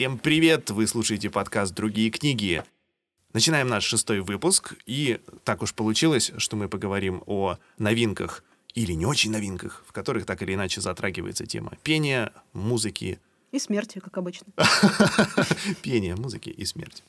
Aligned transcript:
Всем 0.00 0.16
привет! 0.16 0.70
Вы 0.70 0.86
слушаете 0.86 1.28
подкаст 1.28 1.74
«Другие 1.74 2.08
книги». 2.08 2.64
Начинаем 3.34 3.68
наш 3.68 3.84
шестой 3.84 4.20
выпуск, 4.20 4.72
и 4.86 5.20
так 5.44 5.60
уж 5.60 5.74
получилось, 5.74 6.32
что 6.38 6.56
мы 6.56 6.70
поговорим 6.70 7.22
о 7.26 7.58
новинках 7.76 8.42
или 8.72 8.92
не 8.92 9.04
очень 9.04 9.30
новинках, 9.30 9.84
в 9.86 9.92
которых 9.92 10.24
так 10.24 10.40
или 10.40 10.54
иначе 10.54 10.80
затрагивается 10.80 11.44
тема 11.44 11.74
пения, 11.82 12.32
музыки. 12.54 13.20
И 13.52 13.58
смерти, 13.58 13.98
как 13.98 14.16
обычно. 14.16 14.46
Пения, 15.82 16.16
музыки 16.16 16.48
и 16.48 16.64
смерти. 16.64 17.02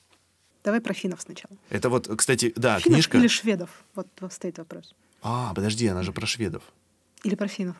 Давай 0.65 0.81
про 0.81 0.93
финнов 0.93 1.21
сначала. 1.21 1.55
Это 1.69 1.87
вот, 1.87 2.09
кстати, 2.17 2.51
да, 2.57 2.77
Финнов 2.79 2.95
книжка... 2.95 3.17
или 3.19 3.27
шведов? 3.29 3.69
Вот 3.95 4.07
стоит 4.29 4.57
вопрос. 4.57 4.93
А, 5.21 5.53
подожди, 5.53 5.87
она 5.87 6.03
же 6.03 6.11
про 6.11 6.25
шведов. 6.25 6.63
Или 7.23 7.35
про 7.35 7.47
финнов. 7.47 7.77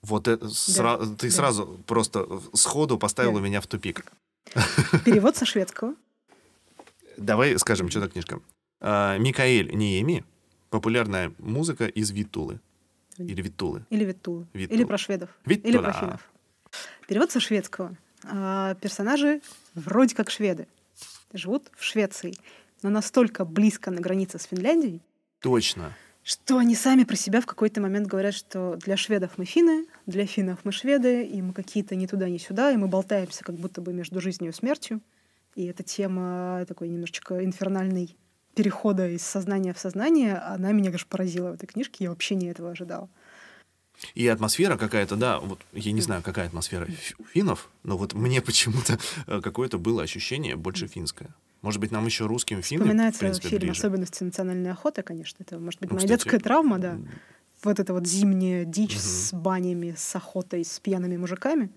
Вот 0.00 0.26
это 0.26 0.46
сра- 0.46 1.14
ты 1.14 1.28
да. 1.28 1.32
сразу 1.32 1.78
просто 1.86 2.26
сходу 2.54 2.98
поставила 2.98 3.38
Да. 3.38 3.46
меня 3.46 3.60
в 3.60 3.68
тупик. 3.68 4.04
Перевод 5.04 5.36
со 5.36 5.44
шведского. 5.44 5.94
Давай 7.16 7.58
скажем, 7.58 7.90
что 7.90 8.00
за 8.00 8.08
книжка. 8.08 8.40
А, 8.80 9.16
Микаэль 9.18 9.74
Ниеми. 9.74 10.24
Популярная 10.70 11.32
музыка 11.38 11.86
из 11.86 12.10
Витулы. 12.10 12.60
Или 13.18 13.42
Витулы. 13.42 13.84
Или 13.90 14.04
Виттулы. 14.04 14.46
Виттулы. 14.52 14.78
Или 14.78 14.84
про 14.84 14.98
шведов. 14.98 15.30
Виттула. 15.44 15.70
Или 15.70 15.78
про 15.78 15.92
финнов. 15.92 16.30
Перевод 17.06 17.30
со 17.30 17.40
шведского. 17.40 17.96
А, 18.24 18.74
персонажи 18.76 19.42
вроде 19.74 20.14
как 20.14 20.30
шведы. 20.30 20.66
Живут 21.32 21.70
в 21.76 21.84
Швеции. 21.84 22.34
Но 22.82 22.90
настолько 22.90 23.44
близко 23.44 23.90
на 23.90 24.00
границе 24.00 24.38
с 24.38 24.44
Финляндией, 24.44 25.02
Точно. 25.42 25.92
Что 26.24 26.58
они 26.58 26.74
сами 26.74 27.04
про 27.04 27.16
себя 27.16 27.40
в 27.40 27.46
какой-то 27.46 27.80
момент 27.80 28.06
говорят, 28.06 28.34
что 28.34 28.76
для 28.76 28.96
шведов 28.96 29.32
мы 29.36 29.44
финны, 29.44 29.86
для 30.06 30.26
финнов 30.26 30.60
мы 30.64 30.72
шведы, 30.72 31.24
и 31.24 31.42
мы 31.42 31.52
какие-то 31.52 31.96
ни 31.96 32.06
туда, 32.06 32.28
ни 32.28 32.38
сюда, 32.38 32.70
и 32.70 32.76
мы 32.76 32.88
болтаемся 32.88 33.44
как 33.44 33.56
будто 33.56 33.80
бы 33.80 33.92
между 33.92 34.20
жизнью 34.20 34.50
и 34.50 34.54
смертью. 34.54 35.00
И 35.54 35.64
эта 35.66 35.82
тема 35.82 36.64
такой 36.66 36.88
немножечко 36.88 37.44
инфернальной 37.44 38.16
перехода 38.54 39.08
из 39.08 39.22
сознания 39.22 39.72
в 39.74 39.78
сознание, 39.78 40.36
она 40.36 40.72
меня, 40.72 40.86
конечно, 40.86 41.08
поразила 41.08 41.50
в 41.50 41.54
этой 41.54 41.66
книжке. 41.66 42.04
Я 42.04 42.10
вообще 42.10 42.34
не 42.34 42.46
этого 42.46 42.70
ожидала. 42.70 43.08
И 44.14 44.26
атмосфера 44.26 44.76
какая-то, 44.76 45.16
да, 45.16 45.38
вот 45.38 45.60
я 45.72 45.92
не 45.92 46.00
знаю, 46.00 46.22
какая 46.22 46.46
атмосфера 46.46 46.88
у 47.18 47.24
финнов, 47.24 47.70
но 47.82 47.96
вот 47.96 48.14
мне 48.14 48.40
почему-то 48.42 48.98
э, 49.26 49.40
какое-то 49.40 49.78
было 49.78 50.02
ощущение 50.02 50.56
больше 50.56 50.86
финское. 50.86 51.34
Может 51.62 51.80
быть, 51.80 51.90
нам 51.92 52.04
еще 52.04 52.26
русским 52.26 52.60
в 52.60 52.64
Вспоминается 52.64 53.20
принципе, 53.20 53.48
фильм 53.48 53.60
ближе. 53.60 53.78
«Особенности 53.78 54.24
национальной 54.24 54.72
охоты», 54.72 55.02
конечно. 55.02 55.42
Это, 55.42 55.58
может 55.58 55.80
быть, 55.80 55.90
Ну, 55.90 55.94
моя 55.96 56.06
кстати, 56.06 56.18
детская 56.18 56.38
травма, 56.40 56.78
да. 56.78 56.98
Вот 57.62 57.78
эта 57.78 57.94
вот 57.94 58.06
зимняя 58.06 58.64
дичь 58.64 58.94
Мгм. 58.96 59.00
с 59.00 59.32
банями, 59.32 59.94
с 59.96 60.16
охотой, 60.16 60.64
с 60.64 60.80
пьяными 60.80 61.16
мужиками. 61.16 61.70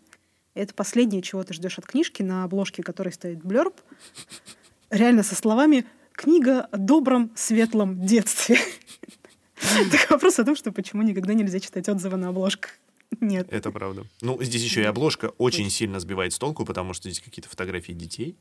Это 0.56 0.74
последнее, 0.74 1.22
чего 1.22 1.44
ты 1.44 1.54
ждешь 1.54 1.78
от 1.78 1.86
книжки, 1.86 2.24
на 2.24 2.44
обложке 2.44 2.82
которой 2.82 3.14
стоит 3.14 3.44
блерб. 3.44 3.80
Реально 4.90 5.22
со 5.22 5.36
словами 5.36 5.86
«Книга 6.14 6.62
о 6.62 6.78
добром, 6.78 7.32
светлом 7.36 8.04
детстве». 8.06 8.58
Так 9.92 10.10
вопрос 10.10 10.38
о 10.40 10.44
том, 10.46 10.56
что 10.56 10.72
почему 10.72 11.02
никогда 11.02 11.34
нельзя 11.34 11.60
читать 11.60 11.88
отзывы 11.90 12.18
на 12.18 12.30
обложках. 12.30 12.72
Нет. 13.22 13.48
Это 13.52 13.72
правда. 13.72 14.06
Ну, 14.22 14.42
здесь 14.42 14.64
еще 14.64 14.82
и 14.82 14.86
обложка 14.86 15.34
очень 15.38 15.70
сильно 15.70 16.00
сбивает 16.00 16.34
с 16.34 16.40
толку, 16.40 16.66
потому 16.66 16.94
что 16.94 17.10
здесь 17.10 17.22
какие-то 17.24 17.50
фотографии 17.50 17.94
детей. 17.94 18.38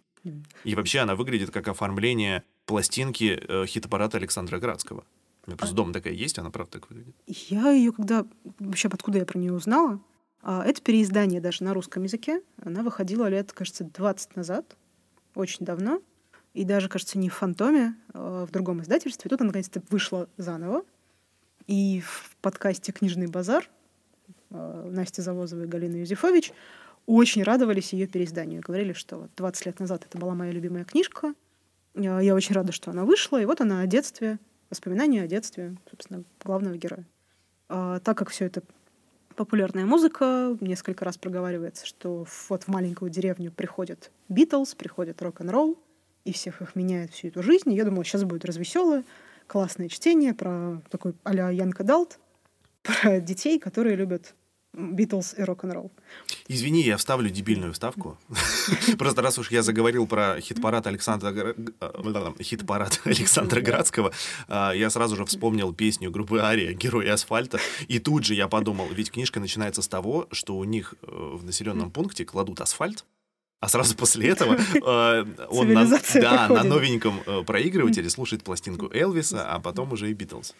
И 0.65 0.75
вообще 0.75 1.01
она 1.01 1.17
выглядит 1.17 1.51
как 1.51 1.69
оформление 1.69 2.45
пластинки 2.67 3.39
э, 3.47 3.67
хит-аппарата 3.67 4.17
Александра 4.17 4.59
Градского. 4.59 5.05
У 5.47 5.51
меня 5.51 5.56
А 5.56 5.59
просто 5.59 5.75
дома 5.75 5.93
такая 5.93 6.15
есть, 6.15 6.39
она 6.39 6.51
правда 6.51 6.73
так 6.73 6.89
выглядит. 6.89 7.15
Я 7.27 7.71
ее 7.71 7.93
когда... 7.93 8.27
Вообще, 8.59 8.89
откуда 8.89 9.19
я 9.19 9.27
про 9.27 9.39
нее 9.39 9.53
узнала? 9.53 10.01
А, 10.43 10.65
Это 10.65 10.81
переиздание 10.81 11.41
даже 11.41 11.62
на 11.62 11.75
русском 11.75 12.03
языке. 12.03 12.43
Она 12.62 12.83
выходила 12.83 13.28
лет, 13.28 13.53
кажется, 13.53 13.84
20 13.84 14.37
назад. 14.37 14.77
Очень 15.34 15.67
давно. 15.67 16.01
И 16.55 16.65
даже, 16.65 16.89
кажется, 16.89 17.19
не 17.19 17.28
в 17.28 17.34
«Фантоме», 17.34 17.97
а 18.12 18.47
в 18.47 18.51
другом 18.51 18.81
издательстве. 18.81 19.28
Тут 19.28 19.41
она, 19.41 19.49
наконец-то, 19.49 19.83
вышла 19.91 20.28
заново. 20.37 20.84
И 21.67 22.00
в 22.00 22.37
подкасте 22.41 22.93
«Книжный 22.93 23.27
базар» 23.27 23.69
а, 23.69 23.71
Настя 24.54 25.22
Завозова 25.22 25.65
и 25.65 25.66
Галина 25.66 25.97
Юзефович 25.97 26.53
очень 27.06 27.42
радовались 27.42 27.92
ее 27.92 28.06
переизданию. 28.06 28.62
Говорили, 28.62 28.92
что 28.92 29.16
вот 29.16 29.31
20 29.37 29.66
лет 29.66 29.81
назад 29.81 30.06
это 30.09 30.19
была 30.19 30.34
моя 30.34 30.53
любимая 30.53 30.84
книжка. 30.84 31.34
А, 31.94 32.20
Я 32.20 32.34
очень 32.34 32.54
рада, 32.54 32.72
что 32.72 32.91
она 32.91 33.04
вышла. 33.04 33.41
И 33.41 33.44
вот 33.44 33.60
она 33.60 33.81
о 33.81 33.87
детстве, 33.87 34.38
воспоминания 34.70 35.22
о 35.22 35.26
детстве, 35.26 35.76
собственно, 35.91 36.25
главного 36.43 36.76
героя. 36.76 37.04
А, 37.69 38.00
так 38.00 38.16
как 38.16 38.31
все 38.31 38.47
это 38.47 38.62
популярная 39.37 39.84
музыка, 39.84 40.56
несколько 40.60 41.04
раз 41.04 41.19
проговаривается, 41.19 41.87
что 41.87 42.26
вот 42.48 42.64
в 42.64 42.69
маленькую 42.69 43.10
деревню 43.10 43.50
приходят 43.50 44.10
Битлз, 44.28 44.75
приходит 44.75 45.20
рок-н-ролл, 45.20 45.78
и 46.25 46.32
всех 46.32 46.62
их 46.62 46.76
меняет 46.76 47.12
всю 47.12 47.28
эту 47.28 47.43
жизнь. 47.43 47.72
И 47.72 47.76
я 47.76 47.84
думала, 47.84 48.04
сейчас 48.04 48.25
будет 48.25 48.44
развеселое, 48.44 49.04
классное 49.47 49.88
чтение 49.88 50.34
про 50.34 50.81
такой 50.91 51.14
а-ля 51.25 51.50
Янка 51.50 51.84
Далт, 51.84 52.19
про 52.82 53.20
детей, 53.20 53.59
которые 53.59 53.97
любят 53.97 54.34
Битлз 54.75 55.35
и 55.39 55.43
рок-н-ролл. 55.43 55.91
Извини, 56.49 56.83
я 56.83 56.97
вставлю 56.97 57.31
дебильную 57.31 57.73
вставку. 57.73 58.19
Просто 58.99 59.23
раз 59.23 59.39
уж 59.39 59.51
я 59.51 59.62
заговорил 59.62 60.07
про 60.07 60.41
хит-парад 60.41 60.87
Александра, 60.87 61.31
Гра- 61.31 61.55
э, 61.81 62.43
хит-парад 62.43 63.01
Александра 63.05 63.61
Градского, 63.61 64.12
а, 64.49 64.73
я 64.73 64.91
сразу 64.91 65.17
же 65.17 65.25
вспомнил 65.25 65.73
песню 65.73 66.11
группы 66.11 66.39
Ария 66.39 66.73
«Герои 66.73 67.09
асфальта». 67.09 67.59
И 67.89 67.99
тут 67.99 68.25
же 68.25 68.35
я 68.35 68.49
подумал, 68.49 68.89
ведь 68.93 69.11
книжка 69.11 69.41
начинается 69.41 69.81
с 69.81 69.89
того, 69.89 70.27
что 70.33 70.57
у 70.57 70.65
них 70.65 70.95
э, 71.03 71.06
в 71.09 71.45
населенном 71.45 71.91
пункте 71.91 72.25
кладут 72.25 72.61
асфальт, 72.61 73.05
а 73.61 73.69
сразу 73.69 73.97
после 73.97 74.29
этого 74.29 74.55
э, 74.56 75.25
он 75.49 75.73
на, 75.73 75.87
да, 76.15 76.49
на 76.49 76.65
новеньком 76.65 77.21
э, 77.25 77.43
проигрывателе 77.45 78.11
слушает 78.11 78.43
пластинку 78.43 78.91
Элвиса, 78.93 79.51
а 79.51 79.59
потом 79.61 79.93
уже 79.93 80.11
и 80.11 80.15
Битлз. 80.15 80.55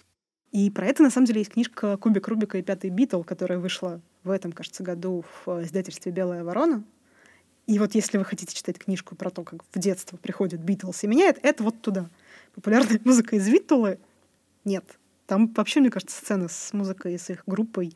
И 0.55 0.71
про 0.71 0.87
это, 0.87 1.03
на 1.03 1.11
самом 1.11 1.27
деле, 1.27 1.41
есть 1.41 1.51
книжка 1.51 1.97
«Кубик 1.97 2.29
Рубика 2.29 2.57
и 2.59 2.63
пятый 2.63 2.89
Битл», 2.89 3.23
которая 3.23 3.59
вышла 3.59 4.01
в 4.23 4.31
этом, 4.31 4.53
кажется, 4.53 4.85
году 4.85 5.25
в 5.45 5.51
э, 5.51 5.65
издательстве 5.65 6.13
«Белая 6.13 6.45
ворона». 6.45 6.85
И 7.67 7.77
вот 7.81 7.97
если 7.97 8.19
вы 8.19 8.25
хотите 8.25 8.55
читать 8.55 8.79
книжку 8.79 9.17
про 9.17 9.31
то, 9.31 9.43
как 9.43 9.65
в 9.73 9.79
детство 9.81 10.17
приходит 10.17 10.61
Битлз 10.61 11.03
и 11.03 11.09
меняет, 11.09 11.41
это 11.43 11.65
вот 11.65 11.83
туда. 11.83 12.09
Популярная 12.55 13.01
музыка 13.05 13.35
из 13.35 13.49
Виттулы 13.49 13.99
нет. 14.65 14.85
Там 15.27 15.53
вообще, 15.57 15.81
мне 15.81 15.91
кажется, 15.91 16.17
сцена 16.17 16.47
с 16.47 16.73
музыкой, 16.73 17.19
с 17.19 17.31
их 17.31 17.43
группой, 17.47 17.93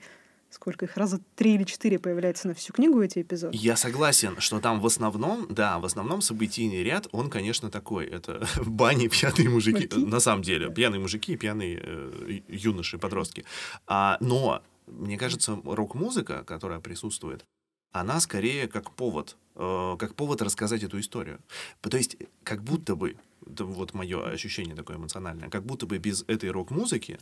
сколько 0.50 0.86
их, 0.86 0.96
раза 0.96 1.20
три 1.34 1.54
или 1.54 1.64
четыре 1.64 1.98
появляется 1.98 2.48
на 2.48 2.54
всю 2.54 2.72
книгу 2.72 3.00
эти 3.02 3.20
эпизоды. 3.22 3.56
Я 3.56 3.76
согласен, 3.76 4.40
что 4.40 4.60
там 4.60 4.80
в 4.80 4.86
основном, 4.86 5.46
да, 5.50 5.78
в 5.78 5.84
основном 5.84 6.20
событийный 6.20 6.82
ряд, 6.82 7.08
он, 7.12 7.30
конечно, 7.30 7.70
такой. 7.70 8.06
Это 8.06 8.46
бани, 8.66 9.08
пьяные 9.08 9.48
мужики. 9.48 9.88
Мужики. 9.94 10.06
На 10.06 10.20
самом 10.20 10.42
деле, 10.42 10.70
пьяные 10.70 11.00
мужики 11.00 11.32
и 11.32 11.36
пьяные 11.36 11.80
э, 11.82 12.40
юноши, 12.48 12.98
подростки. 12.98 13.44
А, 13.86 14.16
но, 14.20 14.62
мне 14.86 15.18
кажется, 15.18 15.58
рок-музыка, 15.64 16.44
которая 16.44 16.80
присутствует, 16.80 17.44
она 17.92 18.20
скорее 18.20 18.68
как 18.68 18.90
повод, 18.92 19.36
э, 19.54 19.96
как 19.98 20.14
повод 20.14 20.42
рассказать 20.42 20.82
эту 20.82 21.00
историю. 21.00 21.40
То 21.80 21.96
есть, 21.96 22.16
как 22.42 22.62
будто 22.62 22.96
бы, 22.96 23.16
это 23.52 23.64
вот 23.64 23.94
мое 23.94 24.24
ощущение 24.30 24.74
такое 24.74 24.96
эмоциональное, 24.96 25.48
как 25.50 25.64
будто 25.64 25.86
бы 25.86 25.98
без 25.98 26.24
этой 26.28 26.50
рок-музыки 26.50 27.18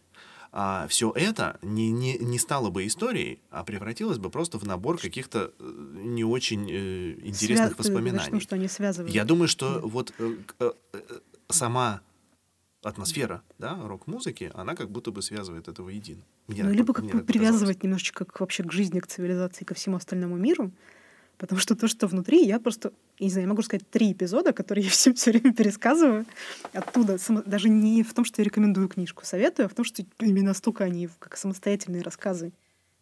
все 0.89 1.13
это 1.15 1.59
не, 1.63 1.91
не, 1.91 2.17
не 2.19 2.39
стало 2.39 2.71
бы 2.71 2.87
историей, 2.87 3.41
а 3.51 3.65
превратилось 3.65 4.19
бы 4.19 4.31
просто 4.31 4.59
в 4.59 4.65
набор 4.65 4.97
каких-то 4.99 5.53
э, 5.59 5.93
не 6.05 6.25
очень 6.25 6.71
э, 6.71 7.13
интересных 7.27 7.73
Свя- 7.73 7.75
ты 7.75 7.75
говоришь, 7.75 7.79
воспоминаний. 7.79 8.31
ну, 8.33 8.41
что 8.41 8.55
они 8.55 8.69
связывают. 8.69 9.15
Я 9.15 9.25
думаю, 9.25 9.49
что 9.49 9.75
Да. 9.75 9.81
вот 9.81 10.15
э, 10.19 10.37
э, 10.61 10.71
сама 11.49 12.01
атмосфера 12.83 13.43
да, 13.59 13.77
рок-музыки, 13.87 14.51
она 14.55 14.75
как 14.77 14.91
будто 14.91 15.11
бы 15.11 15.21
связывает 15.21 15.67
это 15.69 15.83
воедино. 15.83 16.23
Мне 16.47 16.63
Ну, 16.63 16.69
так 16.71 16.77
либо 16.79 16.95
как 16.95 17.05
бы 17.05 17.21
привязывать 17.25 17.83
немножечко 17.83 18.25
к, 18.25 18.39
вообще 18.41 18.63
к 18.63 18.73
жизни, 18.73 19.01
к 19.01 19.09
цивилизации, 19.09 19.65
ко 19.65 19.75
всему 19.75 19.97
остальному 19.97 20.37
миру. 20.37 20.71
Потому 21.39 21.61
что 21.61 21.77
то, 21.77 21.87
что 21.87 22.07
внутри, 22.07 22.45
я 22.47 22.59
просто, 22.59 22.93
не 23.21 23.29
знаю, 23.29 23.47
я 23.47 23.49
могу 23.49 23.63
сказать 23.63 23.89
три 23.91 24.13
эпизода, 24.13 24.53
которые 24.53 24.85
я 24.85 24.91
всем 24.91 25.15
все 25.17 25.33
время 25.33 25.53
пересказываю 25.53 26.25
оттуда. 26.73 27.19
Само- 27.19 27.43
Даже 27.45 27.69
не 27.69 28.03
в 28.03 28.15
том, 28.15 28.25
что 28.25 28.41
я 28.41 28.45
рекомендую 28.45 28.89
книжку, 28.89 29.25
советую, 29.25 29.67
а 29.67 29.69
в 29.69 29.75
том, 29.75 29.85
что 29.85 30.03
именно 30.21 30.55
столько 30.55 30.85
они 30.85 31.09
как 31.19 31.37
самостоятельные 31.37 32.03
рассказы. 32.03 32.53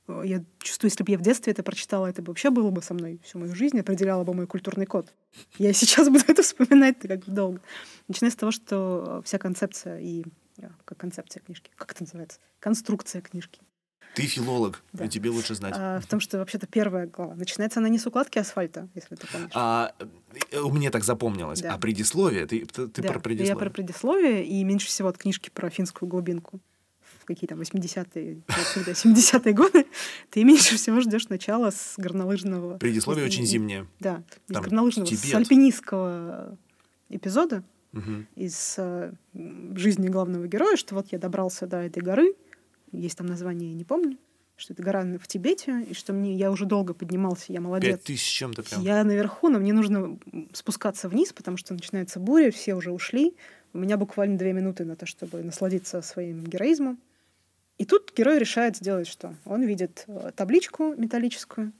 О, 0.06 0.22
Я 0.22 0.44
чувствую, 0.58 0.90
если 0.90 1.02
бы 1.04 1.12
я 1.12 1.18
в 1.18 1.22
детстве 1.22 1.52
это 1.52 1.62
прочитала, 1.62 2.06
это 2.08 2.22
бы 2.22 2.28
вообще 2.28 2.50
было 2.50 2.70
бы 2.70 2.82
со 2.82 2.92
мной 2.92 3.20
всю 3.24 3.38
мою 3.38 3.54
жизнь, 3.54 3.78
определяло 3.80 4.24
бы 4.24 4.34
мой 4.34 4.46
культурный 4.46 4.86
код. 4.86 5.12
Я 5.58 5.72
сейчас 5.72 6.08
буду 6.10 6.24
это 6.26 6.42
вспоминать 6.42 6.98
как 7.00 7.24
долго. 7.26 7.60
Начиная 8.08 8.30
с 8.32 8.36
того, 8.36 8.50
что 8.52 9.22
вся 9.24 9.38
концепция 9.38 9.98
и 10.00 10.24
э, 10.58 10.68
как 10.84 10.98
концепция 10.98 11.40
книжки, 11.40 11.70
как 11.76 11.92
это 11.92 12.02
называется? 12.02 12.38
Конструкция 12.60 13.22
книжки. 13.22 13.60
Ты 14.14 14.22
филолог, 14.22 14.82
Да. 14.92 15.04
и 15.04 15.08
тебе 15.08 15.30
лучше 15.30 15.54
знать. 15.54 15.74
А, 15.76 16.00
в 16.00 16.06
том, 16.06 16.20
что 16.20 16.38
вообще-то 16.38 16.66
первая 16.66 17.06
глава. 17.06 17.34
Начинается 17.34 17.80
она 17.80 17.88
не 17.88 17.98
с 17.98 18.06
укладки 18.06 18.38
асфальта, 18.38 18.88
если 18.94 19.16
ты 19.16 19.26
помнишь. 19.26 19.50
А, 19.54 19.92
э, 20.52 20.60
мне 20.60 20.90
так 20.90 21.02
запомнилось. 21.04 21.60
Да. 21.62 21.74
А 21.74 21.78
предисловие, 21.78 22.46
ты, 22.46 22.64
ты, 22.64 22.86
Да, 23.02 23.08
про 23.08 23.18
предисловие. 23.20 23.48
Я 23.48 23.56
про 23.56 23.70
предисловие, 23.70 24.44
и 24.46 24.62
меньше 24.64 24.86
всего 24.86 25.08
от 25.08 25.18
книжки 25.18 25.50
про 25.52 25.68
финскую 25.70 26.08
глубинку. 26.08 26.60
в 27.20 27.26
какие 27.26 27.48
там 27.48 27.58
80-е, 27.58 28.42
70-е 28.48 29.52
годы, 29.54 29.86
ты 30.30 30.44
меньше 30.44 30.76
всего 30.76 31.00
ждешь 31.00 31.28
начала 31.30 31.70
с 31.70 31.94
горнолыжного... 31.96 32.76
Предисловие 32.76 33.24
очень 33.24 33.46
зимнее. 33.46 33.86
Да, 33.98 34.22
из 34.46 34.52
Там 34.54 34.62
горнолыжного, 34.62 35.06
Тибет. 35.08 35.24
с 35.24 35.34
альпинистского 35.34 36.58
эпизода 37.08 37.62
Мгм. 37.92 38.26
из 38.36 38.74
э, 38.76 39.12
жизни 39.74 40.08
главного 40.08 40.46
героя, 40.48 40.76
что 40.76 40.94
вот 40.96 41.12
я 41.12 41.18
добрался 41.18 41.66
до 41.66 41.78
этой 41.78 42.02
горы, 42.02 42.34
есть 43.00 43.18
там 43.18 43.26
название, 43.26 43.70
я 43.70 43.74
не 43.74 43.84
помню, 43.84 44.18
что 44.56 44.72
это 44.72 44.82
гора 44.82 45.02
в 45.18 45.26
Тибете, 45.26 45.82
и 45.88 45.94
что 45.94 46.12
мне 46.12 46.34
я 46.34 46.50
уже 46.50 46.64
долго 46.64 46.94
поднимался, 46.94 47.52
я 47.52 47.60
молодец. 47.60 47.96
Пять 47.96 48.04
тысяч 48.04 48.30
чем-то 48.30 48.62
прям. 48.62 48.82
Я 48.82 49.04
наверху, 49.04 49.48
но 49.48 49.58
мне 49.58 49.72
нужно 49.72 50.18
спускаться 50.52 51.08
вниз, 51.08 51.32
потому 51.32 51.56
что 51.56 51.74
начинается 51.74 52.20
буря, 52.20 52.50
все 52.50 52.74
уже 52.74 52.92
ушли. 52.92 53.34
У 53.72 53.78
меня 53.78 53.96
буквально 53.96 54.38
две 54.38 54.52
минуты 54.52 54.84
на 54.84 54.94
то, 54.96 55.06
чтобы 55.06 55.42
насладиться 55.42 56.00
своим 56.02 56.44
героизмом. 56.44 56.98
И 57.78 57.84
тут 57.84 58.12
герой 58.16 58.38
решает 58.38 58.76
сделать 58.76 59.08
что? 59.08 59.34
Он 59.44 59.62
видит 59.64 60.04
э, 60.06 60.30
табличку 60.36 60.94
металлическую 60.94 61.72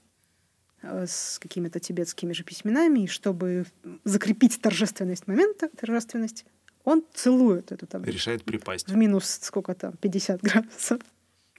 э, 0.81 1.05
с 1.07 1.39
какими-то 1.39 1.79
тибетскими 1.79 2.33
же 2.33 2.43
письменами, 2.43 3.05
и 3.05 3.07
чтобы 3.07 3.65
закрепить 4.03 4.59
торжественность 4.59 5.27
момента, 5.27 5.69
торжественность, 5.69 6.45
он 6.85 7.03
целует 7.13 7.71
эту 7.71 7.87
табличку 7.87 8.15
Решает 8.15 8.43
припасть. 8.43 8.87
в 8.87 8.95
минус 8.95 9.39
сколько 9.41 9.73
там, 9.73 9.93
50 9.97 10.41
градусов. 10.41 11.01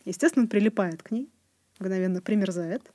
Естественно, 0.05 0.44
он 0.44 0.49
прилипает 0.49 1.02
к 1.02 1.11
ней, 1.11 1.28
мгновенно 1.81 2.23
примерзает, 2.23 2.93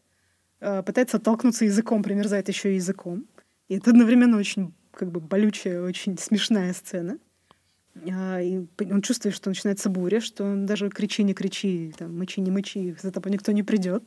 э, 0.62 0.82
пытается 0.82 1.18
оттолкнуться 1.18 1.66
языком, 1.66 2.02
примерзает 2.04 2.48
еще 2.48 2.72
и 2.72 2.76
языком. 2.76 3.26
И 3.68 3.76
это 3.78 3.92
одновременно 3.92 4.38
очень 4.38 4.74
как 4.92 5.12
бы 5.12 5.20
болючая, 5.20 5.82
очень 5.82 6.18
смешная 6.18 6.74
сцена. 6.74 7.18
А, 8.10 8.40
И 8.42 8.66
он 8.80 9.02
чувствует, 9.02 9.36
что 9.36 9.50
начинается 9.50 9.90
буря, 9.90 10.22
что 10.22 10.46
он 10.46 10.66
даже 10.66 10.90
кричи, 10.90 11.24
не 11.24 11.34
кричи, 11.34 11.94
там, 11.98 12.18
мычи, 12.18 12.40
не 12.40 12.52
мычи, 12.52 12.96
за 13.02 13.12
тобой 13.12 13.32
никто 13.32 13.52
не 13.52 13.64
придет. 13.64 14.04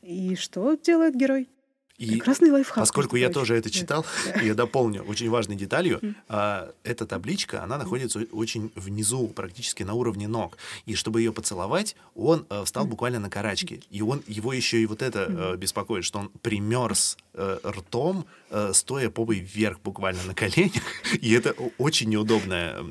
И 0.00 0.34
что 0.36 0.74
делает 0.74 1.14
герой? 1.14 1.48
И 1.96 2.10
Прекрасный 2.10 2.50
лайфхак. 2.50 2.78
поскольку 2.78 3.14
я 3.16 3.30
тоже 3.30 3.54
это 3.54 3.68
Да. 3.68 3.74
читал, 3.74 4.04
я 4.42 4.54
дополню 4.54 5.02
очень 5.04 5.30
важной 5.30 5.54
деталью. 5.54 6.00
а, 6.28 6.72
Эта 6.82 7.06
табличка, 7.06 7.62
она 7.62 7.78
находится 7.78 8.18
о- 8.20 8.36
очень 8.36 8.72
внизу, 8.74 9.28
практически 9.28 9.84
на 9.84 9.94
уровне 9.94 10.26
ног. 10.26 10.58
И 10.86 10.96
чтобы 10.96 11.20
ее 11.20 11.32
поцеловать, 11.32 11.94
он 12.16 12.46
э, 12.50 12.64
встал 12.64 12.84
буквально 12.86 13.20
на 13.20 13.30
карачки. 13.30 13.82
И 13.90 14.02
он 14.02 14.22
его 14.26 14.52
еще 14.52 14.82
и 14.82 14.86
вот 14.86 15.02
это 15.02 15.26
э, 15.54 15.56
беспокоит, 15.56 16.04
что 16.04 16.18
он 16.18 16.30
примерз 16.42 17.16
э, 17.34 17.58
ртом, 17.64 18.26
стоя 18.72 19.08
попой 19.10 19.38
вверх 19.38 19.80
буквально 19.80 20.22
на 20.24 20.34
коленях. 20.34 20.82
И 21.20 21.32
это 21.32 21.52
о- 21.56 21.70
очень 21.78 22.08
неудобная 22.08 22.82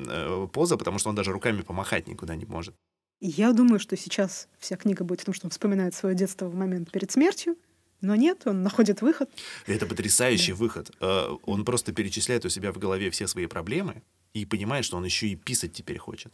поза, 0.48 0.76
потому 0.78 0.98
что 0.98 1.10
он 1.10 1.14
даже 1.14 1.30
руками 1.32 1.60
помахать 1.62 2.08
никуда 2.08 2.36
не 2.36 2.46
может. 2.46 2.74
Я 3.20 3.52
думаю, 3.52 3.78
что 3.80 3.96
сейчас 3.96 4.48
вся 4.58 4.76
книга 4.76 5.04
будет 5.04 5.20
в 5.20 5.24
том, 5.24 5.34
что 5.34 5.46
он 5.46 5.50
вспоминает 5.50 5.94
свое 5.94 6.14
детство 6.14 6.46
в 6.46 6.54
момент 6.54 6.90
перед 6.90 7.10
смертью, 7.10 7.56
но 8.00 8.14
нет, 8.16 8.42
он 8.46 8.62
находит 8.62 9.02
выход. 9.02 9.30
Это 9.66 9.86
потрясающий 9.86 10.52
выход. 10.52 10.90
Э, 11.00 11.36
Он 11.44 11.64
просто 11.64 11.92
перечисляет 11.92 12.44
у 12.44 12.48
себя 12.48 12.72
в 12.72 12.78
голове 12.78 13.10
все 13.10 13.26
свои 13.26 13.46
проблемы 13.46 14.02
и 14.34 14.44
понимает, 14.46 14.84
что 14.84 14.96
он 14.96 15.04
еще 15.04 15.28
и 15.28 15.36
писать 15.36 15.72
теперь 15.72 15.98
хочет. 15.98 16.32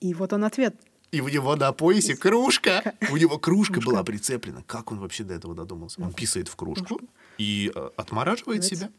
И 0.00 0.14
вот 0.14 0.32
он 0.32 0.44
ответ. 0.44 0.74
И 1.12 1.20
у 1.20 1.28
него 1.28 1.54
на 1.56 1.72
поясе 1.72 2.16
кружка. 2.16 2.94
У 3.10 3.16
него 3.16 3.38
кружка 3.38 3.74
Кружка. 3.74 3.90
была 3.90 4.02
прицеплена. 4.04 4.62
Как 4.66 4.90
он 4.90 4.98
вообще 4.98 5.22
до 5.24 5.34
этого 5.34 5.54
додумался? 5.54 6.02
Он 6.02 6.12
писает 6.12 6.48
в 6.48 6.56
кружку 6.56 7.00
и 7.38 7.70
э, 7.74 7.90
отмораживает 7.96 8.64
себя. 8.64 8.90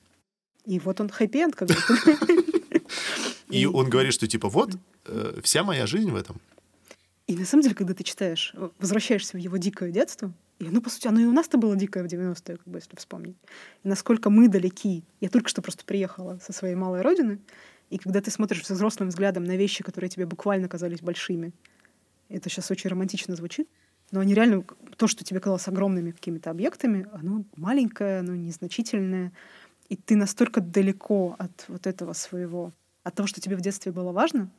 И 0.66 0.80
вот 0.80 1.00
он 1.02 1.10
хэппи-энд 1.10 1.56
как 1.56 1.68
будто. 1.68 1.94
И 3.50 3.66
он 3.66 3.90
говорит, 3.90 4.14
что 4.14 4.28
типа 4.28 4.50
вот, 4.50 4.72
э, 5.06 5.40
вся 5.44 5.64
моя 5.64 5.88
жизнь 5.88 6.12
в 6.12 6.16
этом. 6.16 6.42
И 7.28 7.36
на 7.36 7.46
самом 7.46 7.64
деле, 7.64 7.76
когда 7.76 7.94
ты 7.94 8.04
читаешь, 8.04 8.54
э, 8.56 8.70
возвращаешься 8.80 9.38
в 9.38 9.40
его 9.40 9.58
дикое 9.58 9.92
детство, 9.92 10.34
и 10.60 10.68
оно, 10.68 10.82
по 10.82 10.90
сути, 10.90 11.08
оно 11.08 11.20
и 11.20 11.26
у 11.26 11.34
нас-то 11.34 11.58
было 11.58 11.76
дикое 11.76 12.04
в 12.04 12.08
90-е, 12.08 12.58
как 12.58 12.68
бы, 12.68 12.80
если 12.80 12.96
вспомнить. 12.96 13.36
И 13.84 13.88
насколько 13.88 14.30
мы 14.30 14.48
далеки. 14.48 15.04
Я 15.20 15.30
только 15.30 15.50
что 15.50 15.62
просто 15.62 15.86
приехала 15.86 16.40
со 16.42 16.54
своей 16.54 16.76
малой 16.76 17.02
родины, 17.02 17.40
и 17.90 17.98
когда 17.98 18.22
ты 18.22 18.32
смотришь 18.32 18.64
взрослым 18.64 19.10
взглядом 19.10 19.44
на 19.44 19.56
вещи, 19.56 19.84
которые 19.84 20.10
тебе 20.10 20.26
буквально 20.26 20.68
казались 20.68 21.02
большими, 21.02 21.54
это 22.30 22.50
сейчас 22.50 22.72
очень 22.72 22.90
романтично 22.90 23.36
звучит, 23.36 23.70
но 24.12 24.22
они 24.22 24.34
реально, 24.34 24.64
то, 24.96 25.08
что 25.08 25.24
тебе 25.24 25.40
казалось 25.40 25.68
огромными 25.68 26.12
какими-то 26.12 26.50
объектами, 26.50 27.08
оно 27.14 27.44
маленькое, 27.56 28.20
оно 28.20 28.36
незначительное, 28.36 29.32
и 29.90 29.96
ты 29.96 30.16
настолько 30.16 30.62
далеко 30.62 31.36
от 31.38 31.66
вот 31.68 31.88
этого 31.88 32.14
своего, 32.14 32.74
от 33.04 33.16
того, 33.16 33.28
что 33.28 33.42
тебе 33.42 33.56
в 33.56 33.62
детстве 33.62 33.92
было 33.92 34.12
важно, 34.12 34.50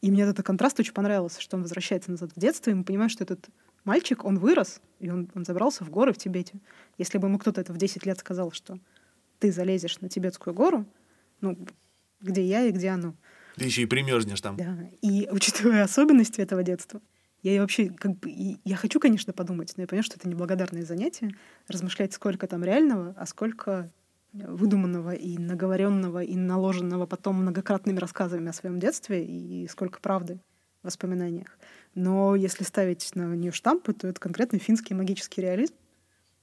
и 0.00 0.10
мне 0.10 0.22
этот 0.22 0.44
контраст 0.44 0.78
очень 0.80 0.92
понравился, 0.92 1.40
что 1.40 1.56
он 1.56 1.62
возвращается 1.62 2.10
назад 2.10 2.30
в 2.34 2.40
детство, 2.40 2.70
и 2.70 2.74
мы 2.74 2.84
понимаем, 2.84 3.10
что 3.10 3.24
этот 3.24 3.48
мальчик, 3.84 4.24
он 4.24 4.38
вырос, 4.38 4.80
и 4.98 5.10
он, 5.10 5.30
он 5.34 5.44
забрался 5.44 5.84
в 5.84 5.90
горы 5.90 6.12
в 6.12 6.18
Тибете. 6.18 6.60
Если 6.98 7.18
бы 7.18 7.28
ему 7.28 7.38
кто-то 7.38 7.60
это 7.60 7.72
в 7.72 7.76
10 7.76 8.06
лет 8.06 8.18
сказал, 8.18 8.52
что 8.52 8.78
ты 9.38 9.52
залезешь 9.52 10.00
на 10.00 10.08
тибетскую 10.08 10.54
гору, 10.54 10.86
ну, 11.40 11.58
где 12.20 12.44
я 12.44 12.64
и 12.64 12.70
где 12.70 12.88
оно. 12.90 13.14
Ты 13.56 13.64
еще 13.64 13.82
и 13.82 13.86
примерзнешь 13.86 14.40
там. 14.40 14.56
Да. 14.56 14.76
И 15.02 15.28
учитывая 15.30 15.84
особенности 15.84 16.40
этого 16.40 16.62
детства, 16.62 17.00
я 17.42 17.60
вообще 17.60 17.88
как 17.88 18.18
бы 18.18 18.58
я 18.64 18.76
хочу, 18.76 19.00
конечно, 19.00 19.32
подумать, 19.32 19.72
но 19.76 19.82
я 19.82 19.86
понимаю, 19.86 20.04
что 20.04 20.16
это 20.16 20.28
неблагодарное 20.28 20.84
занятие, 20.84 21.34
размышлять, 21.68 22.12
сколько 22.12 22.46
там 22.46 22.62
реального, 22.64 23.14
а 23.16 23.26
сколько 23.26 23.90
выдуманного 24.32 25.12
и 25.14 25.38
наговоренного 25.38 26.22
и 26.22 26.36
наложенного 26.36 27.06
потом 27.06 27.36
многократными 27.36 27.98
рассказами 27.98 28.48
о 28.48 28.52
своем 28.52 28.78
детстве 28.78 29.24
и 29.24 29.66
сколько 29.68 30.00
правды 30.00 30.40
в 30.82 30.86
воспоминаниях. 30.86 31.58
Но 31.94 32.36
если 32.36 32.64
ставить 32.64 33.14
на 33.14 33.34
нее 33.34 33.52
штампы, 33.52 33.92
то 33.92 34.06
это 34.08 34.20
конкретно 34.20 34.58
финский 34.58 34.94
магический 34.94 35.40
реализм, 35.40 35.74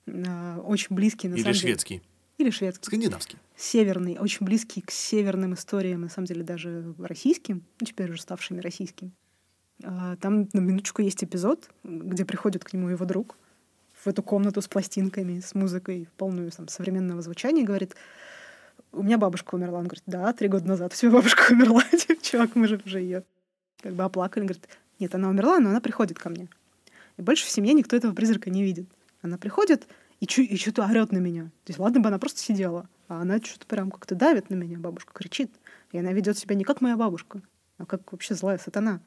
а, 0.07 0.59
очень 0.59 0.95
близкий 0.95 1.27
на 1.27 1.35
Или 1.35 1.41
самом 1.43 1.53
деле. 1.53 1.61
шведский. 1.67 2.01
Или 2.37 2.49
шведский 2.51 2.85
Скандинавский. 2.85 3.39
северный, 3.55 4.17
очень 4.19 4.45
близкий 4.45 4.81
к 4.81 4.91
северным 4.91 5.55
историям, 5.55 6.01
на 6.01 6.09
самом 6.09 6.27
деле 6.27 6.43
даже 6.43 6.93
российским, 6.99 7.63
ну, 7.79 7.87
теперь 7.87 8.11
уже 8.11 8.21
ставшими 8.21 8.59
российским. 8.59 9.11
А, 9.83 10.15
Там 10.17 10.47
на 10.53 10.59
минуточку 10.59 11.01
есть 11.01 11.23
эпизод, 11.23 11.69
где 11.83 12.25
приходит 12.25 12.63
к 12.63 12.73
нему 12.73 12.89
его 12.89 13.05
друг 13.05 13.37
в 14.07 14.09
эту 14.09 14.23
комнату 14.23 14.61
с 14.61 14.67
пластинками, 14.69 15.41
с 15.41 15.53
музыкой, 15.53 16.07
полную 16.15 16.49
там, 16.49 16.69
современного 16.69 17.21
звучания, 17.21 17.63
и 17.63 17.65
говорит, 17.65 17.93
у 18.93 19.03
меня 19.03 19.17
бабушка 19.17 19.55
умерла. 19.55 19.79
Он 19.79 19.85
говорит, 19.85 20.03
да, 20.07 20.31
три 20.31 20.47
года 20.47 20.65
назад 20.65 20.93
все, 20.93 21.11
бабушка 21.11 21.47
умерла. 21.51 21.83
Типа, 21.91 22.23
Чувак, 22.23 22.55
мы 22.55 22.67
же 22.67 22.81
уже 22.85 23.01
ее 23.01 23.23
как 23.81 23.93
бы 23.93 24.03
оплакали. 24.03 24.43
Он 24.43 24.47
говорит, 24.47 24.69
нет, 24.99 25.13
она 25.13 25.27
умерла, 25.27 25.59
но 25.59 25.71
она 25.71 25.81
приходит 25.81 26.17
ко 26.17 26.29
мне. 26.29 26.47
И 27.17 27.21
больше 27.21 27.45
в 27.45 27.49
семье 27.49 27.73
никто 27.73 27.97
этого 27.97 28.13
призрака 28.13 28.49
не 28.49 28.63
видит. 28.63 28.87
Она 29.21 29.37
приходит 29.37 29.87
и, 30.21 30.25
чу- 30.25 30.41
и 30.41 30.55
что-то 30.55 30.85
орет 30.85 31.11
на 31.11 31.17
меня. 31.17 31.43
То 31.65 31.71
есть, 31.71 31.79
ладно 31.79 31.99
бы 31.99 32.07
она 32.07 32.17
просто 32.17 32.39
сидела, 32.39 32.87
а 33.09 33.21
она 33.21 33.39
что-то 33.39 33.67
прям 33.67 33.91
как-то 33.91 34.15
давит 34.15 34.49
на 34.49 34.55
меня, 34.55 34.79
бабушка 34.79 35.11
кричит. 35.13 35.51
И 35.91 35.97
она 35.97 36.13
ведет 36.13 36.37
себя 36.37 36.55
не 36.55 36.63
как 36.63 36.79
моя 36.79 36.95
бабушка, 36.95 37.41
а 37.77 37.85
как 37.85 38.09
вообще 38.13 38.35
злая 38.35 38.57
сатана. 38.57 39.01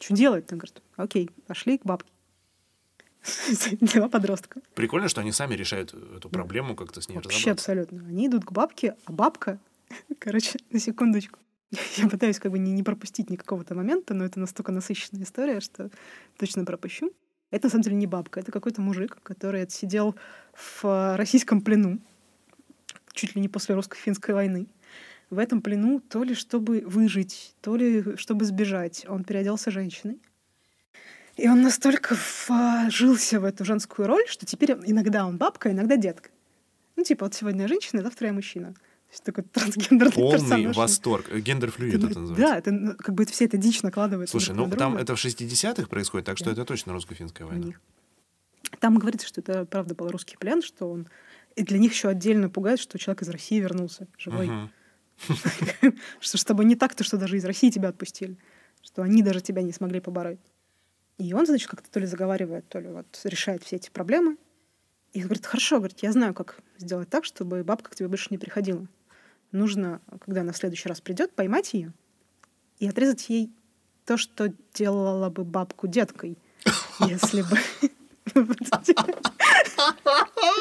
Что 0.00 0.14
делать? 0.14 0.50
Она 0.50 0.58
говорит, 0.58 0.82
окей, 0.96 1.30
пошли 1.46 1.78
к 1.78 1.84
бабке. 1.84 2.10
Два 3.80 4.08
подростка. 4.08 4.60
Прикольно, 4.74 5.08
что 5.08 5.20
они 5.20 5.32
сами 5.32 5.54
решают 5.54 5.94
эту 5.94 6.28
проблему, 6.28 6.74
как-то 6.74 7.00
с 7.00 7.08
ней 7.08 7.16
Вообще 7.16 7.30
разобраться. 7.30 7.50
абсолютно. 7.50 8.08
Они 8.08 8.26
идут 8.26 8.44
к 8.44 8.52
бабке, 8.52 8.96
а 9.04 9.12
бабка, 9.12 9.58
короче, 10.18 10.58
на 10.70 10.78
секундочку. 10.78 11.38
Я 11.96 12.08
пытаюсь 12.08 12.38
как 12.38 12.52
бы 12.52 12.58
не, 12.58 12.72
не 12.72 12.82
пропустить 12.82 13.30
никакого-то 13.30 13.74
момента, 13.74 14.14
но 14.14 14.24
это 14.24 14.40
настолько 14.40 14.72
насыщенная 14.72 15.24
история, 15.24 15.60
что 15.60 15.90
точно 16.38 16.64
пропущу. 16.64 17.12
Это 17.50 17.66
на 17.66 17.70
самом 17.70 17.82
деле 17.82 17.96
не 17.96 18.06
бабка, 18.06 18.40
это 18.40 18.52
какой-то 18.52 18.80
мужик, 18.80 19.18
который 19.22 19.62
отсидел 19.62 20.14
в 20.54 20.84
э, 20.84 21.16
российском 21.16 21.62
плену, 21.62 21.98
чуть 23.12 23.34
ли 23.34 23.40
не 23.40 23.48
после 23.48 23.74
русско-финской 23.74 24.34
войны. 24.34 24.68
В 25.30 25.38
этом 25.38 25.60
плену 25.60 26.00
то 26.00 26.22
ли 26.22 26.34
чтобы 26.34 26.82
выжить, 26.86 27.54
то 27.60 27.76
ли 27.76 28.16
чтобы 28.16 28.44
сбежать, 28.44 29.04
он 29.08 29.24
переоделся 29.24 29.70
женщиной. 29.70 30.20
И 31.40 31.48
он 31.48 31.62
настолько 31.62 32.14
вжился 32.48 33.40
в 33.40 33.44
эту 33.44 33.64
женскую 33.64 34.06
роль, 34.06 34.24
что 34.28 34.44
теперь 34.44 34.72
иногда 34.84 35.26
он 35.26 35.38
бабка, 35.38 35.70
иногда 35.72 35.96
детка. 35.96 36.28
Ну, 36.96 37.02
типа, 37.04 37.24
вот 37.24 37.34
сегодня 37.34 37.66
женщина, 37.66 38.02
завтра 38.02 38.26
я 38.28 38.34
мужчина. 38.34 38.74
То 38.74 39.12
есть 39.12 39.24
такой 39.24 39.44
трансгендерный 39.44 40.12
Полный 40.12 40.38
персонаж. 40.38 40.76
восторг. 40.76 41.26
Э, 41.30 41.40
Гендер-флюид 41.40 41.94
это 41.94 42.20
называется. 42.20 42.34
Да, 42.36 42.58
это 42.58 42.70
ну, 42.72 42.94
как 42.94 43.14
бы 43.14 43.22
это 43.22 43.32
вся 43.32 43.46
эта 43.46 43.56
дичь 43.56 43.82
накладывается 43.82 44.32
Слушай, 44.32 44.54
ну 44.54 44.70
там 44.70 44.96
это 44.98 45.16
в 45.16 45.24
60-х 45.24 45.88
происходит, 45.88 46.26
так 46.26 46.36
что 46.36 46.46
Да. 46.46 46.52
это 46.52 46.64
точно 46.66 46.92
русско-финская 46.92 47.46
война. 47.46 47.72
Там 48.78 48.98
говорится, 48.98 49.26
что 49.26 49.40
это 49.40 49.64
правда 49.64 49.94
был 49.94 50.08
русский 50.08 50.36
плен, 50.36 50.60
что 50.62 50.90
он... 50.90 51.08
И 51.56 51.62
для 51.64 51.78
них 51.78 51.92
еще 51.92 52.08
отдельно 52.08 52.50
пугает, 52.50 52.78
что 52.78 52.98
человек 52.98 53.22
из 53.22 53.30
России 53.30 53.58
вернулся 53.58 54.06
живой. 54.18 54.50
Что 56.20 56.38
с 56.38 56.44
тобой 56.44 56.64
не 56.66 56.76
так-то, 56.76 57.04
что 57.04 57.18
даже 57.18 57.36
из 57.36 57.44
России 57.44 57.70
тебя 57.70 57.88
отпустили. 57.90 58.36
Что 58.82 59.02
они 59.02 59.22
даже 59.22 59.40
тебя 59.40 59.60
не 59.60 59.72
смогли 59.72 60.00
побороть. 60.00 60.38
И 61.20 61.34
он, 61.34 61.44
значит, 61.44 61.68
как-то 61.68 61.90
то 61.90 62.00
ли 62.00 62.06
заговаривает, 62.06 62.66
то 62.70 62.80
ли 62.80 62.88
вот 62.88 63.06
решает 63.24 63.62
все 63.62 63.76
эти 63.76 63.90
проблемы. 63.90 64.38
И 65.12 65.20
говорит, 65.20 65.44
хорошо, 65.44 65.76
говорит, 65.76 65.98
я 66.00 66.12
знаю, 66.12 66.32
как 66.32 66.56
сделать 66.78 67.10
так, 67.10 67.26
чтобы 67.26 67.62
бабка 67.62 67.90
к 67.90 67.94
тебе 67.94 68.08
больше 68.08 68.28
не 68.30 68.38
приходила. 68.38 68.86
Нужно, 69.52 70.00
когда 70.20 70.40
она 70.40 70.52
в 70.52 70.56
следующий 70.56 70.88
раз 70.88 71.02
придет, 71.02 71.32
поймать 71.32 71.74
ее 71.74 71.92
и 72.78 72.88
отрезать 72.88 73.28
ей 73.28 73.50
то, 74.06 74.16
что 74.16 74.50
делала 74.72 75.28
бы 75.28 75.44
бабку 75.44 75.88
деткой, 75.88 76.38
если 77.00 77.42
бы... 77.42 77.58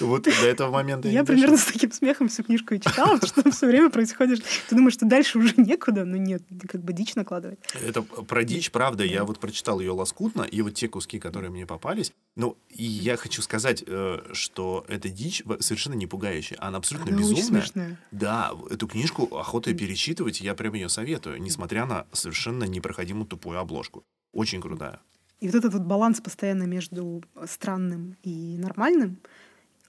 Вот 0.00 0.24
до 0.24 0.46
этого 0.46 0.70
момента 0.70 1.08
я 1.08 1.24
примерно 1.24 1.56
с 1.56 1.64
таким 1.64 1.92
смехом 1.92 2.28
всю 2.28 2.42
книжку 2.42 2.74
и 2.74 2.80
читала, 2.80 3.16
что 3.18 3.42
там 3.42 3.52
все 3.52 3.66
время 3.66 3.90
происходит. 3.90 4.42
Ты 4.68 4.76
думаешь, 4.76 4.94
что 4.94 5.06
дальше 5.06 5.38
уже 5.38 5.54
некуда, 5.56 6.04
но 6.04 6.16
нет, 6.16 6.42
как 6.68 6.82
бы 6.82 6.92
дичь 6.92 7.14
накладывать. 7.14 7.58
Это 7.84 8.02
про 8.02 8.44
дичь, 8.44 8.70
правда. 8.70 9.04
Я 9.04 9.24
вот 9.24 9.38
прочитал 9.38 9.80
ее 9.80 9.92
лоскутно, 9.92 10.42
и 10.42 10.62
вот 10.62 10.74
те 10.74 10.88
куски, 10.88 11.18
которые 11.18 11.50
мне 11.50 11.66
попались. 11.66 12.12
Ну, 12.36 12.56
и 12.68 12.84
я 12.84 13.16
хочу 13.16 13.42
сказать, 13.42 13.84
э, 13.86 14.20
что 14.32 14.84
эта 14.88 15.08
дичь 15.08 15.42
совершенно 15.60 15.94
не 15.94 16.06
пугающая. 16.06 16.56
Она 16.60 16.78
абсолютно 16.78 17.12
Она 17.12 17.20
безумная. 17.20 17.98
Да, 18.10 18.52
эту 18.70 18.86
книжку 18.86 19.36
охотой 19.36 19.74
перечитывать, 19.74 20.40
я 20.40 20.54
прям 20.54 20.74
ее 20.74 20.88
советую, 20.88 21.40
несмотря 21.40 21.86
на 21.86 22.06
совершенно 22.12 22.64
непроходимую 22.64 23.26
тупую 23.26 23.58
обложку. 23.58 24.04
Очень 24.32 24.60
крутая. 24.60 25.00
И 25.40 25.46
вот 25.46 25.54
этот 25.54 25.72
вот 25.72 25.82
баланс 25.82 26.20
постоянно 26.20 26.64
между 26.64 27.22
странным 27.46 28.16
и 28.22 28.58
нормальным, 28.58 29.18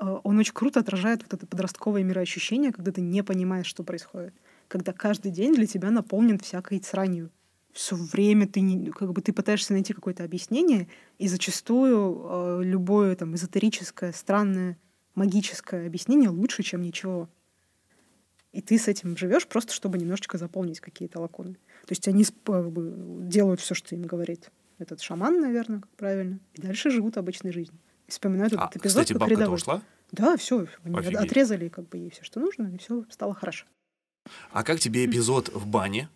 он 0.01 0.39
очень 0.39 0.53
круто 0.53 0.79
отражает 0.79 1.21
вот 1.21 1.33
это 1.33 1.45
подростковое 1.45 2.03
мироощущение, 2.03 2.71
когда 2.71 2.91
ты 2.91 3.01
не 3.01 3.23
понимаешь, 3.23 3.67
что 3.67 3.83
происходит. 3.83 4.33
Когда 4.67 4.93
каждый 4.93 5.31
день 5.31 5.53
для 5.53 5.67
тебя 5.67 5.91
наполнен 5.91 6.39
всякой 6.39 6.81
сранью. 6.83 7.29
Все 7.71 7.95
время 7.95 8.47
ты, 8.47 8.61
не, 8.61 8.89
как 8.89 9.13
бы, 9.13 9.21
ты 9.21 9.31
пытаешься 9.31 9.73
найти 9.73 9.93
какое-то 9.93 10.23
объяснение, 10.23 10.87
и 11.19 11.27
зачастую 11.27 12.19
э, 12.23 12.63
любое 12.63 13.15
там, 13.15 13.35
эзотерическое, 13.35 14.11
странное, 14.11 14.77
магическое 15.15 15.85
объяснение 15.85 16.29
лучше, 16.29 16.63
чем 16.63 16.81
ничего. 16.81 17.29
И 18.51 18.61
ты 18.61 18.77
с 18.77 18.87
этим 18.87 19.15
живешь 19.15 19.47
просто, 19.47 19.71
чтобы 19.71 19.97
немножечко 19.97 20.37
заполнить 20.37 20.81
какие-то 20.81 21.21
лакуны. 21.21 21.53
То 21.53 21.91
есть 21.91 22.07
они 22.07 22.23
сп- 22.23 22.43
как 22.43 22.71
бы, 22.71 22.93
делают 23.27 23.61
все, 23.61 23.75
что 23.75 23.95
им 23.95 24.01
говорит 24.01 24.51
этот 24.79 24.99
шаман, 24.99 25.39
наверное, 25.39 25.83
правильно, 25.95 26.39
и 26.53 26.61
дальше 26.61 26.89
живут 26.89 27.17
обычной 27.17 27.53
жизнью. 27.53 27.79
И 28.11 28.13
вспоминают 28.13 28.53
А, 28.53 28.65
этот 28.65 28.75
эпизод 28.81 29.03
кстати, 29.03 29.13
как 29.13 29.19
бабка-то 29.21 29.39
рядовой. 29.39 29.55
ушла? 29.55 29.81
Да, 30.11 30.35
все, 30.35 30.67
они 30.83 30.95
от- 30.95 31.05
Офигеть. 31.05 31.19
отрезали 31.21 31.69
как 31.69 31.87
бы 31.87 31.97
ей 31.97 32.09
все, 32.09 32.23
что 32.23 32.41
нужно, 32.41 32.67
и 32.73 32.77
все 32.77 33.05
стало 33.09 33.33
хорошо. 33.33 33.65
А 34.51 34.63
как 34.63 34.79
тебе 34.81 35.05
эпизод 35.05 35.49
в 35.53 35.65
бане, 35.65 36.09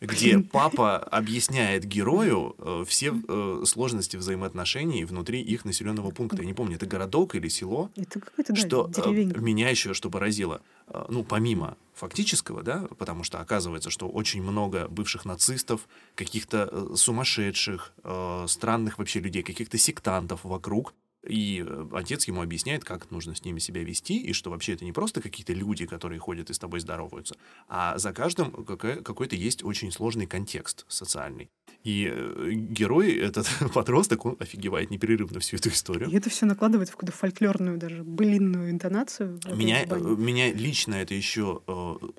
где 0.00 0.38
папа 0.38 0.98
объясняет 0.98 1.84
герою 1.84 2.54
э, 2.58 2.84
все 2.86 3.14
э, 3.26 3.62
сложности 3.64 4.16
взаимоотношений 4.16 5.04
внутри 5.04 5.40
их 5.40 5.64
населенного 5.64 6.10
пункта? 6.10 6.36
Я 6.42 6.44
не 6.44 6.52
помню, 6.54 6.76
это 6.76 6.84
городок 6.86 7.34
или 7.34 7.48
село? 7.48 7.90
Это 7.96 8.20
какой-то, 8.20 8.52
да, 8.52 8.60
что 8.60 8.90
э, 8.90 8.92
деревенька. 8.92 9.40
меня 9.40 9.70
еще 9.70 9.94
что 9.94 10.10
поразило, 10.10 10.60
э, 10.88 11.06
ну, 11.08 11.24
помимо 11.24 11.76
фактического, 11.94 12.62
да, 12.62 12.86
потому 12.98 13.24
что 13.24 13.40
оказывается, 13.40 13.88
что 13.90 14.08
очень 14.08 14.42
много 14.42 14.86
бывших 14.88 15.24
нацистов, 15.24 15.88
каких-то 16.14 16.68
э, 16.70 16.94
сумасшедших, 16.94 17.92
э, 18.04 18.44
странных 18.46 18.98
вообще 18.98 19.18
людей, 19.20 19.42
каких-то 19.42 19.78
сектантов 19.78 20.44
вокруг, 20.44 20.94
и 21.26 21.64
э, 21.66 21.88
отец 21.92 22.28
ему 22.28 22.42
объясняет, 22.42 22.84
как 22.84 23.10
нужно 23.10 23.34
с 23.34 23.44
ними 23.44 23.58
себя 23.58 23.82
вести, 23.82 24.18
и 24.20 24.32
что 24.32 24.50
вообще 24.50 24.74
это 24.74 24.84
не 24.84 24.92
просто 24.92 25.20
какие-то 25.20 25.52
люди, 25.52 25.86
которые 25.86 26.18
ходят 26.20 26.50
и 26.50 26.54
с 26.54 26.58
тобой 26.58 26.80
здороваются, 26.80 27.36
а 27.68 27.98
за 27.98 28.12
каждым 28.12 28.52
какой-то 28.52 29.34
есть 29.34 29.64
очень 29.64 29.90
сложный 29.90 30.26
контекст 30.26 30.84
социальный. 30.88 31.50
И 31.82 32.08
э, 32.10 32.50
герой, 32.52 33.16
этот 33.16 33.48
подросток, 33.74 34.26
он 34.26 34.36
офигевает 34.38 34.90
непрерывно 34.90 35.40
всю 35.40 35.56
эту 35.56 35.70
историю. 35.70 36.08
И 36.08 36.16
это 36.16 36.30
все 36.30 36.46
накладывает 36.46 36.88
в 36.88 36.92
какую-то 36.92 37.16
фольклорную, 37.16 37.78
даже 37.78 38.04
былинную 38.04 38.70
интонацию. 38.70 39.40
Меня, 39.52 39.84
э, 39.84 39.98
меня 39.98 40.52
лично 40.52 40.94
это 40.94 41.14
еще 41.14 41.62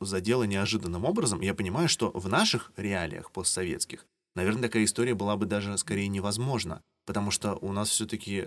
задело 0.01 0.44
неожиданным 0.44 1.06
образом. 1.06 1.41
Я 1.41 1.53
понимаю, 1.53 1.88
что 1.88 2.12
в 2.12 2.27
наших 2.27 2.72
реалиях 2.75 3.32
постсоветских, 3.32 4.06
наверное, 4.39 4.63
такая 4.63 4.84
история 4.86 5.13
была 5.13 5.36
бы 5.38 5.46
даже 5.46 5.77
скорее 5.77 6.08
невозможна, 6.08 6.81
потому 7.05 7.29
что 7.31 7.55
у 7.55 7.72
нас 7.72 7.89
все-таки 7.89 8.46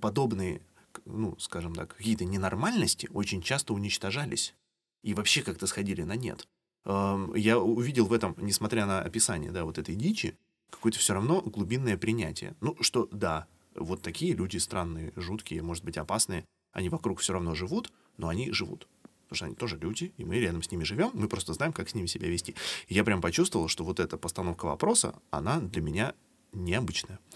подобные, 0.00 0.60
к- 0.92 1.00
ну, 1.06 1.36
скажем 1.38 1.74
так, 1.74 1.96
какие-то 1.96 2.24
ненормальности 2.24 3.08
очень 3.12 3.42
часто 3.42 3.72
уничтожались 3.74 4.54
и 5.02 5.14
вообще 5.14 5.42
как-то 5.42 5.66
сходили 5.66 6.02
на 6.02 6.16
нет. 6.16 6.46
Эм, 6.84 7.34
Я 7.34 7.58
увидел 7.58 8.06
в 8.06 8.12
этом, 8.12 8.34
несмотря 8.38 8.86
на 8.86 9.00
описание, 9.00 9.50
да, 9.50 9.64
вот 9.64 9.78
этой 9.78 9.94
дичи, 9.94 10.36
какое-то 10.70 10.98
все 10.98 11.14
равно 11.14 11.40
глубинное 11.40 11.96
принятие. 11.96 12.54
Ну, 12.60 12.76
что 12.80 13.08
да, 13.10 13.46
вот 13.74 14.02
такие 14.02 14.34
люди 14.34 14.58
странные, 14.58 15.12
жуткие, 15.16 15.62
может 15.62 15.84
быть, 15.84 15.96
опасные, 15.96 16.44
они 16.72 16.88
вокруг 16.88 17.20
все 17.20 17.32
равно 17.32 17.54
живут, 17.54 17.92
но 18.18 18.28
они 18.28 18.52
живут. 18.52 18.86
Потому 19.28 19.36
что 19.36 19.46
они 19.46 19.54
тоже 19.54 19.76
люди, 19.76 20.12
и 20.16 20.24
мы 20.24 20.38
рядом 20.38 20.62
с 20.62 20.70
ними 20.70 20.84
живем, 20.84 21.10
мы 21.14 21.28
просто 21.28 21.52
знаем, 21.52 21.72
как 21.72 21.88
с 21.88 21.94
ними 21.94 22.06
себя 22.06 22.28
вести. 22.28 22.54
И 22.88 22.94
я 22.94 23.02
прям 23.02 23.20
почувствовал, 23.20 23.68
что 23.68 23.84
вот 23.84 23.98
эта 23.98 24.16
постановка 24.16 24.66
вопроса, 24.66 25.14
она 25.30 25.60
для 25.60 25.82
меня 25.82 26.14
необычная. 26.52 27.18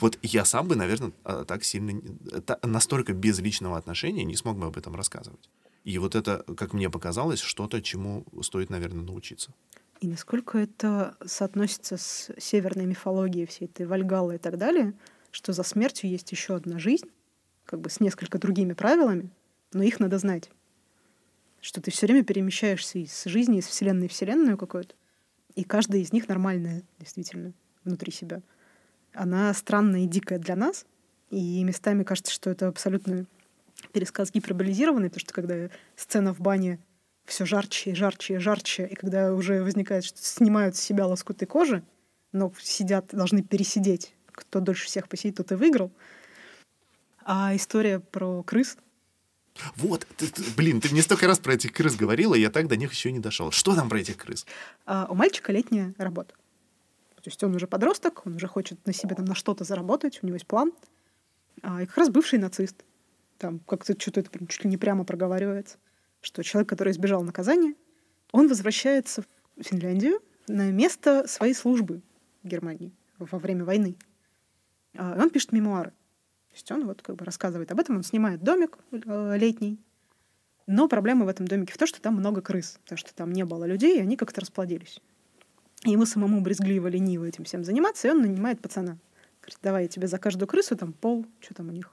Вот 0.00 0.18
я 0.22 0.44
сам 0.44 0.66
бы, 0.66 0.74
наверное, 0.74 1.12
а, 1.22 1.44
так 1.44 1.62
сильно, 1.62 2.02
настолько 2.64 3.12
без 3.12 3.38
личного 3.38 3.78
отношения 3.78 4.24
не 4.24 4.34
смог 4.34 4.58
бы 4.58 4.66
об 4.66 4.76
этом 4.76 4.96
рассказывать. 4.96 5.48
И 5.84 5.98
вот 5.98 6.16
это, 6.16 6.44
как 6.56 6.72
мне 6.72 6.90
показалось, 6.90 7.38
что-то, 7.38 7.80
чему 7.80 8.24
стоит, 8.42 8.68
наверное, 8.68 9.04
научиться. 9.04 9.52
И 10.00 10.08
насколько 10.08 10.58
это 10.58 11.16
соотносится 11.24 11.96
с 11.96 12.30
северной 12.38 12.86
мифологией, 12.86 13.46
всей 13.46 13.66
этой 13.66 13.86
Вальгаллы 13.86 14.34
и 14.34 14.38
так 14.38 14.58
далее, 14.58 14.94
что 15.30 15.52
за 15.52 15.62
смертью 15.62 16.10
есть 16.10 16.32
еще 16.32 16.56
одна 16.56 16.80
жизнь, 16.80 17.08
как 17.64 17.80
бы 17.80 17.90
с 17.90 18.00
несколько 18.00 18.38
другими 18.38 18.72
правилами, 18.72 19.30
но 19.72 19.82
их 19.82 20.00
надо 20.00 20.18
знать. 20.18 20.50
Что 21.66 21.80
ты 21.80 21.90
все 21.90 22.06
время 22.06 22.22
перемещаешься 22.22 23.00
из 23.00 23.24
жизни, 23.24 23.58
из 23.58 23.66
вселенной 23.66 24.06
в 24.06 24.12
вселенную 24.12 24.56
какую-то, 24.56 24.94
и 25.56 25.64
каждая 25.64 26.00
из 26.00 26.12
них 26.12 26.28
нормальная, 26.28 26.84
действительно, 27.00 27.54
внутри 27.82 28.12
себя. 28.12 28.40
Она 29.12 29.52
странная 29.52 30.04
и 30.04 30.06
дикая 30.06 30.38
для 30.38 30.54
нас, 30.54 30.86
и 31.28 31.64
местами 31.64 32.04
кажется, 32.04 32.32
что 32.32 32.50
это 32.50 32.68
абсолютно 32.68 33.26
пересказ 33.92 34.30
гиперболизированный, 34.30 35.08
потому 35.08 35.22
что 35.22 35.34
когда 35.34 35.68
сцена 35.96 36.32
в 36.32 36.38
бане 36.38 36.78
все 37.24 37.44
жарче 37.44 37.90
и 37.90 37.94
жарче 37.94 38.36
и 38.36 38.38
жарче, 38.38 38.86
и 38.86 38.94
когда 38.94 39.34
уже 39.34 39.60
возникает, 39.64 40.04
что 40.04 40.22
снимают 40.22 40.76
с 40.76 40.80
себя 40.80 41.04
лоскуты 41.04 41.46
кожи, 41.46 41.82
но 42.30 42.52
сидят, 42.60 43.08
должны 43.10 43.42
пересидеть. 43.42 44.14
Кто 44.30 44.60
дольше 44.60 44.86
всех 44.86 45.08
посидит, 45.08 45.38
тот 45.38 45.50
и 45.50 45.56
выиграл. 45.56 45.90
А 47.24 47.56
история 47.56 47.98
про 47.98 48.44
крыс, 48.44 48.76
Вот, 49.76 50.06
ты- 50.16 50.28
ты- 50.28 50.42
блин, 50.56 50.80
ты 50.80 50.90
мне 50.90 51.02
столько 51.02 51.26
раз 51.26 51.38
про 51.38 51.54
этих 51.54 51.72
крыс 51.72 51.96
говорила, 51.96 52.34
я 52.34 52.50
так 52.50 52.68
до 52.68 52.76
них 52.76 52.92
еще 52.92 53.12
не 53.12 53.18
дошел. 53.20 53.50
Что 53.50 53.74
там 53.74 53.88
про 53.88 53.98
этих 54.00 54.16
крыс? 54.16 54.46
а 54.84 55.06
у 55.10 55.14
мальчика 55.14 55.52
летняя 55.52 55.94
работа. 55.98 56.34
То 57.16 57.28
есть 57.30 57.42
он 57.42 57.54
уже 57.56 57.66
подросток, 57.66 58.24
он 58.26 58.36
уже 58.36 58.46
хочет 58.46 58.86
на 58.86 58.92
себе 58.92 59.16
там 59.16 59.24
на 59.24 59.34
что-то 59.34 59.64
заработать, 59.64 60.20
у 60.22 60.26
него 60.26 60.36
есть 60.36 60.46
план. 60.46 60.72
А, 61.62 61.82
и 61.82 61.86
как 61.86 61.96
раз 61.98 62.08
бывший 62.10 62.38
нацист. 62.38 62.84
Там 63.38 63.58
как-то 63.60 63.98
что-то 64.00 64.20
это 64.20 64.46
чуть 64.46 64.64
ли 64.64 64.70
не 64.70 64.76
прямо 64.76 65.04
проговаривается, 65.04 65.78
что 66.20 66.42
человек, 66.42 66.68
который 66.68 66.92
избежал 66.92 67.22
наказания, 67.22 67.74
он 68.32 68.48
возвращается 68.48 69.22
в 69.56 69.62
Финляндию 69.62 70.20
на 70.46 70.70
место 70.70 71.26
своей 71.26 71.54
службы 71.54 72.00
в 72.42 72.48
Германии 72.48 72.92
во 73.18 73.38
время 73.38 73.64
войны. 73.64 73.96
А, 74.96 75.16
и 75.16 75.20
он 75.20 75.30
пишет 75.30 75.52
мемуары. 75.52 75.92
То 76.56 76.58
есть 76.58 76.72
он 76.72 76.86
вот 76.86 77.02
как 77.02 77.16
бы 77.16 77.24
рассказывает 77.26 77.70
об 77.70 77.80
этом, 77.80 77.96
он 77.96 78.02
снимает 78.02 78.42
домик 78.42 78.78
э, 78.90 79.36
летний, 79.36 79.78
но 80.66 80.88
проблема 80.88 81.26
в 81.26 81.28
этом 81.28 81.46
домике 81.46 81.74
в 81.74 81.76
том, 81.76 81.86
что 81.86 82.00
там 82.00 82.14
много 82.14 82.40
крыс, 82.40 82.78
потому 82.84 82.96
что 82.96 83.14
там 83.14 83.30
не 83.30 83.44
было 83.44 83.66
людей, 83.66 83.98
и 83.98 84.00
они 84.00 84.16
как-то 84.16 84.40
расплодились. 84.40 85.02
И 85.84 85.90
ему 85.90 86.06
самому 86.06 86.40
брезгливо, 86.40 86.88
лениво 86.88 87.26
этим 87.26 87.44
всем 87.44 87.62
заниматься, 87.62 88.08
и 88.08 88.10
он 88.10 88.22
нанимает 88.22 88.62
пацана. 88.62 88.96
Говорит, 89.42 89.58
давай 89.62 89.82
я 89.82 89.88
тебе 89.88 90.06
за 90.06 90.16
каждую 90.16 90.48
крысу 90.48 90.78
там 90.78 90.94
пол, 90.94 91.26
что 91.40 91.52
там 91.52 91.68
у 91.68 91.72
них? 91.72 91.92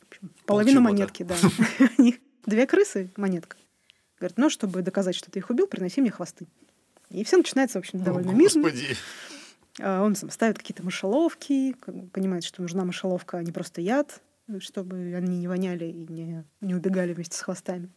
В 0.00 0.08
общем, 0.08 0.32
половину 0.46 0.80
чего-то. 0.80 0.92
монетки, 0.92 1.22
да. 1.22 1.36
У 1.98 2.02
них 2.02 2.16
две 2.44 2.66
крысы, 2.66 3.12
монетка. 3.16 3.56
Говорит, 4.18 4.36
ну, 4.36 4.50
чтобы 4.50 4.82
доказать, 4.82 5.14
что 5.14 5.30
ты 5.30 5.38
их 5.38 5.48
убил, 5.48 5.68
приноси 5.68 6.00
мне 6.00 6.10
хвосты. 6.10 6.48
И 7.10 7.22
все 7.22 7.36
начинается, 7.36 7.78
в 7.78 7.82
общем, 7.82 8.02
довольно 8.02 8.32
мирно. 8.32 8.62
Господи. 8.62 8.96
А 9.80 10.02
Он 10.02 10.14
ставит 10.14 10.58
какие-то 10.58 10.82
мышеловки, 10.82 11.74
понимает, 12.12 12.44
что 12.44 12.62
нужна 12.62 12.84
мышеловка, 12.84 13.38
а 13.38 13.42
не 13.42 13.52
просто 13.52 13.80
яд, 13.80 14.22
чтобы 14.60 15.14
они 15.14 15.38
не 15.38 15.48
воняли 15.48 15.84
и 15.84 16.06
не, 16.06 16.44
не 16.60 16.74
убегали 16.74 17.12
вместе 17.12 17.36
с 17.36 17.40
хвостами. 17.40 17.90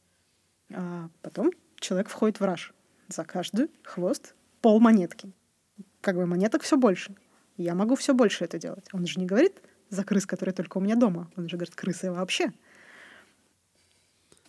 А 0.74 1.10
потом 1.22 1.52
человек 1.80 2.10
входит 2.10 2.40
в 2.40 2.44
раж. 2.44 2.74
За 3.08 3.24
каждый 3.24 3.72
хвост 3.84 4.36
пол 4.62 4.80
монетки. 4.80 5.32
Как 6.02 6.16
бы 6.16 6.26
монеток 6.26 6.62
все 6.64 6.78
больше. 6.78 7.16
Я 7.58 7.76
могу 7.76 7.96
все 7.96 8.14
больше 8.14 8.46
это 8.46 8.60
делать. 8.60 8.88
Он 8.94 9.06
же 9.06 9.20
не 9.20 9.26
говорит 9.26 9.62
за 9.90 10.04
крыс, 10.04 10.26
которые 10.26 10.54
только 10.54 10.78
у 10.78 10.82
меня 10.82 10.96
дома. 10.96 11.32
Он 11.36 11.50
же 11.50 11.58
говорит, 11.58 11.76
крысы 11.76 12.12
вообще. 12.12 12.54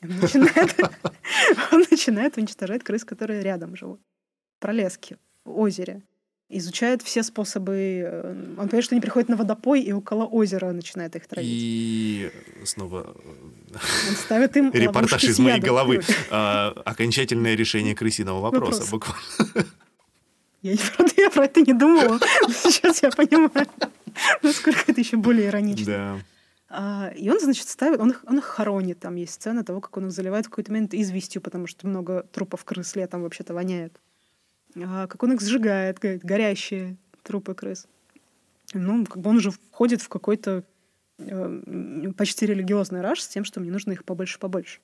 Он 0.03 0.19
начинает, 0.21 0.79
он 1.73 1.85
начинает 1.91 2.37
уничтожать 2.37 2.85
крыс, 2.85 3.05
которые 3.05 3.43
рядом 3.43 3.77
живут. 3.77 4.01
Пролески 4.59 5.17
в 5.45 5.59
озере. 5.59 6.03
Изучает 6.53 7.01
все 7.03 7.23
способы. 7.23 8.03
э, 8.05 8.31
Он 8.59 8.67
понимает, 8.67 8.85
что 8.85 8.95
они 8.97 9.01
приходят 9.01 9.29
на 9.29 9.37
водопой 9.37 9.81
и 9.83 9.93
около 9.93 10.25
озера 10.25 10.73
начинает 10.73 11.15
их 11.15 11.27
травить. 11.29 11.49
И 11.49 12.31
снова 12.65 13.15
Он 13.73 14.17
ставит 14.17 14.57
им 14.57 14.71
э, 14.75 14.79
репортаж 14.79 15.23
из 15.23 15.39
моей 15.39 15.61
головы. 15.61 16.03
А, 16.31 16.73
Окончательное 16.85 17.55
решение 17.55 17.95
крысиного 17.95 18.41
вопроса, 18.41 18.83
Вопрос. 18.83 18.91
буквально. 18.91 19.67
Я, 20.63 20.77
правда, 20.97 21.15
я 21.17 21.31
про 21.31 21.45
это 21.45 21.61
не 21.63 21.73
думала. 21.73 22.19
Сейчас 22.49 23.03
я 23.03 23.11
понимаю, 23.11 23.67
насколько 24.43 24.81
это 24.89 25.01
еще 25.01 25.17
более 25.17 25.47
иронично. 25.47 25.87
Да. 25.87 26.19
А, 26.69 27.13
и 27.17 27.31
он, 27.31 27.41
значит, 27.41 27.69
ставит, 27.69 28.01
он 28.01 28.11
их, 28.11 28.25
он 28.27 28.39
их 28.39 28.45
хоронит. 28.45 29.01
Там 29.01 29.15
есть 29.17 29.35
сцена 29.35 29.65
того, 29.65 29.81
как 29.81 29.97
он 29.97 30.07
их 30.09 30.13
заливает 30.13 30.47
в 30.47 30.51
какой-то 30.51 30.73
момент 30.73 30.95
известью, 30.95 31.41
потому 31.43 31.67
что 31.67 31.87
много 31.87 32.25
трупов 32.33 32.65
крыс 32.65 32.95
летом 32.97 33.23
вообще-то 33.23 33.55
воняет. 33.55 34.01
А, 34.77 35.07
как 35.07 35.23
он 35.23 35.33
их 35.33 35.41
сжигает, 35.41 35.99
говорит, 35.99 36.25
горящие 36.25 36.97
трупы 37.23 37.55
крыс. 37.55 37.87
Ну, 38.73 39.05
как 39.05 39.19
бы 39.19 39.31
он 39.31 39.41
же 39.41 39.51
входит 39.51 40.01
в 40.01 40.09
какой-то 40.09 40.65
э, 41.19 42.13
почти 42.17 42.47
религиозный 42.47 43.01
раж 43.01 43.21
с 43.21 43.29
тем, 43.29 43.45
что 43.45 43.61
мне 43.61 43.71
нужно 43.71 43.93
их 43.93 44.05
побольше-побольше. 44.05 44.81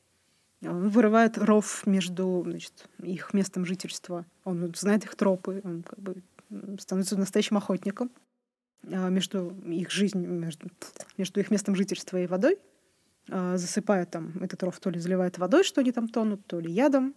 Он 0.63 0.89
вырывает 0.89 1.39
ров 1.39 1.87
между 1.87 2.43
значит, 2.47 2.73
их 3.03 3.33
местом 3.35 3.65
жительства. 3.65 4.25
Он 4.45 4.73
знает 4.75 5.05
их 5.05 5.15
тропы, 5.15 5.61
он 5.65 5.83
как 5.83 5.99
бы 5.99 6.23
становится 6.79 7.17
настоящим 7.17 7.57
охотником. 7.57 8.11
А, 8.93 9.09
между 9.09 9.51
их 9.67 9.91
жизнью, 9.91 10.31
между, 10.31 10.69
между 11.17 11.41
их 11.41 11.51
местом 11.51 11.75
жительства 11.75 12.19
и 12.19 12.27
водой, 12.27 12.59
а, 13.31 13.57
засыпая 13.57 14.07
там 14.07 14.33
этот 14.41 14.63
ров, 14.63 14.79
то 14.79 14.91
ли 14.91 15.01
заливает 15.01 15.39
водой, 15.39 15.65
что 15.65 15.81
они 15.81 15.93
там 15.93 16.09
тонут, 16.09 16.47
то 16.47 16.61
ли 16.61 16.71
ядом, 16.71 17.15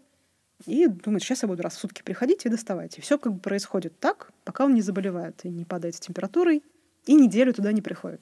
и 0.65 0.87
думает, 0.87 1.23
сейчас 1.23 1.41
я 1.43 1.47
буду 1.47 1.63
раз 1.63 1.75
в 1.75 1.79
сутки 1.79 2.01
приходить 2.01 2.45
и 2.45 2.49
доставать. 2.49 2.97
И 2.97 3.01
все 3.01 3.17
как 3.17 3.33
бы 3.33 3.39
происходит 3.39 3.97
так, 3.99 4.31
пока 4.43 4.65
он 4.65 4.73
не 4.73 4.81
заболевает 4.81 5.39
и 5.43 5.49
не 5.49 5.65
падает 5.65 5.95
с 5.95 5.99
температурой, 5.99 6.63
и 7.05 7.15
неделю 7.15 7.53
туда 7.53 7.71
не 7.71 7.81
приходит. 7.81 8.21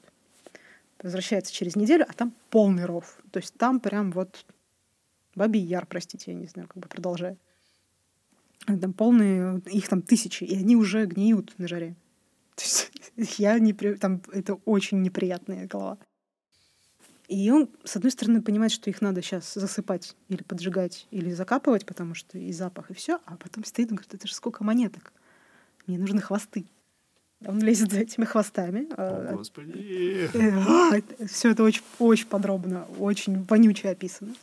Возвращается 1.02 1.52
через 1.52 1.76
неделю, 1.76 2.06
а 2.08 2.12
там 2.12 2.32
полный 2.50 2.84
ров. 2.84 3.18
То 3.30 3.38
есть 3.38 3.54
там 3.54 3.80
прям 3.80 4.12
вот 4.12 4.44
бабий 5.34 5.60
яр, 5.60 5.86
простите, 5.86 6.32
я 6.32 6.36
не 6.36 6.46
знаю, 6.46 6.68
как 6.68 6.82
бы 6.82 6.88
продолжает. 6.88 7.38
Там 8.66 8.92
полные, 8.92 9.60
их 9.66 9.88
там 9.88 10.02
тысячи, 10.02 10.44
и 10.44 10.56
они 10.56 10.76
уже 10.76 11.06
гниют 11.06 11.54
на 11.58 11.68
жаре. 11.68 11.94
То 12.54 12.62
есть 12.62 12.92
я 13.38 13.58
не... 13.58 13.72
Там 13.72 14.22
это 14.32 14.54
очень 14.64 15.02
неприятная 15.02 15.66
голова. 15.66 15.98
И 17.28 17.50
он, 17.50 17.68
с 17.84 17.94
одной 17.94 18.10
стороны, 18.10 18.40
понимает, 18.40 18.72
что 18.72 18.88
их 18.88 19.02
надо 19.02 19.20
сейчас 19.20 19.52
засыпать 19.52 20.16
или 20.28 20.42
поджигать, 20.42 21.06
или 21.10 21.30
закапывать, 21.30 21.84
потому 21.84 22.14
что 22.14 22.38
и 22.38 22.50
запах, 22.52 22.90
и 22.90 22.94
все, 22.94 23.20
а 23.26 23.36
потом 23.36 23.64
стоит 23.64 23.88
и 23.90 23.94
говорит, 23.94 24.14
это 24.14 24.26
же 24.26 24.34
сколько 24.34 24.64
монеток. 24.64 25.12
Мне 25.86 25.98
нужны 25.98 26.22
хвосты. 26.22 26.64
Он 27.46 27.60
лезет 27.60 27.92
за 27.92 28.00
этими 28.00 28.24
хвостами. 28.24 28.88
О, 28.96 29.36
господи. 29.36 30.28
Все 31.26 31.50
это 31.50 31.62
очень, 31.62 31.82
очень 31.98 32.26
подробно, 32.26 32.86
очень 32.98 33.42
вонюче 33.44 33.90
описано. 33.90 34.34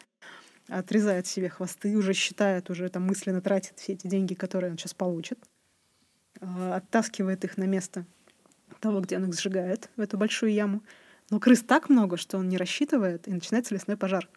Отрезает 0.67 1.27
себе 1.27 1.49
хвосты, 1.49 1.97
уже 1.97 2.13
считает, 2.13 2.69
уже 2.69 2.87
там 2.89 3.03
мысленно 3.03 3.41
тратит 3.41 3.73
все 3.77 3.93
эти 3.93 4.07
деньги, 4.07 4.33
которые 4.35 4.71
он 4.71 4.77
сейчас 4.77 4.93
получит. 4.93 5.39
А, 6.39 6.77
оттаскивает 6.77 7.43
их 7.43 7.57
на 7.57 7.65
место 7.65 8.05
того, 8.79 9.01
где 9.01 9.17
он 9.17 9.29
их 9.29 9.39
сжигает, 9.39 9.89
в 9.95 10.01
эту 10.01 10.17
большую 10.17 10.53
яму. 10.53 10.81
Но 11.29 11.39
крыс 11.39 11.63
так 11.63 11.89
много, 11.89 12.17
что 12.17 12.37
он 12.37 12.49
не 12.49 12.57
рассчитывает, 12.57 13.27
и 13.27 13.31
начинается 13.31 13.73
лесной 13.73 13.97
пожар. 13.97 14.29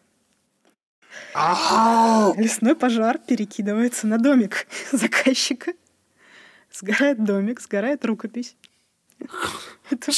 Лесной 2.36 2.74
пожар 2.74 3.18
перекидывается 3.18 4.06
на 4.06 4.18
домик 4.18 4.66
заказчика. 4.92 5.72
Сгорает 6.72 7.24
домик, 7.24 7.60
сгорает 7.60 8.04
рукопись. 8.04 8.56
Это 9.90 10.12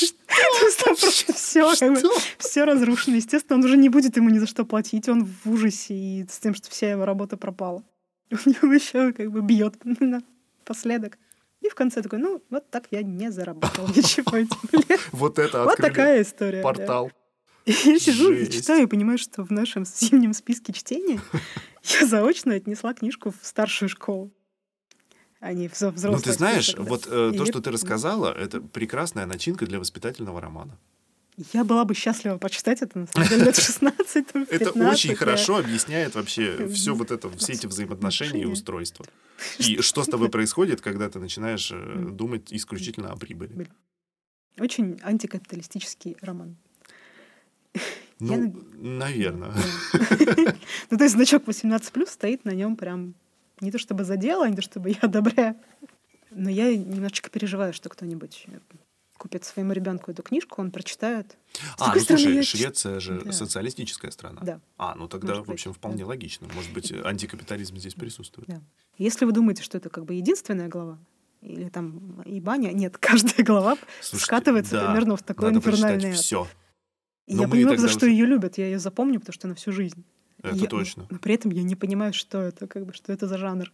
просто 0.58 1.32
все, 1.32 1.74
все 2.38 2.64
разрушено. 2.64 3.16
Естественно, 3.16 3.58
он 3.58 3.64
уже 3.64 3.76
не 3.76 3.88
будет 3.88 4.16
ему 4.16 4.30
ни 4.30 4.38
за 4.38 4.46
что 4.46 4.64
платить. 4.64 5.08
Он 5.08 5.24
в 5.24 5.50
ужасе 5.50 5.94
и 5.94 6.26
с 6.28 6.38
тем, 6.38 6.54
что 6.54 6.70
вся 6.70 6.90
его 6.90 7.04
работа 7.04 7.36
пропала. 7.36 7.82
У 8.30 8.48
него 8.48 8.72
еще 8.72 9.12
как 9.12 9.30
бы 9.30 9.42
бьет 9.42 9.76
напоследок. 9.84 11.18
И 11.61 11.69
в 11.69 11.75
конце 11.75 12.02
такой, 12.02 12.19
ну, 12.19 12.43
вот 12.50 12.71
так 12.71 12.87
я 12.90 13.02
не 13.02 13.31
заработал 13.31 13.87
ничего 13.88 14.38
Вот 15.12 15.38
это 15.38 15.64
Вот 15.64 15.76
такая 15.76 16.23
история. 16.23 16.62
Портал. 16.62 17.12
Я 17.67 17.99
сижу 17.99 18.33
и 18.33 18.49
читаю 18.50 18.85
и 18.85 18.87
понимаю, 18.87 19.19
что 19.19 19.43
в 19.43 19.50
нашем 19.50 19.85
зимнем 19.85 20.33
списке 20.33 20.73
чтения 20.73 21.21
я 22.00 22.07
заочно 22.07 22.55
отнесла 22.55 22.95
книжку 22.95 23.31
в 23.31 23.47
старшую 23.47 23.88
школу. 23.88 24.31
А 25.40 25.53
не 25.55 25.68
в 25.68 25.73
взрослую. 25.73 26.12
Ну, 26.12 26.20
ты 26.20 26.33
знаешь, 26.33 26.75
вот 26.77 27.07
э, 27.07 27.33
то, 27.37 27.46
что 27.46 27.61
ты 27.61 27.70
рассказала, 27.70 28.33
это 28.33 28.61
прекрасная 28.61 29.25
начинка 29.27 29.66
для 29.66 29.79
воспитательного 29.79 30.40
романа. 30.40 30.79
Я 31.53 31.64
была 31.64 31.85
бы 31.85 31.94
счастлива 31.94 32.38
почитать 32.38 32.83
это, 32.83 32.98
на 32.98 33.07
самом 33.07 33.29
деле, 33.29 33.44
лет 33.44 33.57
16 33.61 34.26
Это 34.50 34.72
очень 34.72 35.14
хорошо 35.14 35.57
объясняет 35.59 36.14
вообще 36.14 36.68
все 36.68 36.94
вот 36.94 37.11
это, 37.11 37.31
все 37.37 37.53
эти 37.55 37.66
взаимоотношения 37.66 38.42
и 38.42 38.46
устройства. 38.46 39.07
И 39.59 39.81
что 39.81 40.03
с 40.03 40.07
тобой 40.07 40.29
происходит, 40.29 40.81
когда 40.81 41.09
ты 41.09 41.18
начинаешь 41.18 41.70
э, 41.72 42.09
думать 42.11 42.53
исключительно 42.53 43.11
о 43.12 43.16
прибыли. 43.16 43.68
Очень 44.59 45.00
антикапиталистический 45.03 46.16
роман. 46.20 46.57
Ну, 48.22 48.55
наверное. 48.74 49.55
Ну, 50.90 50.98
то 50.98 51.05
есть 51.05 51.14
значок 51.14 51.44
18+, 51.44 52.07
стоит 52.07 52.44
на 52.44 52.50
нем 52.50 52.76
прям 52.76 53.14
не 53.62 53.70
то 53.70 53.79
чтобы 53.79 54.05
за 54.05 54.18
дело, 54.18 54.46
не 54.46 54.57
то 54.57 54.61
чтобы 54.61 54.90
я 54.90 54.98
одобряю. 55.00 55.57
Но 56.31 56.50
я 56.50 56.76
немножечко 56.76 57.31
переживаю, 57.31 57.72
что 57.72 57.88
кто-нибудь 57.88 58.46
купит 59.20 59.44
своему 59.44 59.72
ребенку 59.72 60.11
эту 60.11 60.22
книжку, 60.22 60.62
он 60.62 60.70
прочитает. 60.70 61.37
С 61.52 61.61
а, 61.78 61.94
ну 61.94 62.00
слушай, 62.00 62.37
я... 62.37 62.42
Швеция 62.42 63.00
же 63.00 63.20
да. 63.20 63.33
социалистическая 63.33 64.11
страна. 64.11 64.40
Да. 64.42 64.61
А, 64.78 64.94
ну 64.94 65.09
тогда, 65.09 65.35
Может 65.35 65.48
в 65.48 65.50
общем, 65.52 65.70
быть, 65.72 65.78
вполне 65.78 66.04
да. 66.04 66.06
логично. 66.06 66.48
Может 66.54 66.72
быть, 66.72 66.90
антикапитализм 66.90 67.76
здесь 67.76 67.92
присутствует. 67.94 68.48
Да. 68.48 68.62
Если 68.96 69.26
вы 69.26 69.33
думаете, 69.33 69.62
что 69.62 69.76
это 69.76 69.90
как 69.90 70.06
бы 70.06 70.14
единственная 70.14 70.68
глава, 70.68 70.98
или 71.42 71.68
там 71.68 72.22
и 72.22 72.40
баня, 72.40 72.72
нет, 72.72 72.96
каждая 72.98 73.44
глава 73.44 73.76
Слушайте, 74.00 74.24
скатывается 74.24 74.72
да, 74.72 74.87
примерно 74.87 75.16
в 75.16 75.22
такой 75.22 75.50
инфернальный 75.50 76.12
все. 76.12 76.48
И 77.26 77.37
я 77.37 77.46
понимаю, 77.46 77.76
за 77.76 77.88
что 77.88 78.06
уже... 78.06 78.14
ее 78.14 78.24
любят, 78.24 78.56
я 78.56 78.64
ее 78.64 78.78
запомню, 78.78 79.20
потому 79.20 79.35
что 79.35 79.48
на 79.48 79.54
всю 79.54 79.70
жизнь. 79.70 80.02
Это 80.42 80.56
я, 80.56 80.66
точно. 80.66 81.06
Но 81.11 81.18
при 81.18 81.35
этом 81.35 81.50
я 81.50 81.62
не 81.62 81.76
понимаю, 81.76 82.14
что 82.14 82.38
это, 82.40 82.66
как 82.66 82.87
бы, 82.87 82.94
что 82.94 83.12
это 83.12 83.28
за 83.28 83.37
жанр. 83.37 83.70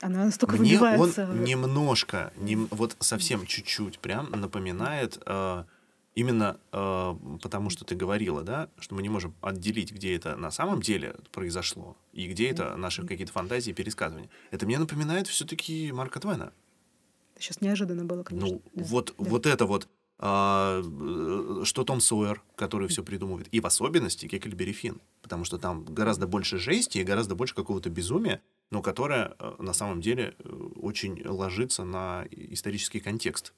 Она 0.00 0.24
настолько 0.24 0.56
Мне 0.56 0.78
выбивается. 0.78 1.28
он 1.30 1.44
немножко, 1.44 2.32
не, 2.36 2.56
вот 2.56 2.96
совсем 3.00 3.46
чуть-чуть 3.46 3.98
прям 4.00 4.30
напоминает 4.30 5.22
э, 5.24 5.64
именно 6.14 6.58
э, 6.72 7.14
потому, 7.42 7.70
что 7.70 7.84
ты 7.84 7.94
говорила, 7.94 8.42
да, 8.42 8.68
что 8.78 8.94
мы 8.94 9.02
не 9.02 9.08
можем 9.08 9.34
отделить, 9.40 9.92
где 9.92 10.14
это 10.16 10.36
на 10.36 10.50
самом 10.50 10.80
деле 10.80 11.16
произошло 11.32 11.96
и 12.12 12.26
где 12.28 12.50
это 12.50 12.76
наши 12.76 13.06
какие-то 13.06 13.32
фантазии, 13.32 13.72
пересказывания. 13.72 14.30
Это 14.50 14.66
мне 14.66 14.78
напоминает 14.78 15.28
все-таки 15.28 15.92
Марка 15.92 16.20
Твена. 16.20 16.52
Сейчас 17.38 17.60
неожиданно 17.60 18.04
было, 18.04 18.22
конечно. 18.22 18.48
Ну, 18.48 18.62
да. 18.74 18.84
вот, 18.84 19.14
да. 19.18 19.30
вот 19.30 19.46
это 19.46 19.66
вот 19.66 19.88
а, 20.18 20.82
э, 20.82 21.64
что 21.64 21.84
Том 21.84 22.00
Сойер, 22.00 22.42
который 22.56 22.88
все 22.88 23.02
придумывает, 23.02 23.48
и 23.50 23.60
в 23.60 23.66
особенности 23.66 24.26
Кекельбери 24.28 24.72
Финн, 24.72 25.00
потому 25.22 25.44
что 25.44 25.58
там 25.58 25.84
гораздо 25.84 26.26
больше 26.26 26.58
жести 26.58 26.98
и 26.98 27.04
гораздо 27.04 27.34
больше 27.34 27.54
какого-то 27.54 27.90
безумия, 27.90 28.40
но 28.70 28.82
которое 28.82 29.34
э, 29.38 29.54
на 29.58 29.72
самом 29.72 30.00
деле 30.00 30.34
э, 30.38 30.48
очень 30.76 31.22
ложится 31.26 31.84
на 31.84 32.26
исторический 32.30 33.00
контекст 33.00 33.54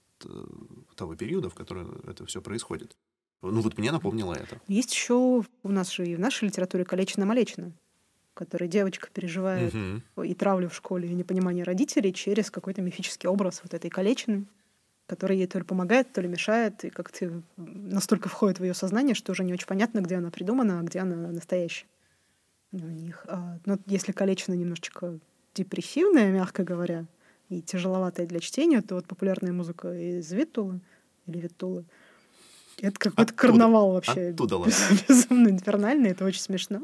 того 0.94 1.14
периода, 1.14 1.50
в 1.50 1.54
который 1.54 1.86
это 2.06 2.24
все 2.24 2.40
происходит. 2.40 2.96
Ну 3.42 3.60
вот 3.60 3.76
мне 3.76 3.92
напомнило 3.92 4.32
это. 4.32 4.60
Есть 4.66 4.92
еще 4.94 5.14
у 5.14 5.68
нас 5.68 5.92
же 5.92 6.06
и 6.06 6.16
в 6.16 6.20
нашей 6.20 6.46
литературе 6.46 6.84
Калечина-Малечина, 6.84 7.72
которой 8.34 8.68
девочка 8.68 9.08
переживает 9.12 9.74
угу. 9.74 10.22
и 10.22 10.34
травлю 10.34 10.68
в 10.68 10.74
школе, 10.74 11.08
и 11.08 11.14
непонимание 11.14 11.64
родителей 11.64 12.12
через 12.12 12.50
какой-то 12.50 12.82
мифический 12.82 13.28
образ 13.28 13.60
вот 13.62 13.74
этой 13.74 13.90
Калечины, 13.90 14.46
который 15.06 15.36
ей 15.36 15.46
то 15.46 15.58
ли 15.58 15.64
помогает, 15.64 16.12
то 16.12 16.20
ли 16.20 16.28
мешает, 16.28 16.84
и 16.84 16.90
как-то 16.90 17.42
настолько 17.56 18.28
входит 18.28 18.58
в 18.58 18.64
ее 18.64 18.74
сознание, 18.74 19.14
что 19.14 19.32
уже 19.32 19.44
не 19.44 19.52
очень 19.52 19.66
понятно, 19.66 20.00
где 20.00 20.16
она 20.16 20.30
придумана, 20.30 20.80
а 20.80 20.82
где 20.82 21.00
она 21.00 21.16
настоящая 21.30 21.86
у 22.84 22.90
них. 22.90 23.24
А, 23.28 23.58
но 23.64 23.78
если 23.86 24.12
Калечина 24.12 24.54
немножечко 24.54 25.18
депрессивная, 25.54 26.30
мягко 26.30 26.64
говоря, 26.64 27.06
и 27.48 27.62
тяжеловатая 27.62 28.26
для 28.26 28.40
чтения, 28.40 28.82
то 28.82 28.96
вот 28.96 29.06
популярная 29.06 29.52
музыка 29.52 29.92
из 29.92 30.30
Виттулы 30.32 30.80
или 31.26 31.38
Виттулы, 31.38 31.84
это 32.80 32.98
какой-то 32.98 33.32
карнавал 33.32 33.92
вообще. 33.92 34.30
Оттуда 34.30 34.58
безумно 35.08 35.48
инфернальный, 35.48 36.10
это 36.10 36.24
очень 36.24 36.40
смешно. 36.40 36.82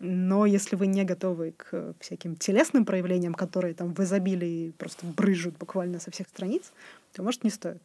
Но 0.00 0.46
если 0.46 0.76
вы 0.76 0.86
не 0.86 1.04
готовы 1.04 1.52
к 1.56 1.94
всяким 1.98 2.36
телесным 2.36 2.84
проявлениям, 2.84 3.34
которые 3.34 3.74
там 3.74 3.92
в 3.94 4.00
изобилии 4.00 4.70
просто 4.78 5.06
брыжут 5.06 5.58
буквально 5.58 5.98
со 5.98 6.12
всех 6.12 6.28
страниц, 6.28 6.72
то, 7.12 7.22
может, 7.22 7.42
не 7.42 7.50
стоит. 7.50 7.82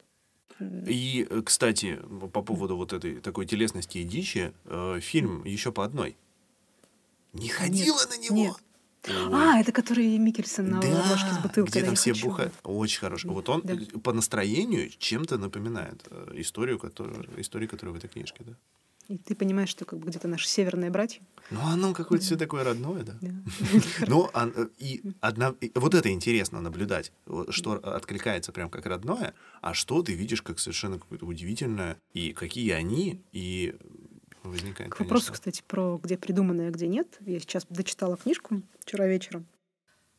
И, 0.60 1.28
кстати, 1.44 2.00
по 2.32 2.44
поводу 2.44 2.78
вот 2.78 2.94
этой 2.94 3.20
такой 3.20 3.48
телесности 3.48 3.98
и 3.98 4.04
дичи, 4.04 4.54
э, 4.66 5.00
фильм 5.02 5.44
еще 5.44 5.72
по 5.72 5.84
одной. 5.84 6.16
Не 7.34 7.50
ходила 7.50 8.00
нет, 8.00 8.10
на 8.10 8.18
него. 8.24 8.36
Нет. 8.36 8.56
А, 9.06 9.60
это 9.60 9.72
который 9.74 10.18
Микельсон 10.18 10.70
на 10.70 10.80
да, 10.80 10.88
ложке 11.10 11.34
с 11.34 11.38
бутылкой. 11.40 11.72
где 11.72 11.84
там 11.84 11.96
все 11.96 12.14
бухают. 12.14 12.54
Очень 12.64 13.00
хороший. 13.00 13.30
Вот 13.30 13.50
он 13.50 13.62
да. 13.64 13.76
по 14.02 14.14
настроению 14.14 14.90
чем-то 14.90 15.38
напоминает 15.38 16.06
э, 16.10 16.32
историю, 16.36 16.80
которую, 16.80 17.28
историю, 17.38 17.70
которая 17.70 17.94
в 17.94 17.98
этой 17.98 18.08
книжке. 18.08 18.44
Да? 18.46 18.54
И 19.10 19.18
ты 19.18 19.36
понимаешь, 19.36 19.68
что 19.68 19.84
как 19.84 20.00
бы 20.00 20.08
где-то 20.08 20.30
наши 20.30 20.48
северные 20.48 20.90
братья. 20.90 21.22
Ну, 21.52 21.60
оно 21.62 21.94
какое-то 21.94 22.24
все 22.24 22.38
такое 22.38 22.64
родное, 22.64 23.04
да. 23.04 23.18
Ну, 24.08 24.30
а, 24.34 24.50
и 24.78 25.02
одна, 25.20 25.54
вот 25.76 25.94
это 25.94 26.10
интересно 26.10 26.62
наблюдать, 26.62 27.12
что 27.50 27.74
откликается 27.74 28.54
прям 28.54 28.70
как 28.70 28.86
родное, 28.86 29.34
а 29.62 29.74
что 29.74 30.02
ты 30.02 30.14
видишь 30.14 30.42
как 30.42 30.60
совершенно 30.60 30.98
какое-то 30.98 31.26
удивительное, 31.26 31.98
и 32.14 32.32
какие 32.32 32.72
они, 32.72 33.22
и 33.34 33.76
возникает, 34.44 34.92
К 34.92 35.00
вопросу, 35.00 35.28
конечно. 35.28 35.34
кстати, 35.34 35.64
про 35.68 36.00
где 36.02 36.18
придуманное, 36.18 36.70
а 36.70 36.72
где 36.72 36.88
нет. 36.88 37.18
Я 37.22 37.40
сейчас 37.40 37.66
дочитала 37.70 38.18
книжку 38.18 38.62
вчера 38.80 39.08
вечером 39.08 39.46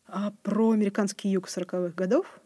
а 0.06 0.32
про 0.42 0.70
американский 0.70 1.28
юг 1.28 1.48
40-х 1.48 1.94
годов. 1.94 2.40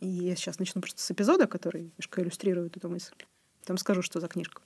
И 0.00 0.06
я 0.06 0.36
сейчас 0.36 0.58
начну 0.58 0.80
просто 0.80 1.02
с 1.02 1.10
эпизода, 1.10 1.46
который 1.46 1.82
немножко 1.82 2.22
иллюстрирует 2.22 2.76
эту 2.76 2.88
мысль. 2.88 3.14
Там 3.64 3.76
скажу, 3.76 4.02
что 4.02 4.20
за 4.20 4.28
книжка. 4.28 4.62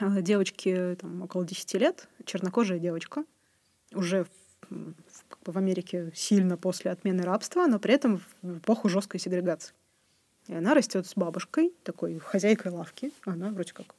А, 0.00 0.20
девочке 0.20 0.94
там, 0.96 1.22
около 1.22 1.44
10 1.44 1.74
лет, 1.74 2.08
чернокожая 2.24 2.78
девочка, 2.78 3.24
уже 3.92 4.24
в, 4.24 4.94
как 5.28 5.40
бы 5.44 5.52
в 5.52 5.58
Америке 5.58 6.12
сильно 6.14 6.56
после 6.56 6.90
отмены 6.90 7.24
рабства, 7.24 7.66
но 7.66 7.78
при 7.78 7.94
этом 7.94 8.22
в 8.42 8.58
эпоху 8.58 8.88
жесткой 8.88 9.20
сегрегации. 9.20 9.74
И 10.46 10.54
она 10.54 10.72
растет 10.72 11.06
с 11.06 11.14
бабушкой, 11.14 11.74
такой 11.82 12.18
хозяйкой 12.18 12.72
лавки. 12.72 13.12
Она 13.24 13.50
вроде 13.50 13.72
как 13.72 13.94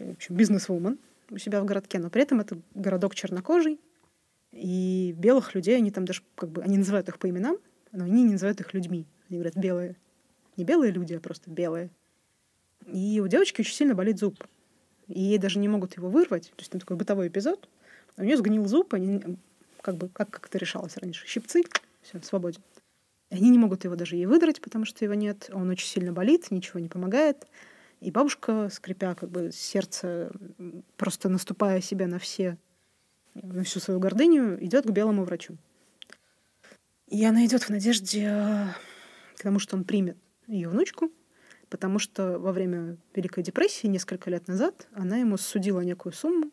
в 0.00 0.10
общем, 0.12 0.36
бизнес-вумен 0.36 0.98
у 1.30 1.38
себя 1.38 1.60
в 1.60 1.64
городке, 1.64 1.98
но 1.98 2.10
при 2.10 2.22
этом 2.22 2.40
это 2.40 2.58
городок 2.74 3.14
чернокожий, 3.14 3.80
и 4.52 5.14
белых 5.16 5.54
людей, 5.54 5.76
они 5.76 5.90
там 5.90 6.04
даже, 6.04 6.22
как 6.34 6.50
бы, 6.50 6.62
они 6.62 6.76
называют 6.76 7.08
их 7.08 7.18
по 7.18 7.28
именам, 7.28 7.56
но 7.90 8.04
они 8.04 8.22
не 8.22 8.32
называют 8.32 8.60
их 8.60 8.74
людьми. 8.74 9.06
Они 9.28 9.38
говорят 9.38 9.56
белые. 9.56 9.96
Не 10.56 10.64
белые 10.64 10.92
люди, 10.92 11.14
а 11.14 11.20
просто 11.20 11.50
белые. 11.50 11.90
И 12.86 13.20
у 13.24 13.28
девочки 13.28 13.62
очень 13.62 13.74
сильно 13.74 13.94
болит 13.94 14.18
зуб. 14.18 14.44
И 15.08 15.20
ей 15.20 15.38
даже 15.38 15.58
не 15.58 15.68
могут 15.68 15.96
его 15.96 16.10
вырвать. 16.10 16.50
То 16.50 16.60
есть 16.60 16.70
там 16.70 16.80
такой 16.80 16.96
бытовой 16.96 17.28
эпизод. 17.28 17.68
У 18.18 18.22
нее 18.22 18.36
сгнил 18.36 18.66
зуб, 18.66 18.92
они 18.92 19.38
как 19.80 19.96
бы 19.96 20.08
как, 20.10 20.30
как 20.30 20.46
это 20.48 20.58
решалось 20.58 20.96
раньше. 20.98 21.26
Щипцы, 21.26 21.62
все, 22.02 22.20
свободен. 22.22 22.60
Они 23.30 23.48
не 23.48 23.58
могут 23.58 23.84
его 23.84 23.96
даже 23.96 24.16
ей 24.16 24.26
выдрать, 24.26 24.60
потому 24.60 24.84
что 24.84 25.02
его 25.04 25.14
нет. 25.14 25.48
Он 25.52 25.70
очень 25.70 25.88
сильно 25.88 26.12
болит, 26.12 26.50
ничего 26.50 26.78
не 26.80 26.88
помогает. 26.88 27.46
И 28.02 28.10
бабушка, 28.10 28.68
скрипя 28.68 29.14
как 29.14 29.30
бы 29.30 29.52
сердце, 29.52 30.32
просто 30.96 31.28
наступая 31.28 31.80
себе 31.80 32.06
на 32.08 32.18
все, 32.18 32.58
на 33.34 33.62
всю 33.62 33.78
свою 33.78 34.00
гордыню, 34.00 34.62
идет 34.64 34.86
к 34.86 34.90
белому 34.90 35.22
врачу. 35.22 35.56
И 37.06 37.24
она 37.24 37.46
идет 37.46 37.62
в 37.62 37.70
надежде 37.70 38.74
к 39.36 39.42
тому, 39.42 39.60
что 39.60 39.76
он 39.76 39.84
примет 39.84 40.18
ее 40.48 40.68
внучку, 40.68 41.12
потому 41.68 42.00
что 42.00 42.40
во 42.40 42.50
время 42.50 42.96
Великой 43.14 43.44
депрессии 43.44 43.86
несколько 43.86 44.30
лет 44.30 44.48
назад 44.48 44.88
она 44.94 45.18
ему 45.18 45.36
судила 45.36 45.80
некую 45.82 46.12
сумму, 46.12 46.50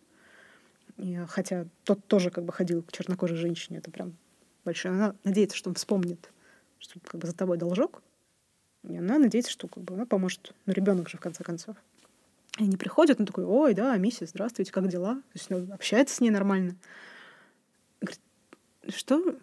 и, 0.97 1.17
хотя 1.27 1.65
тот 1.83 2.05
тоже 2.05 2.29
как 2.29 2.45
бы 2.45 2.53
ходил 2.53 2.83
к 2.83 2.91
чернокожей 2.91 3.37
женщине, 3.37 3.79
это 3.79 3.89
прям 3.89 4.15
большая. 4.65 4.93
Она 4.93 5.15
надеется, 5.23 5.57
что 5.57 5.71
он 5.71 5.73
вспомнит, 5.73 6.31
что 6.77 6.99
как 6.99 7.19
бы 7.19 7.25
за 7.25 7.33
тобой 7.33 7.57
должок, 7.57 8.03
и 8.87 8.97
она 8.97 9.19
надеется, 9.19 9.51
что 9.51 9.67
как 9.67 9.83
бы 9.83 9.93
она 9.93 10.05
поможет. 10.05 10.53
Ну, 10.65 10.73
ребенок 10.73 11.09
же, 11.09 11.17
в 11.17 11.21
конце 11.21 11.43
концов. 11.43 11.75
И 12.57 12.63
они 12.63 12.77
приходят, 12.77 13.19
он 13.19 13.25
такой, 13.25 13.45
ой, 13.45 13.73
да, 13.73 13.95
миссис, 13.97 14.29
здравствуйте, 14.29 14.71
как 14.71 14.87
дела? 14.87 15.15
То 15.15 15.21
есть 15.35 15.49
ну, 15.49 15.73
общается 15.73 16.15
с 16.15 16.21
ней 16.21 16.29
нормально. 16.29 16.75
Говорит, 18.01 18.21
что? 18.89 19.35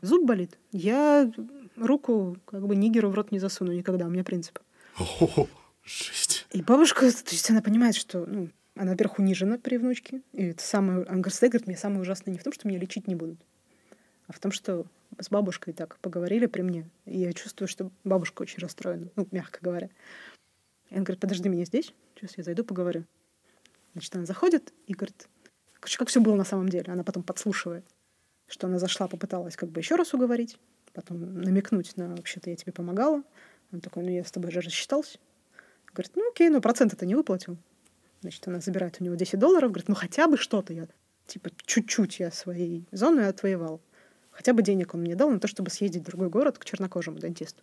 Зуб 0.00 0.26
болит? 0.26 0.58
Я 0.72 1.30
руку 1.76 2.36
как 2.46 2.66
бы 2.66 2.76
нигеру 2.76 3.10
в 3.10 3.14
рот 3.14 3.32
не 3.32 3.38
засуну 3.38 3.72
никогда, 3.72 4.06
у 4.06 4.10
меня 4.10 4.24
принцип. 4.24 4.58
О, 4.98 5.46
жесть. 5.84 6.46
И 6.52 6.62
бабушка, 6.62 7.00
то 7.00 7.30
есть 7.30 7.50
она 7.50 7.62
понимает, 7.62 7.94
что, 7.94 8.26
ну, 8.26 8.48
она, 8.74 8.92
во-первых, 8.92 9.18
унижена 9.18 9.58
при 9.58 9.76
внучке. 9.76 10.22
И 10.32 10.44
это 10.46 10.62
самое... 10.62 11.04
Она 11.04 11.20
говорит, 11.20 11.66
мне 11.66 11.76
самое 11.76 12.00
ужасное 12.00 12.32
не 12.32 12.38
в 12.38 12.44
том, 12.44 12.52
что 12.52 12.66
меня 12.66 12.78
лечить 12.78 13.06
не 13.06 13.14
будут, 13.14 13.38
а 14.30 14.32
в 14.32 14.38
том, 14.38 14.52
что 14.52 14.86
с 15.18 15.28
бабушкой 15.28 15.74
так 15.74 15.98
поговорили 15.98 16.46
при 16.46 16.62
мне. 16.62 16.88
И 17.04 17.18
я 17.18 17.32
чувствую, 17.32 17.66
что 17.66 17.90
бабушка 18.04 18.42
очень 18.42 18.60
расстроена, 18.60 19.08
ну, 19.16 19.26
мягко 19.32 19.58
говоря. 19.60 19.90
И 20.88 20.94
она 20.94 21.02
говорит, 21.02 21.20
подожди 21.20 21.48
меня 21.48 21.64
здесь, 21.64 21.92
сейчас 22.14 22.38
я 22.38 22.44
зайду, 22.44 22.62
поговорю. 22.62 23.04
Значит, 23.92 24.14
она 24.14 24.26
заходит 24.26 24.72
и 24.86 24.94
говорит, 24.94 25.28
как 25.80 26.08
все 26.08 26.20
было 26.20 26.36
на 26.36 26.44
самом 26.44 26.68
деле. 26.68 26.92
Она 26.92 27.02
потом 27.02 27.24
подслушивает, 27.24 27.84
что 28.46 28.68
она 28.68 28.78
зашла, 28.78 29.08
попыталась 29.08 29.56
как 29.56 29.70
бы 29.70 29.80
еще 29.80 29.96
раз 29.96 30.14
уговорить, 30.14 30.60
потом 30.92 31.42
намекнуть 31.42 31.96
на 31.96 32.14
вообще-то 32.14 32.50
я 32.50 32.56
тебе 32.56 32.72
помогала. 32.72 33.24
Он 33.72 33.80
такой, 33.80 34.04
ну 34.04 34.10
я 34.10 34.22
с 34.22 34.30
тобой 34.30 34.52
же 34.52 34.60
рассчитался. 34.60 35.18
Говорит, 35.92 36.12
ну 36.14 36.30
окей, 36.30 36.50
но 36.50 36.60
процент 36.60 36.92
это 36.92 37.04
не 37.04 37.16
выплатил. 37.16 37.56
Значит, 38.20 38.46
она 38.46 38.60
забирает 38.60 38.98
у 39.00 39.04
него 39.04 39.16
10 39.16 39.40
долларов, 39.40 39.72
говорит, 39.72 39.88
ну 39.88 39.96
хотя 39.96 40.28
бы 40.28 40.36
что-то 40.36 40.72
я, 40.72 40.86
типа, 41.26 41.50
чуть-чуть 41.66 42.20
я 42.20 42.30
своей 42.30 42.86
зоной 42.92 43.26
отвоевал. 43.26 43.80
Хотя 44.40 44.54
бы 44.54 44.62
денег 44.62 44.94
он 44.94 45.02
мне 45.02 45.14
дал 45.14 45.28
на 45.28 45.38
то, 45.38 45.48
чтобы 45.48 45.68
съездить 45.68 46.00
в 46.00 46.06
другой 46.06 46.30
город 46.30 46.56
к 46.56 46.64
чернокожему 46.64 47.18
дантисту. 47.18 47.62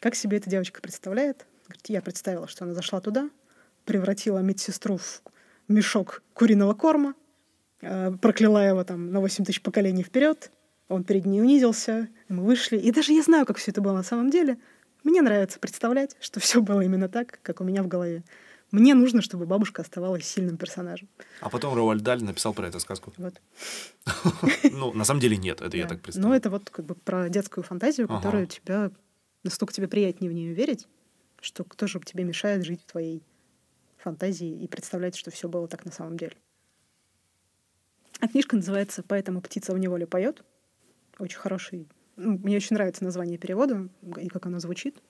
Как 0.00 0.16
себе 0.16 0.38
эта 0.38 0.50
девочка 0.50 0.80
представляет? 0.80 1.46
Говорит, 1.68 1.86
я 1.86 2.02
представила, 2.02 2.48
что 2.48 2.64
она 2.64 2.74
зашла 2.74 3.00
туда, 3.00 3.30
превратила 3.84 4.40
медсестру 4.40 4.96
в 4.96 5.22
мешок 5.68 6.24
куриного 6.34 6.74
корма, 6.74 7.14
э, 7.80 8.10
прокляла 8.20 8.66
его 8.66 8.82
там 8.82 9.12
на 9.12 9.20
8 9.20 9.44
тысяч 9.44 9.62
поколений 9.62 10.02
вперед, 10.02 10.50
он 10.88 11.04
перед 11.04 11.26
ней 11.26 11.40
унизился, 11.40 12.08
мы 12.28 12.42
вышли. 12.42 12.76
И 12.76 12.90
даже 12.90 13.12
я 13.12 13.22
знаю, 13.22 13.46
как 13.46 13.58
все 13.58 13.70
это 13.70 13.80
было 13.80 13.92
на 13.92 14.02
самом 14.02 14.30
деле. 14.30 14.58
Мне 15.04 15.22
нравится 15.22 15.60
представлять, 15.60 16.16
что 16.18 16.40
все 16.40 16.60
было 16.60 16.80
именно 16.80 17.08
так, 17.08 17.38
как 17.40 17.60
у 17.60 17.64
меня 17.64 17.84
в 17.84 17.86
голове. 17.86 18.24
Мне 18.72 18.94
нужно, 18.94 19.20
чтобы 19.20 19.44
бабушка 19.44 19.82
оставалась 19.82 20.24
сильным 20.26 20.56
персонажем. 20.56 21.06
А 21.40 21.50
потом 21.50 21.74
Роальд 21.74 22.02
Даль 22.02 22.24
написал 22.24 22.54
про 22.54 22.66
эту 22.66 22.80
сказку. 22.80 23.12
Вот. 23.18 23.40
Ну, 24.72 24.92
на 24.94 25.04
самом 25.04 25.20
деле 25.20 25.36
нет, 25.36 25.60
это 25.60 25.76
я 25.76 25.86
так 25.86 26.00
представляю. 26.00 26.30
Ну, 26.30 26.36
это 26.36 26.50
вот 26.50 26.70
как 26.70 26.86
бы 26.86 26.94
про 26.94 27.28
детскую 27.28 27.62
фантазию, 27.62 28.08
которая 28.08 28.46
тебя... 28.46 28.90
Настолько 29.44 29.72
тебе 29.72 29.88
приятнее 29.88 30.30
в 30.30 30.34
нее 30.34 30.54
верить, 30.54 30.86
что 31.40 31.64
кто 31.64 31.86
же 31.86 32.00
тебе 32.00 32.24
мешает 32.24 32.64
жить 32.64 32.80
в 32.82 32.90
твоей 32.90 33.22
фантазии 33.98 34.62
и 34.62 34.68
представлять, 34.68 35.16
что 35.16 35.30
все 35.30 35.48
было 35.48 35.66
так 35.68 35.84
на 35.84 35.92
самом 35.92 36.16
деле. 36.16 36.36
А 38.20 38.28
книжка 38.28 38.56
называется 38.56 39.02
«Поэтому 39.06 39.40
птица 39.40 39.74
в 39.74 39.78
неволе 39.78 40.06
поет». 40.06 40.44
Очень 41.18 41.38
хороший. 41.38 41.88
Ну, 42.16 42.38
мне 42.38 42.56
очень 42.56 42.74
нравится 42.74 43.04
название 43.04 43.36
перевода 43.36 43.88
и 44.16 44.28
как 44.28 44.46
оно 44.46 44.60
звучит. 44.60 45.02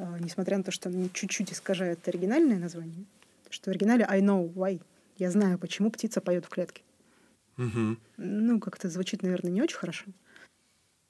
А, 0.00 0.18
несмотря 0.18 0.56
на 0.56 0.64
то, 0.64 0.70
что 0.70 0.88
оно 0.88 1.08
чуть-чуть 1.08 1.52
искажает 1.52 2.08
оригинальное 2.08 2.58
название, 2.58 3.04
что 3.50 3.68
в 3.68 3.68
оригинале 3.68 4.06
I 4.08 4.22
know 4.22 4.50
why. 4.52 4.80
Я 5.18 5.30
знаю, 5.30 5.58
почему 5.58 5.90
птица 5.90 6.22
поет 6.22 6.46
в 6.46 6.48
клетке. 6.48 6.82
Угу. 7.58 7.96
Ну, 8.16 8.60
как-то 8.60 8.88
звучит, 8.88 9.22
наверное, 9.22 9.50
не 9.50 9.60
очень 9.60 9.76
хорошо. 9.76 10.06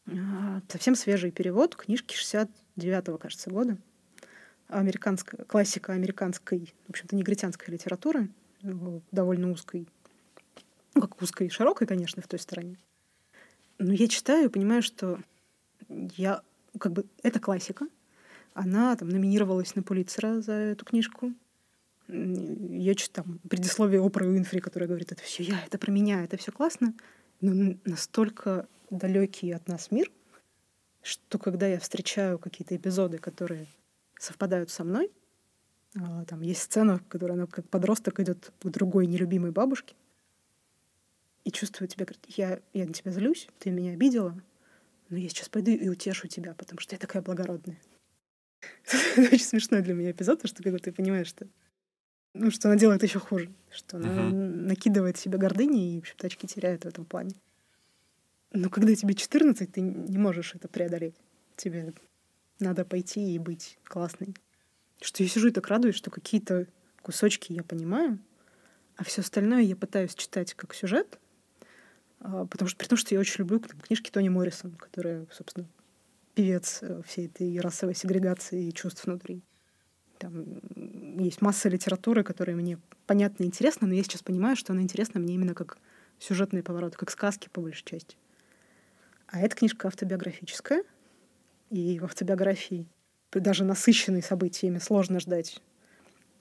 А, 0.09 0.61
совсем 0.69 0.97
свежий 0.97 1.31
перевод 1.31 1.77
книжки 1.77 2.17
69-го, 2.17 3.17
кажется, 3.19 3.51
года. 3.51 3.79
Американская, 4.67 5.45
классика 5.45 5.93
американской, 5.93 6.75
в 6.87 6.91
общем-то, 6.91 7.15
негритянской 7.15 7.73
литературы, 7.73 8.29
довольно 9.13 9.53
узкой, 9.53 9.87
ну, 10.95 11.01
как 11.01 11.23
узкой 11.23 11.47
и 11.47 11.51
широкой, 11.51 11.87
конечно, 11.87 12.23
в 12.23 12.27
той 12.29 12.41
стороне. 12.41 12.77
Но 13.79 13.93
я 13.93 14.09
читаю 14.09 14.47
и 14.47 14.53
понимаю, 14.53 14.83
что 14.83 15.21
я, 15.89 16.43
как 16.79 16.93
бы, 16.93 17.05
это 17.23 17.39
классика— 17.39 17.87
она 18.55 18.97
там 18.97 19.09
номинировалась 19.09 19.75
на 19.75 19.83
Пулитцера 19.83 20.41
за 20.41 20.53
эту 20.53 20.85
книжку. 20.85 21.33
Я 22.09 22.95
читаю 22.95 23.25
там 23.25 23.39
предисловие 23.49 24.01
Опры 24.01 24.29
Уинфри, 24.29 24.61
которая 24.61 24.89
говорит, 24.89 25.13
это 25.13 25.23
все 25.23 25.43
я, 25.45 25.65
это 25.65 25.79
про 25.79 25.91
меня, 25.91 26.25
это 26.25 26.37
все 26.37 26.51
классно. 26.51 26.95
Но 27.41 27.77
настолько 27.85 28.67
далекий 28.91 29.53
от 29.53 29.69
нас 29.69 29.91
мир, 29.91 30.11
что 31.03 31.39
когда 31.39 31.67
я 31.67 31.79
встречаю 31.79 32.39
какие-то 32.39 32.77
эпизоды, 32.77 33.19
которые 33.19 33.67
совпадают 34.19 34.71
со 34.71 34.85
мной, 34.85 35.11
а, 35.97 36.25
там 36.25 36.43
есть 36.43 36.63
сцена, 36.63 36.99
в 36.99 37.07
которой 37.07 37.33
она 37.33 37.47
как 37.47 37.69
подросток 37.69 38.21
идет 38.21 38.53
к 38.61 38.69
другой 38.69 39.07
нелюбимой 39.07 39.51
бабушке 39.51 39.95
и 41.45 41.51
чувствует 41.51 41.93
тебя, 41.93 42.05
говорит, 42.05 42.25
я, 42.29 42.61
я 42.73 42.87
на 42.87 42.93
тебя 42.93 43.13
злюсь, 43.13 43.49
ты 43.59 43.71
меня 43.71 43.93
обидела, 43.93 44.41
но 45.09 45.17
я 45.17 45.29
сейчас 45.29 45.49
пойду 45.49 45.71
и 45.71 45.89
утешу 45.89 46.29
тебя, 46.29 46.55
потому 46.55 46.81
что 46.81 46.95
я 46.95 46.99
такая 46.99 47.23
благородная. 47.23 47.81
Это 49.17 49.35
очень 49.35 49.45
смешной 49.45 49.83
для 49.83 49.95
меня 49.95 50.11
эпизод, 50.11 50.39
потому 50.39 50.49
что 50.49 50.63
когда 50.63 50.79
ты 50.79 50.93
понимаешь, 50.93 51.29
что 51.29 51.47
ну, 52.35 52.51
что 52.51 52.69
она 52.69 52.79
делает 52.79 53.03
еще 53.03 53.19
хуже, 53.19 53.51
что 53.73 53.97
она 53.97 54.09
uh-huh. 54.09 54.31
накидывает 54.31 55.17
себе 55.17 55.37
гордыни 55.37 55.95
и, 55.95 55.97
в 55.97 56.01
общем-то, 56.01 56.27
очки 56.29 56.47
теряет 56.47 56.85
в 56.85 56.89
этом 56.89 57.05
плане. 57.05 57.35
Но 58.53 58.71
когда 58.71 58.95
тебе 58.95 59.15
14, 59.15 59.73
ты 59.73 59.81
не 59.81 60.19
можешь 60.19 60.55
это 60.55 60.69
преодолеть. 60.69 61.17
Тебе 61.57 61.93
надо 62.61 62.85
пойти 62.85 63.35
и 63.35 63.39
быть 63.39 63.79
классной. 63.85 64.35
Что 65.01 65.23
я 65.23 65.29
сижу 65.29 65.49
и 65.49 65.51
так 65.51 65.67
радуюсь, 65.69 65.97
что 65.97 66.11
какие-то 66.11 66.67
кусочки 67.03 67.53
я 67.53 67.65
понимаю, 67.65 68.19
а 68.97 69.05
все 69.05 69.23
остальное 69.23 69.63
я 69.63 69.77
пытаюсь 69.77 70.15
читать 70.15 70.55
как 70.55 70.75
сюжет, 70.75 71.19
а, 72.21 72.45
потому 72.47 72.69
что 72.69 72.79
при 72.79 72.87
том, 72.87 72.99
что 72.99 73.15
я 73.15 73.21
очень 73.21 73.37
люблю 73.39 73.61
там, 73.61 73.81
книжки 73.81 74.11
Тони 74.11 74.29
Моррисон, 74.29 74.73
которая, 74.73 75.27
собственно, 75.33 75.67
певец 76.41 76.83
всей 77.05 77.27
этой 77.27 77.61
расовой 77.61 77.95
сегрегации 77.95 78.71
чувств 78.71 79.05
внутри. 79.05 79.43
Там 80.19 80.61
есть 81.19 81.43
масса 81.43 81.69
литературы, 81.69 82.25
которая 82.25 82.57
мне 82.57 82.79
понятна 83.07 83.45
и 83.45 83.47
интересна, 83.47 83.87
но 83.87 83.93
я 83.93 84.03
сейчас 84.03 84.23
понимаю, 84.23 84.57
что 84.57 84.73
она 84.73 84.81
интересна 84.81 85.21
мне 85.21 85.35
именно 85.35 85.55
как 85.55 85.77
сюжетный 86.19 86.63
поворот, 86.63 86.97
как 86.97 87.11
сказки 87.11 87.51
по 87.53 87.61
большей 87.61 87.85
части. 87.85 88.17
А 89.27 89.41
эта 89.41 89.55
книжка 89.55 89.89
автобиографическая, 89.89 90.83
и 91.69 91.99
в 91.99 92.05
автобиографии, 92.05 92.87
даже 93.33 93.65
насыщенной 93.65 94.23
событиями, 94.23 94.79
сложно 94.79 95.21
ждать 95.21 95.61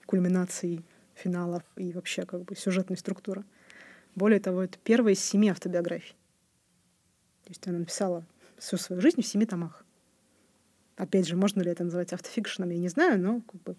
кульминаций, 0.06 0.82
финалов 1.14 1.62
и 1.76 1.92
вообще 1.92 2.24
как 2.24 2.44
бы 2.44 2.56
сюжетной 2.56 2.96
структуры. 2.96 3.44
Более 4.14 4.40
того, 4.40 4.62
это 4.62 4.78
первая 4.82 5.12
из 5.12 5.22
семи 5.22 5.50
автобиографий. 5.50 6.16
То 7.44 7.50
есть 7.50 7.66
она 7.68 7.80
написала 7.80 8.24
всю 8.58 8.78
свою 8.78 9.02
жизнь 9.02 9.20
в 9.20 9.26
семи 9.26 9.44
томах. 9.44 9.84
Опять 11.00 11.26
же, 11.26 11.34
можно 11.34 11.62
ли 11.62 11.70
это 11.70 11.82
называть 11.82 12.12
автофикшеном, 12.12 12.68
я 12.68 12.76
не 12.76 12.90
знаю, 12.90 13.18
но 13.18 13.40
как 13.40 13.62
бы 13.62 13.74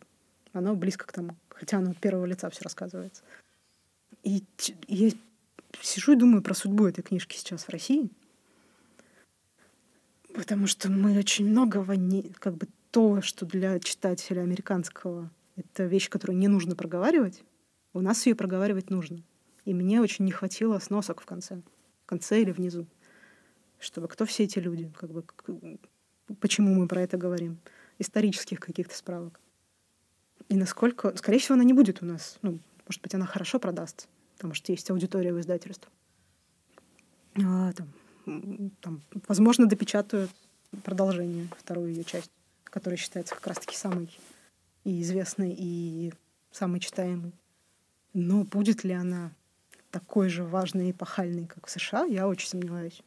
оно 0.53 0.75
близко 0.75 1.05
к 1.05 1.11
тому. 1.11 1.37
Хотя 1.49 1.77
оно 1.77 1.91
от 1.91 1.99
первого 1.99 2.25
лица 2.25 2.49
все 2.49 2.63
рассказывается. 2.63 3.21
И 4.23 4.43
я 4.87 5.11
сижу 5.81 6.13
и 6.13 6.15
думаю 6.15 6.41
про 6.41 6.55
судьбу 6.55 6.87
этой 6.87 7.03
книжки 7.03 7.37
сейчас 7.37 7.65
в 7.65 7.69
России. 7.69 8.09
Потому 10.33 10.65
что 10.65 10.89
мы 10.89 11.15
очень 11.15 11.47
многого 11.47 11.95
не... 11.95 12.23
Как 12.23 12.55
бы 12.55 12.67
то, 12.89 13.21
что 13.21 13.45
для 13.45 13.79
читателя 13.79 14.41
американского 14.41 15.29
это 15.57 15.83
вещь, 15.83 16.09
которую 16.09 16.39
не 16.39 16.47
нужно 16.47 16.75
проговаривать, 16.75 17.43
у 17.93 18.01
нас 18.01 18.25
ее 18.25 18.33
проговаривать 18.33 18.89
нужно. 18.89 19.21
И 19.65 19.75
мне 19.75 20.01
очень 20.01 20.25
не 20.25 20.31
хватило 20.31 20.79
сносок 20.79 21.21
в 21.21 21.25
конце. 21.27 21.61
В 22.01 22.07
конце 22.07 22.41
или 22.41 22.51
внизу. 22.51 22.87
Чтобы 23.77 24.07
кто 24.07 24.25
все 24.25 24.45
эти 24.45 24.57
люди, 24.57 24.91
как 24.97 25.11
бы, 25.11 25.23
почему 26.39 26.73
мы 26.73 26.87
про 26.87 27.01
это 27.01 27.17
говорим. 27.17 27.57
Исторических 27.99 28.59
каких-то 28.59 28.95
справок. 28.95 29.39
И 30.49 30.55
насколько... 30.55 31.15
Скорее 31.17 31.39
всего, 31.39 31.55
она 31.55 31.63
не 31.63 31.73
будет 31.73 32.01
у 32.01 32.05
нас. 32.05 32.37
Ну, 32.41 32.59
может 32.87 33.01
быть, 33.01 33.13
она 33.15 33.25
хорошо 33.25 33.59
продаст, 33.59 34.07
потому 34.35 34.53
что 34.53 34.71
есть 34.71 34.89
аудитория 34.89 35.33
в 35.33 35.39
издательстве. 35.39 35.89
А, 37.35 37.71
там, 37.73 38.73
там, 38.81 39.01
возможно, 39.27 39.67
допечатают 39.67 40.31
продолжение, 40.83 41.47
вторую 41.57 41.89
ее 41.89 42.03
часть, 42.03 42.31
которая 42.63 42.97
считается 42.97 43.35
как 43.35 43.47
раз-таки 43.47 43.75
самой 43.75 44.09
и 44.83 45.01
известной, 45.01 45.55
и 45.57 46.13
самой 46.51 46.79
читаемой. 46.79 47.33
Но 48.13 48.43
будет 48.43 48.83
ли 48.83 48.93
она 48.93 49.31
такой 49.89 50.29
же 50.29 50.43
важной 50.43 50.87
и 50.87 50.91
эпохальной, 50.91 51.45
как 51.47 51.67
в 51.67 51.69
США, 51.69 52.05
я 52.05 52.27
очень 52.27 52.47
сомневаюсь. 52.47 53.01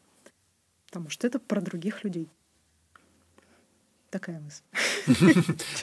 Потому 0.86 1.10
что 1.10 1.26
это 1.26 1.38
про 1.38 1.60
других 1.60 2.04
людей. 2.04 2.28
Такая 4.14 4.40
мысль. 4.40 4.62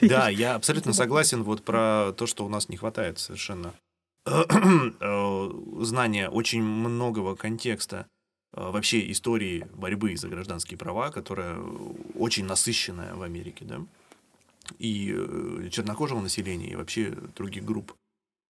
Да, 0.00 0.30
я 0.30 0.54
абсолютно 0.54 0.94
согласен 0.94 1.42
вот 1.42 1.62
про 1.62 2.14
то, 2.16 2.26
что 2.26 2.46
у 2.46 2.48
нас 2.48 2.70
не 2.70 2.78
хватает 2.78 3.18
совершенно 3.18 3.74
э, 4.24 5.50
знания 5.80 6.30
очень 6.30 6.62
многого 6.62 7.36
контекста 7.36 8.06
э, 8.56 8.70
вообще 8.70 9.10
истории 9.12 9.66
борьбы 9.74 10.16
за 10.16 10.28
гражданские 10.28 10.78
права, 10.78 11.10
которая 11.10 11.58
очень 12.14 12.46
насыщенная 12.46 13.14
в 13.14 13.20
Америке, 13.20 13.66
да, 13.66 13.82
и 14.78 15.14
э, 15.14 15.68
чернокожего 15.70 16.22
населения, 16.22 16.70
и 16.70 16.76
вообще 16.76 17.10
других 17.36 17.66
групп. 17.66 17.92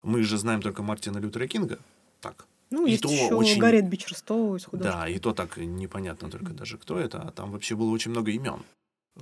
Мы 0.04 0.22
же 0.22 0.38
знаем 0.38 0.62
только 0.62 0.84
Мартина 0.84 1.18
Лютера 1.18 1.48
Кинга, 1.48 1.80
так. 2.20 2.46
Ну, 2.70 2.86
и 2.86 2.92
есть 2.92 3.02
то 3.02 3.10
еще 3.10 3.34
очень... 3.34 3.58
Гарриет 3.58 3.88
Бичерстоу 3.88 4.54
из 4.54 4.64
художников. 4.64 5.00
Да, 5.00 5.08
и 5.08 5.18
то 5.18 5.32
так 5.32 5.56
непонятно 5.56 6.30
только 6.30 6.52
даже, 6.52 6.78
кто 6.78 7.00
это, 7.00 7.20
а 7.20 7.32
там 7.32 7.50
вообще 7.50 7.74
было 7.74 7.90
очень 7.90 8.12
много 8.12 8.30
имен. 8.30 8.62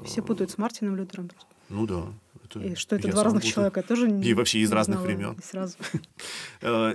Все 0.04 0.22
путают 0.22 0.50
с 0.50 0.58
Мартином 0.58 0.96
Лютером 0.96 1.28
просто. 1.28 1.48
Ну 1.68 1.86
да. 1.86 2.12
Это 2.44 2.60
и 2.60 2.74
что 2.74 2.96
это 2.96 3.08
два 3.08 3.24
разных 3.24 3.42
путаю. 3.42 3.54
человека, 3.54 3.82
тоже 3.82 4.10
не 4.10 4.28
И 4.28 4.34
вообще 4.34 4.58
из 4.60 4.72
разных 4.72 5.00
времен. 5.00 5.36
Сразу. 5.42 5.76
Э, 6.62 6.94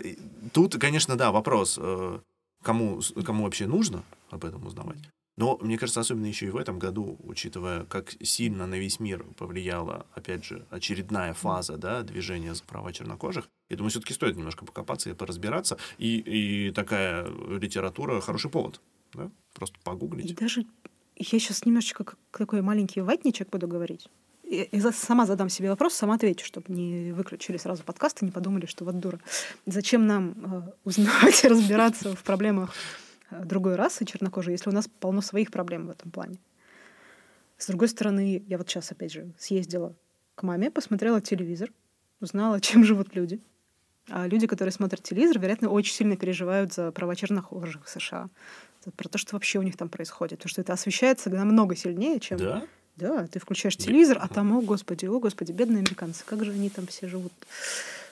тут, 0.53 0.77
конечно, 0.77 1.15
да, 1.15 1.31
вопрос, 1.31 1.79
э, 1.81 2.19
кому, 2.61 3.01
кому 3.25 3.43
вообще 3.45 3.65
нужно 3.65 4.03
об 4.29 4.45
этом 4.45 4.65
узнавать. 4.65 4.99
Но, 5.37 5.57
мне 5.61 5.77
кажется, 5.77 5.99
особенно 5.99 6.27
еще 6.27 6.45
и 6.45 6.49
в 6.49 6.55
этом 6.55 6.79
году, 6.79 7.17
учитывая, 7.23 7.83
как 7.85 8.15
сильно 8.21 8.67
на 8.67 8.75
весь 8.75 8.99
мир 8.99 9.25
повлияла, 9.37 10.05
опять 10.13 10.45
же, 10.45 10.65
очередная 10.69 11.33
фаза 11.33 11.77
да, 11.77 12.03
движения 12.03 12.53
за 12.53 12.63
права 12.63 12.93
чернокожих, 12.93 13.49
я 13.69 13.75
думаю, 13.75 13.89
все-таки 13.89 14.13
стоит 14.13 14.37
немножко 14.37 14.65
покопаться 14.65 15.09
и 15.09 15.13
поразбираться. 15.13 15.77
И, 15.97 16.19
и 16.19 16.71
такая 16.71 17.27
литература 17.49 18.21
хороший 18.21 18.49
повод. 18.49 18.79
Да? 19.13 19.29
Просто 19.53 19.77
погуглить. 19.83 20.31
И 20.31 20.33
даже 20.35 20.65
я 21.15 21.39
сейчас 21.39 21.65
немножечко 21.65 22.03
как 22.03 22.17
такой 22.31 22.61
маленький 22.61 23.01
ватничек 23.01 23.49
буду 23.49 23.67
говорить. 23.67 24.07
Я 24.43 24.91
сама 24.91 25.25
задам 25.25 25.49
себе 25.49 25.69
вопрос, 25.69 25.95
сама 25.95 26.15
отвечу, 26.15 26.45
чтобы 26.45 26.71
не 26.71 27.11
выключили 27.13 27.57
сразу 27.57 27.83
подкаст 27.83 28.21
и 28.21 28.25
не 28.25 28.31
подумали, 28.31 28.67
что 28.67 28.85
вот 28.85 28.99
дура. 28.99 29.19
Зачем 29.65 30.05
нам 30.05 30.35
э, 30.37 30.71
узнавать 30.83 31.43
и 31.43 31.47
разбираться 31.47 32.15
в 32.15 32.23
проблемах 32.23 32.75
Э, 33.31 33.43
другой 33.43 33.75
расы 33.75 34.05
чернокожей, 34.05 34.53
если 34.53 34.69
у 34.69 34.73
нас 34.73 34.87
полно 34.87 35.21
своих 35.21 35.51
проблем 35.51 35.87
в 35.87 35.89
этом 35.89 36.11
плане. 36.11 36.37
С 37.57 37.67
другой 37.67 37.87
стороны, 37.87 38.43
я 38.47 38.57
вот 38.57 38.69
сейчас, 38.69 38.91
опять 38.91 39.13
же, 39.13 39.31
съездила 39.37 39.95
к 40.35 40.43
маме, 40.43 40.69
посмотрела 40.69 41.21
телевизор, 41.21 41.71
узнала, 42.19 42.59
чем 42.61 42.83
живут 42.83 43.15
люди. 43.15 43.39
А 44.09 44.27
люди, 44.27 44.45
которые 44.45 44.71
смотрят 44.71 45.01
телевизор, 45.01 45.39
вероятно, 45.39 45.69
очень 45.69 45.93
сильно 45.93 46.15
переживают 46.15 46.73
за 46.73 46.91
права 46.91 47.15
чернокожих 47.15 47.85
в 47.85 47.89
США. 47.89 48.29
Про 48.95 49.09
то, 49.09 49.17
что 49.17 49.35
вообще 49.35 49.59
у 49.59 49.63
них 49.63 49.77
там 49.77 49.89
происходит. 49.89 50.39
Потому 50.39 50.49
что 50.49 50.61
это 50.61 50.73
освещается 50.73 51.29
намного 51.29 51.75
сильнее, 51.75 52.19
чем... 52.19 52.37
Да? 52.37 52.67
Да, 52.95 53.27
ты 53.27 53.39
включаешь 53.39 53.75
телевизор, 53.75 54.19
а 54.21 54.29
там, 54.29 54.57
о 54.57 54.61
господи, 54.61 55.05
о 55.05 55.19
господи, 55.19 55.51
бедные 55.51 55.79
американцы, 55.79 56.23
как 56.25 56.45
же 56.45 56.51
они 56.51 56.69
там 56.69 56.87
все 56.87 57.07
живут. 57.07 57.33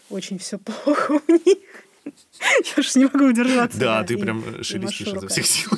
Очень 0.09 0.39
все 0.39 0.59
плохо 0.59 1.21
у 1.25 1.31
них. 1.31 1.57
Я 2.03 2.73
уж 2.77 2.95
не 2.95 3.05
могу 3.05 3.25
удержаться. 3.25 3.79
Да, 3.79 4.03
ты 4.03 4.17
прям 4.17 4.63
шелестишь 4.63 5.07
изо 5.07 5.27
всех 5.27 5.45
сил. 5.45 5.71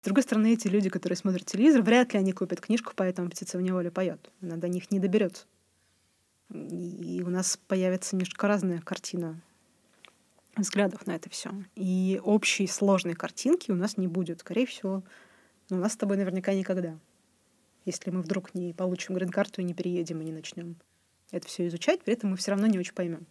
С 0.00 0.04
другой 0.04 0.22
стороны, 0.22 0.52
эти 0.52 0.66
люди, 0.68 0.90
которые 0.90 1.16
смотрят 1.16 1.46
телевизор, 1.46 1.82
вряд 1.82 2.12
ли 2.14 2.18
они 2.18 2.32
купят 2.32 2.60
книжку, 2.60 2.92
поэтому 2.96 3.30
птица 3.30 3.58
в 3.58 3.62
неволе 3.62 3.90
поет. 3.90 4.30
Она 4.42 4.56
до 4.56 4.68
них 4.68 4.90
не 4.90 4.98
доберется. 4.98 5.44
И 6.52 7.22
у 7.24 7.30
нас 7.30 7.58
появится 7.68 8.16
немножко 8.16 8.46
разная 8.48 8.80
картина 8.80 9.40
взглядов 10.62 11.06
на 11.06 11.12
это 11.12 11.30
все. 11.30 11.50
И 11.74 12.20
общей 12.24 12.66
сложной 12.66 13.14
картинки 13.14 13.70
у 13.70 13.76
нас 13.76 13.96
не 13.96 14.06
будет. 14.06 14.40
Скорее 14.40 14.66
всего, 14.66 15.02
но 15.68 15.76
у 15.76 15.80
нас 15.80 15.92
с 15.92 15.96
тобой 15.96 16.16
наверняка 16.16 16.52
никогда. 16.54 16.98
Если 17.84 18.10
мы 18.10 18.22
вдруг 18.22 18.54
не 18.54 18.72
получим 18.72 19.14
грин-карту 19.14 19.60
и 19.60 19.64
не 19.64 19.74
переедем 19.74 20.20
и 20.20 20.24
не 20.24 20.32
начнем 20.32 20.76
это 21.30 21.46
все 21.46 21.66
изучать, 21.68 22.02
при 22.02 22.14
этом 22.14 22.30
мы 22.30 22.36
все 22.36 22.50
равно 22.50 22.66
не 22.66 22.78
очень 22.78 22.94
поймем. 22.94 23.26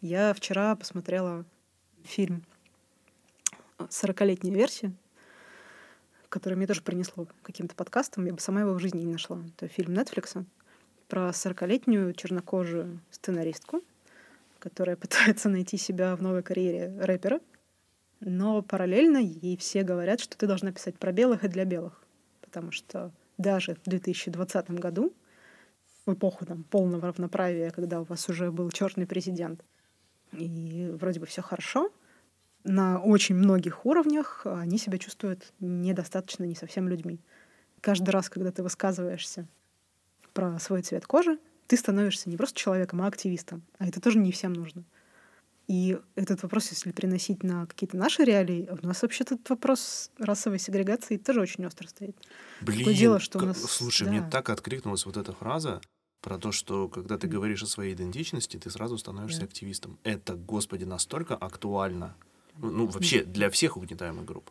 Я 0.00 0.32
вчера 0.32 0.74
посмотрела 0.76 1.44
фильм 2.04 2.44
«40-летняя 3.78 4.54
версия», 4.54 4.92
который 6.30 6.54
мне 6.54 6.66
тоже 6.66 6.82
принесло 6.82 7.26
каким-то 7.42 7.74
подкастом. 7.74 8.24
Я 8.24 8.32
бы 8.32 8.40
сама 8.40 8.60
его 8.62 8.72
в 8.72 8.78
жизни 8.78 9.00
не 9.00 9.12
нашла. 9.12 9.42
Это 9.56 9.68
фильм 9.68 9.92
Netflix 9.92 10.44
про 11.08 11.28
40-летнюю 11.28 12.14
чернокожую 12.14 13.00
сценаристку, 13.10 13.82
которая 14.60 14.96
пытается 14.96 15.48
найти 15.48 15.76
себя 15.76 16.14
в 16.14 16.22
новой 16.22 16.42
карьере 16.42 16.96
рэпера, 17.00 17.40
но 18.20 18.62
параллельно 18.62 19.18
ей 19.18 19.56
все 19.56 19.82
говорят, 19.82 20.20
что 20.20 20.36
ты 20.36 20.46
должна 20.46 20.72
писать 20.72 20.98
про 20.98 21.10
белых 21.10 21.44
и 21.44 21.48
для 21.48 21.64
белых, 21.64 22.04
потому 22.42 22.70
что 22.70 23.12
даже 23.38 23.74
в 23.74 23.88
2020 23.88 24.70
году 24.72 25.12
в 26.06 26.12
эпоху 26.12 26.44
там, 26.44 26.64
полного 26.64 27.08
равноправия, 27.08 27.70
когда 27.70 28.00
у 28.00 28.04
вас 28.04 28.28
уже 28.28 28.52
был 28.52 28.70
черный 28.70 29.06
президент, 29.06 29.64
и 30.32 30.90
вроде 30.92 31.20
бы 31.20 31.26
все 31.26 31.42
хорошо, 31.42 31.90
на 32.64 33.00
очень 33.00 33.34
многих 33.34 33.86
уровнях 33.86 34.42
они 34.44 34.76
себя 34.76 34.98
чувствуют 34.98 35.52
недостаточно, 35.60 36.44
не 36.44 36.54
совсем 36.54 36.88
людьми. 36.88 37.20
Каждый 37.80 38.10
раз, 38.10 38.28
когда 38.28 38.52
ты 38.52 38.62
высказываешься 38.62 39.48
про 40.34 40.58
свой 40.58 40.82
цвет 40.82 41.06
кожи, 41.06 41.38
ты 41.70 41.76
становишься 41.76 42.28
не 42.28 42.36
просто 42.36 42.58
человеком, 42.58 43.00
а 43.00 43.06
активистом. 43.06 43.62
А 43.78 43.86
это 43.86 44.00
тоже 44.00 44.18
не 44.18 44.32
всем 44.32 44.52
нужно. 44.52 44.82
И 45.68 45.96
этот 46.16 46.42
вопрос, 46.42 46.68
если 46.70 46.90
переносить 46.90 47.44
на 47.44 47.64
какие-то 47.64 47.96
наши 47.96 48.24
реалии, 48.24 48.68
у 48.82 48.84
нас 48.84 49.02
вообще 49.02 49.22
этот 49.22 49.48
вопрос 49.48 50.10
расовой 50.18 50.58
сегрегации 50.58 51.16
тоже 51.16 51.40
очень 51.40 51.64
остро 51.64 51.86
стоит. 51.86 52.16
Блин, 52.60 52.80
Такое 52.80 52.94
дело, 52.94 53.20
что 53.20 53.38
у 53.38 53.42
нас... 53.42 53.62
слушай, 53.62 54.02
да. 54.02 54.10
мне 54.10 54.28
так 54.28 54.50
откликнулась 54.50 55.06
вот 55.06 55.16
эта 55.16 55.32
фраза 55.32 55.80
про 56.22 56.38
то, 56.38 56.50
что 56.50 56.88
когда 56.88 57.16
ты 57.18 57.28
говоришь 57.28 57.62
о 57.62 57.66
своей 57.66 57.94
идентичности, 57.94 58.56
ты 58.56 58.68
сразу 58.68 58.98
становишься 58.98 59.42
да. 59.42 59.46
активистом. 59.46 59.96
Это, 60.02 60.34
господи, 60.34 60.82
настолько 60.82 61.36
актуально. 61.36 62.16
Ну, 62.58 62.88
вообще, 62.88 63.22
для 63.22 63.48
всех 63.48 63.76
угнетаемых 63.76 64.24
групп. 64.24 64.50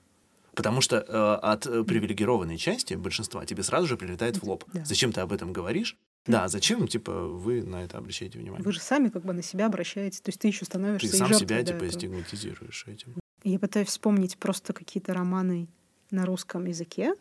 Потому 0.56 0.80
что 0.80 0.96
э, 1.06 1.46
от 1.46 1.64
привилегированной 1.64 2.58
части 2.58 2.94
большинства 2.94 3.46
тебе 3.46 3.64
сразу 3.64 3.88
же 3.88 3.98
прилетает 3.98 4.38
в 4.38 4.44
лоб. 4.46 4.64
Да. 4.74 4.86
Зачем 4.86 5.12
ты 5.12 5.20
об 5.20 5.34
этом 5.34 5.52
говоришь? 5.52 5.98
Да, 6.26 6.48
зачем, 6.48 6.88
типа, 6.88 7.28
вы 7.28 7.64
на 7.64 7.84
это 7.84 7.98
обращаете 7.98 8.40
внимание? 8.40 8.64
Вы 8.64 8.72
же 8.72 8.80
сами 8.80 9.10
как 9.10 9.24
бы 9.24 9.34
на 9.34 9.42
себя 9.42 9.66
обращаете, 9.66 10.22
то 10.22 10.30
есть 10.30 10.40
ты 10.40 10.48
еще 10.50 10.66
становишься 10.66 11.12
Ты 11.12 11.18
сам 11.18 11.34
себя, 11.34 11.64
типа, 11.64 11.78
этого. 11.78 11.92
стигматизируешь 11.92 12.86
этим. 12.88 13.16
Я 13.44 13.58
пытаюсь 13.58 13.88
вспомнить 13.88 14.38
просто 14.38 14.74
какие-то 14.74 15.14
романы 15.14 15.68
на 16.12 16.26
русском 16.26 16.66
языке, 16.66 17.16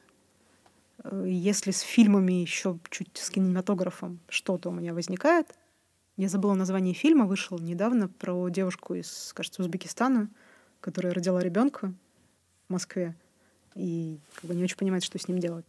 Э, 1.05 1.25
Если 1.27 1.71
с 1.71 1.81
фильмами 1.81 2.33
еще 2.33 2.79
чуть 2.91 3.17
с 3.17 3.31
кинематографом 3.31 4.21
что-то 4.29 4.71
у 4.71 4.73
меня 4.73 4.95
возникает, 4.95 5.55
я 6.17 6.29
забыла 6.29 6.55
название 6.55 6.95
фильма, 6.95 7.27
вышел 7.27 7.59
недавно 7.59 8.09
про 8.09 8.49
девушку 8.49 8.95
из, 8.95 9.33
кажется, 9.35 9.63
Узбекистана, 9.63 10.29
которая 10.81 11.15
родила 11.15 11.41
ребенка 11.41 11.95
в 12.69 12.73
Москве 12.73 13.15
и 13.77 14.19
как 14.35 14.45
бы 14.47 14.55
не 14.55 14.65
очень 14.65 14.77
понимает, 14.77 15.05
что 15.05 15.19
с 15.19 15.29
ним 15.29 15.39
делать. 15.39 15.65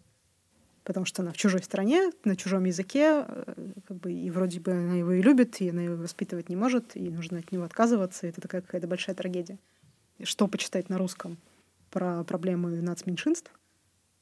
Потому 0.90 1.06
что 1.06 1.22
она 1.22 1.32
в 1.32 1.38
чужой 1.38 1.62
стране, 1.62 2.10
на 2.24 2.36
чужом 2.36 2.64
языке, 2.64 3.24
э, 3.28 3.74
как 3.88 3.98
бы, 3.98 4.12
и 4.12 4.32
вроде 4.32 4.60
бы 4.60 4.72
она 4.72 4.96
его 4.96 5.12
и 5.12 5.22
любит, 5.22 5.62
и 5.62 5.70
она 5.70 5.84
его 5.84 5.96
воспитывать 5.96 6.50
не 6.50 6.56
может, 6.56 6.96
и 6.96 7.12
нужно 7.12 7.38
от 7.38 7.52
него 7.52 7.64
отказываться, 7.64 8.26
и 8.26 8.32
это 8.32 8.42
такая 8.42 8.62
какая-то 8.62 8.88
большая 8.88 9.16
трагедия. 9.16 9.60
Что 10.24 10.48
почитать 10.48 10.90
на 10.90 10.98
русском 10.98 11.38
про 11.92 12.24
проблемы 12.24 12.82
нацменьшинств, 12.82 13.52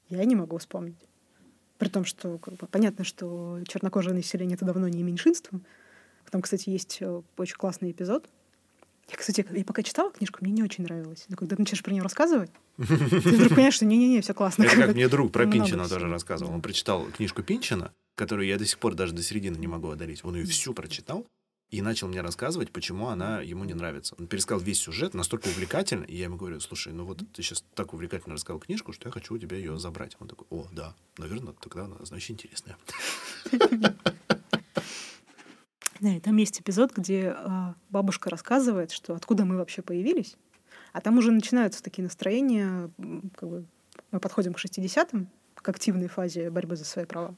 я 0.09 0.25
не 0.25 0.35
могу 0.35 0.57
вспомнить. 0.57 0.99
При 1.77 1.87
том, 1.87 2.03
что 2.03 2.37
как 2.37 2.55
бы, 2.55 2.67
понятно, 2.67 3.05
что 3.05 3.61
чернокожее 3.65 4.13
население 4.13 4.55
это 4.55 4.65
давно 4.65 4.89
не 4.89 5.03
меньшинство. 5.03 5.61
Там, 6.29 6.41
кстати, 6.41 6.69
есть 6.69 6.97
э, 6.99 7.21
очень 7.37 7.55
классный 7.55 7.91
эпизод. 7.91 8.27
Я, 9.09 9.15
кстати, 9.15 9.45
я 9.49 9.63
пока 9.63 9.83
читала 9.83 10.11
книжку, 10.11 10.39
мне 10.41 10.51
не 10.51 10.63
очень 10.63 10.83
нравилось. 10.83 11.25
Но 11.29 11.37
когда 11.37 11.55
ты 11.55 11.61
начинаешь 11.61 11.83
про 11.83 11.91
нее 11.91 12.03
рассказывать, 12.03 12.51
ты 12.77 12.83
вдруг 12.83 13.49
понимаешь, 13.49 13.75
что 13.75 13.85
не-не-не, 13.85 14.21
все 14.21 14.33
классно. 14.33 14.63
Это 14.63 14.75
как 14.75 14.93
мне 14.95 15.07
друг 15.07 15.31
про 15.31 15.45
Пинчина 15.45 15.87
тоже 15.87 16.07
рассказывал. 16.07 16.53
Он 16.53 16.61
прочитал 16.61 17.05
книжку 17.05 17.41
Пинчина, 17.41 17.93
которую 18.15 18.47
я 18.47 18.57
до 18.57 18.65
сих 18.65 18.79
пор 18.79 18.95
даже 18.95 19.13
до 19.13 19.23
середины 19.23 19.57
не 19.57 19.67
могу 19.67 19.89
одарить. 19.89 20.25
Он 20.25 20.35
ее 20.35 20.45
всю 20.45 20.73
прочитал 20.73 21.25
и 21.69 21.81
начал 21.81 22.07
мне 22.07 22.21
рассказывать, 22.21 22.71
почему 22.71 23.07
она 23.07 23.41
ему 23.41 23.63
не 23.63 23.73
нравится. 23.73 24.15
Он 24.17 24.27
пересказал 24.27 24.59
весь 24.59 24.79
сюжет 24.79 25.13
настолько 25.13 25.47
увлекательно, 25.47 26.03
и 26.03 26.15
я 26.15 26.25
ему 26.25 26.37
говорю, 26.37 26.59
слушай, 26.59 26.93
ну 26.93 27.05
вот 27.05 27.19
ты 27.33 27.43
сейчас 27.43 27.63
так 27.75 27.93
увлекательно 27.93 28.35
рассказал 28.35 28.59
книжку, 28.59 28.93
что 28.93 29.07
я 29.07 29.11
хочу 29.11 29.35
у 29.35 29.37
тебя 29.37 29.57
ее 29.57 29.77
забрать. 29.77 30.15
Он 30.19 30.27
такой, 30.27 30.47
о, 30.49 30.67
да, 30.71 30.95
наверное, 31.17 31.53
тогда 31.53 31.85
она, 31.85 31.97
значит, 32.03 32.31
интересная. 32.31 32.77
Да, 35.99 36.09
и 36.09 36.19
там 36.19 36.37
есть 36.37 36.61
эпизод, 36.61 36.95
где 36.95 37.33
а, 37.35 37.75
бабушка 37.89 38.29
рассказывает, 38.29 38.91
что 38.91 39.15
откуда 39.15 39.45
мы 39.45 39.57
вообще 39.57 39.81
появились. 39.81 40.37
А 40.93 41.01
там 41.01 41.17
уже 41.17 41.31
начинаются 41.31 41.83
такие 41.83 42.03
настроения, 42.03 42.89
как 43.35 43.49
бы 43.49 43.65
мы 44.11 44.19
подходим 44.19 44.53
к 44.53 44.59
60-м, 44.59 45.29
к 45.55 45.69
активной 45.69 46.07
фазе 46.07 46.49
борьбы 46.49 46.75
за 46.75 46.85
свои 46.85 47.05
права. 47.05 47.35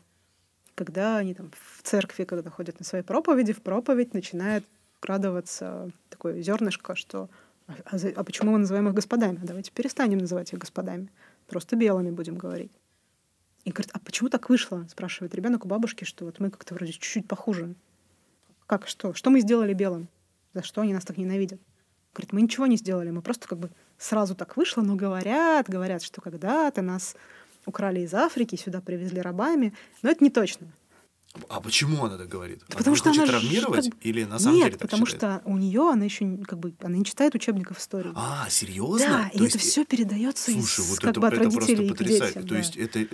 Когда 0.76 1.18
они 1.18 1.34
там 1.34 1.52
в 1.52 1.84
церкви, 1.84 2.24
когда 2.24 2.50
ходят 2.50 2.80
на 2.80 2.86
свои 2.86 3.02
проповеди, 3.02 3.54
в 3.54 3.62
проповедь 3.62 4.14
начинает 4.14 4.66
крадываться 5.00 5.90
такое 6.10 6.42
зернышко, 6.42 6.96
что 6.96 7.30
а, 7.68 7.76
а 7.86 7.98
за- 7.98 8.14
а 8.16 8.24
почему 8.24 8.52
мы 8.52 8.60
называем 8.60 8.88
их 8.88 8.94
господами? 8.94 9.40
Давайте 9.42 9.72
перестанем 9.72 10.18
называть 10.18 10.52
их 10.54 10.60
господами. 10.60 11.10
Просто 11.48 11.76
белыми 11.76 12.12
будем 12.12 12.36
говорить. 12.36 12.72
И 13.64 13.72
говорит, 13.72 13.92
а 13.94 14.00
почему 14.00 14.30
так 14.30 14.50
вышло? 14.50 14.86
Спрашивает 14.90 15.36
ребенок 15.36 15.66
у 15.66 15.68
бабушки, 15.68 16.04
что 16.04 16.26
вот 16.26 16.40
мы 16.40 16.50
как-то 16.50 16.74
вроде 16.74 16.94
чуть-чуть 16.94 17.28
похуже. 17.28 17.76
Как 18.70 18.88
что? 18.88 19.16
Что 19.16 19.32
мы 19.32 19.40
сделали 19.40 19.74
белым? 19.74 20.08
За 20.54 20.62
что 20.62 20.82
они 20.82 20.94
нас 20.94 21.04
так 21.04 21.18
ненавидят? 21.18 21.60
Говорит, 22.14 22.34
мы 22.34 22.42
ничего 22.44 22.68
не 22.68 22.78
сделали, 22.78 23.10
мы 23.10 23.24
просто 23.24 23.48
как 23.48 23.58
бы 23.58 23.72
сразу 23.98 24.36
так 24.36 24.58
вышло, 24.58 24.84
но 24.84 24.96
говорят, 24.96 25.68
говорят, 25.68 26.04
что 26.04 26.22
когда-то 26.22 26.84
нас 26.84 27.16
украли 27.66 28.02
из 28.02 28.14
Африки, 28.14 28.56
сюда 28.56 28.80
привезли 28.80 29.22
рабами, 29.22 29.74
но 30.04 30.12
это 30.12 30.24
не 30.24 30.30
точно. 30.30 30.68
А 31.48 31.62
почему 31.62 32.06
она 32.06 32.18
так 32.18 32.28
говорит? 32.28 32.60
Да 32.70 32.78
потому 32.78 32.94
она 32.94 32.96
что 32.98 33.10
хочет 33.10 33.24
она 33.24 33.32
травмировать 33.40 33.90
как 33.90 34.06
или 34.06 34.24
на 34.26 34.38
самом 34.38 34.56
Нет, 34.58 34.66
деле 34.68 34.78
так 34.78 34.82
потому 34.88 35.06
считает? 35.08 35.42
что 35.42 35.50
у 35.50 35.58
нее 35.58 35.90
она 35.90 36.06
еще 36.06 36.38
как 36.48 36.60
бы 36.60 36.74
она 36.82 36.96
не 36.98 37.06
читает 37.06 37.34
учебников 37.34 37.80
истории. 37.80 38.12
А, 38.16 38.48
серьезно? 38.52 39.08
да, 39.08 39.30
То 39.34 39.38
и 39.40 39.42
есть- 39.46 39.56
это 39.56 39.64
все 39.64 39.84
передается 39.84 40.52
Слушай, 40.52 40.82
из, 40.84 40.90
вот 40.90 41.00
как 41.00 41.10
это, 41.12 41.20
бы 41.20 41.28
от 41.28 41.34
это 41.34 41.44
просто 41.50 41.60
родителей 41.62 41.88
к 41.90 41.98
потрясающе. 41.98 42.28
детям. 42.28 42.44
То 42.44 42.50
да. 42.50 42.58
есть 42.58 42.78
это... 42.78 43.08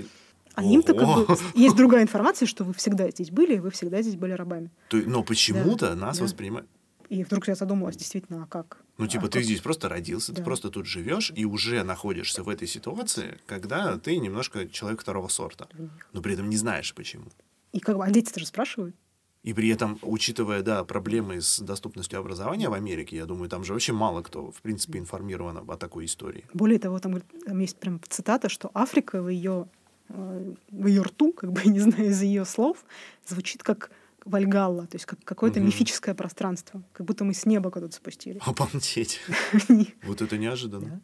А 0.56 0.64
им-то 0.64 0.94
как 0.94 1.04
Ого. 1.08 1.26
бы 1.26 1.38
есть 1.54 1.76
другая 1.76 2.04
информация, 2.04 2.46
что 2.46 2.64
вы 2.64 2.74
всегда 2.74 3.10
здесь 3.12 3.30
были, 3.32 3.56
и 3.56 3.60
вы 3.60 3.72
всегда 3.72 4.02
здесь 4.02 4.16
были 4.16 4.32
рабами. 4.34 4.72
То- 4.90 4.98
Но 4.98 5.24
почему-то 5.24 5.90
Да, 5.90 5.96
нас 5.96 6.18
да. 6.18 6.24
воспринимают... 6.24 6.70
И 7.10 7.24
вдруг 7.24 7.48
я 7.48 7.56
задумалась, 7.56 7.98
действительно, 7.98 8.44
а 8.44 8.48
как? 8.48 8.80
Ну, 8.98 9.06
типа, 9.08 9.26
А 9.26 9.28
ты 9.28 9.40
как? 9.40 9.44
здесь 9.44 9.60
просто 9.62 9.90
родился, 9.90 10.32
ты 10.34 10.40
Да. 10.40 10.44
просто 10.46 10.70
тут 10.70 10.86
живешь 10.88 11.32
и 11.36 11.46
уже 11.46 11.84
находишься 11.84 12.42
в 12.44 12.50
этой 12.50 12.68
ситуации, 12.68 13.38
когда 13.46 13.98
ты 14.00 14.18
немножко 14.18 14.68
человек 14.68 15.02
второго 15.02 15.28
сорта, 15.28 15.68
но 16.14 16.22
при 16.22 16.34
этом 16.34 16.50
не 16.50 16.58
знаешь 16.58 16.94
почему. 16.96 17.26
И 17.74 17.80
как 17.80 17.98
бы, 17.98 18.06
а 18.06 18.10
дети 18.10 18.32
тоже 18.32 18.48
спрашивают. 18.48 18.96
И 19.44 19.54
при 19.54 19.70
этом, 19.70 20.00
учитывая, 20.02 20.64
да, 20.64 20.84
проблемы 20.84 21.40
с 21.40 21.60
доступностью 21.60 22.18
образования 22.20 22.68
в 22.70 22.74
Америке, 22.74 23.18
я 23.18 23.26
думаю, 23.28 23.48
там 23.50 23.64
же 23.64 23.74
вообще 23.74 23.94
мало 23.94 24.24
кто, 24.24 24.50
в 24.52 24.60
принципе, 24.64 24.98
информирован 24.98 25.58
о 25.70 25.78
такой 25.78 26.06
истории. 26.06 26.46
Более 26.54 26.80
того, 26.80 26.98
там, 26.98 27.22
там 27.22 27.60
есть 27.60 27.78
прям 27.78 28.02
цитата, 28.10 28.50
что 28.50 28.72
Африка 28.74 29.22
в 29.22 29.30
ее, 29.30 29.68
в 30.10 30.86
ее 30.88 31.02
рту, 31.02 31.34
как 31.34 31.52
бы, 31.52 31.62
не 31.66 31.80
знаю, 31.80 32.10
из 32.10 32.22
ее 32.22 32.46
слов, 32.46 32.86
звучит 33.26 33.64
как 33.64 33.92
Вальгалла, 34.26 34.88
то 34.88 34.96
есть 34.96 35.06
как 35.06 35.24
какое-то 35.24 35.60
Мгм. 35.60 35.68
мифическое 35.68 36.16
пространство, 36.16 36.84
как 36.94 37.06
будто 37.06 37.24
мы 37.26 37.34
с 37.34 37.46
неба 37.46 37.70
куда-то 37.72 37.96
спустились. 37.96 38.42
Обалдеть. 38.46 39.20
Вот 40.04 40.22
это 40.22 40.38
неожиданно. 40.38 41.02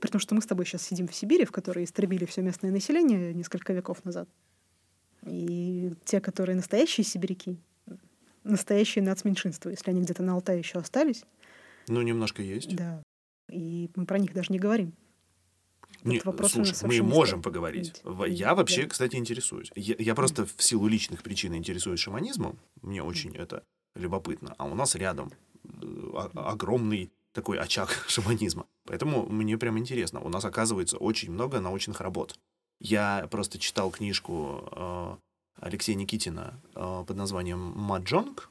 При 0.00 0.08
том, 0.08 0.20
что 0.20 0.34
мы 0.34 0.40
с 0.40 0.46
тобой 0.46 0.64
сейчас 0.66 0.82
сидим 0.82 1.08
в 1.08 1.14
Сибири, 1.14 1.44
в 1.44 1.52
которой 1.52 1.84
истребили 1.84 2.24
все 2.24 2.42
местное 2.42 2.70
население 2.70 3.34
несколько 3.34 3.72
веков 3.72 4.04
назад. 4.04 4.28
И 5.26 5.92
те, 6.04 6.20
которые 6.20 6.56
настоящие 6.56 7.04
сибиряки, 7.04 7.58
настоящие 8.44 9.04
нацменьшинства, 9.04 9.68
если 9.68 9.90
они 9.90 10.00
где-то 10.00 10.22
на 10.22 10.32
Алтае 10.34 10.58
еще 10.60 10.78
остались, 10.78 11.24
Ну, 11.88 12.00
немножко 12.02 12.42
есть. 12.42 12.74
да. 12.74 13.02
И 13.50 13.90
мы 13.96 14.06
про 14.06 14.18
них 14.18 14.32
даже 14.32 14.52
не 14.52 14.58
говорим. 14.58 14.94
Не, 16.04 16.20
слушай, 16.48 16.86
мы 16.86 17.02
можем 17.02 17.42
поговорить. 17.42 18.02
Я 18.28 18.54
вообще, 18.54 18.82
да. 18.82 18.88
кстати, 18.88 19.16
интересуюсь. 19.16 19.70
Я, 19.74 19.94
я 19.98 20.14
просто 20.14 20.46
в 20.46 20.62
силу 20.62 20.88
личных 20.88 21.22
причин 21.22 21.54
интересуюсь 21.54 22.00
шаманизмом. 22.00 22.58
Мне 22.82 23.02
очень 23.02 23.34
это 23.36 23.62
любопытно. 23.94 24.54
А 24.58 24.64
у 24.64 24.74
нас 24.74 24.94
рядом 24.94 25.32
э, 25.64 26.28
огромный 26.34 27.10
такой 27.32 27.58
очаг 27.58 28.04
шаманизма. 28.08 28.66
Поэтому 28.84 29.26
мне 29.26 29.58
прям 29.58 29.78
интересно. 29.78 30.20
У 30.20 30.28
нас, 30.28 30.44
оказывается, 30.44 30.96
очень 30.96 31.30
много 31.30 31.60
научных 31.60 32.00
работ. 32.00 32.38
Я 32.80 33.28
просто 33.30 33.58
читал 33.58 33.90
книжку 33.90 34.68
э, 34.72 35.16
Алексея 35.60 35.96
Никитина 35.96 36.60
э, 36.74 37.04
под 37.06 37.16
названием 37.16 37.58
«Маджонг», 37.76 38.50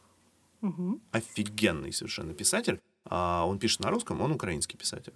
Мгм. 0.62 1.02
офигенный 1.12 1.94
совершенно 1.94 2.34
писатель. 2.34 2.82
А 3.06 3.46
он 3.48 3.60
пишет 3.60 3.80
на 3.80 3.90
русском, 3.90 4.22
он 4.22 4.32
украинский 4.32 4.78
писатель. 4.78 5.14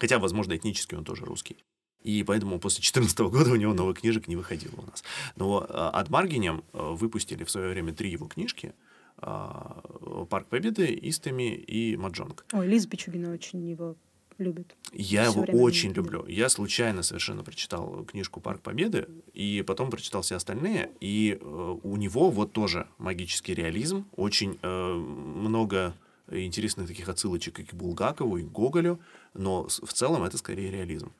Хотя, 0.00 0.18
возможно, 0.18 0.56
этнически 0.56 0.94
он 0.94 1.04
тоже 1.04 1.24
русский. 1.24 1.56
И 2.02 2.22
поэтому 2.24 2.58
после 2.58 2.80
2014 2.80 3.18
года 3.20 3.50
у 3.52 3.56
него 3.56 3.74
новых 3.74 4.00
книжек 4.00 4.26
не 4.28 4.36
выходило 4.36 4.74
у 4.78 4.86
нас. 4.86 5.04
Но 5.36 5.66
э, 5.68 5.72
Ad 5.72 6.08
Marginem 6.08 6.64
э, 6.72 6.94
выпустили 6.94 7.44
в 7.44 7.50
свое 7.50 7.68
время 7.70 7.92
три 7.92 8.10
его 8.10 8.26
книжки. 8.26 8.72
э, 9.18 10.26
«Парк 10.30 10.46
Победы», 10.48 10.98
«Истеми» 11.02 11.54
и 11.54 11.96
«Маджонг». 11.96 12.46
Ой, 12.52 12.66
Лиза 12.66 12.88
Пичугина 12.88 13.30
очень 13.32 13.68
его 13.68 13.96
любит. 14.38 14.74
Я 14.94 15.30
Всё 15.30 15.44
его 15.44 15.62
очень 15.62 15.92
люблю. 15.92 16.24
Я 16.26 16.48
случайно 16.48 17.02
совершенно 17.02 17.44
прочитал 17.44 18.04
книжку 18.04 18.40
«Парк 18.40 18.62
Победы», 18.62 19.06
и 19.34 19.62
потом 19.66 19.90
прочитал 19.90 20.22
все 20.22 20.36
остальные. 20.36 20.90
И 21.00 21.38
э, 21.38 21.76
у 21.82 21.96
него 21.96 22.30
вот 22.30 22.52
тоже 22.52 22.86
магический 22.96 23.54
реализм, 23.54 24.06
очень 24.16 24.58
э, 24.62 24.94
много 24.94 25.94
интересных 26.30 26.88
таких 26.88 27.08
отсылочек 27.08 27.58
и 27.58 27.64
к 27.64 27.74
Булгакову, 27.74 28.38
и 28.38 28.44
к 28.44 28.50
Гоголю, 28.50 29.00
но 29.34 29.66
в 29.66 29.92
целом 29.92 30.22
это 30.22 30.38
скорее 30.38 30.70
реализм. 30.70 31.12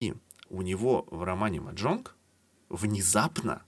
И 0.00 0.14
у 0.48 0.62
него 0.62 1.06
в 1.10 1.22
романе 1.22 1.60
«Маджонг» 1.60 2.14
внезапно 2.68 3.62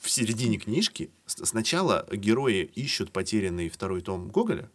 в 0.00 0.08
середине 0.08 0.58
книжки 0.58 1.10
сначала 1.26 2.06
герои 2.10 2.64
ищут 2.74 3.12
потерянный 3.12 3.68
второй 3.68 4.00
том 4.00 4.28
Гоголя, 4.28 4.70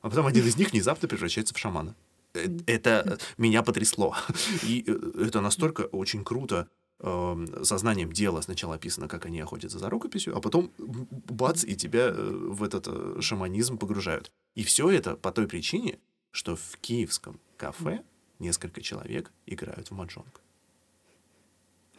а 0.00 0.08
потом 0.08 0.26
один 0.26 0.46
из 0.46 0.56
них 0.56 0.72
внезапно 0.72 1.08
превращается 1.08 1.54
в 1.54 1.58
шамана. 1.58 1.94
Э, 2.34 2.46
Это 2.66 3.18
меня 3.36 3.62
потрясло. 3.62 4.14
И 4.62 4.84
э, 4.86 5.24
это 5.26 5.40
настолько 5.40 5.82
очень 5.82 6.24
круто 6.24 6.68
эм, 7.00 7.64
сознанием 7.64 8.12
дела 8.12 8.40
сначала 8.40 8.76
описано, 8.76 9.08
как 9.08 9.26
они 9.26 9.40
охотятся 9.40 9.78
за 9.78 9.90
рукописью, 9.90 10.36
а 10.36 10.40
потом 10.40 10.72
бац, 10.78 11.64
и 11.64 11.76
тебя 11.76 12.08
э, 12.08 12.12
в 12.12 12.62
этот 12.62 13.22
шаманизм 13.22 13.76
погружают. 13.76 14.30
И 14.54 14.64
все 14.64 14.90
это 14.90 15.16
по 15.16 15.30
той 15.30 15.46
причине, 15.46 15.98
что 16.30 16.56
в 16.56 16.76
киевском 16.80 17.40
кафе 17.56 18.02
несколько 18.38 18.80
человек 18.80 19.32
играют 19.46 19.90
в 19.90 19.94
маджонг. 19.94 20.40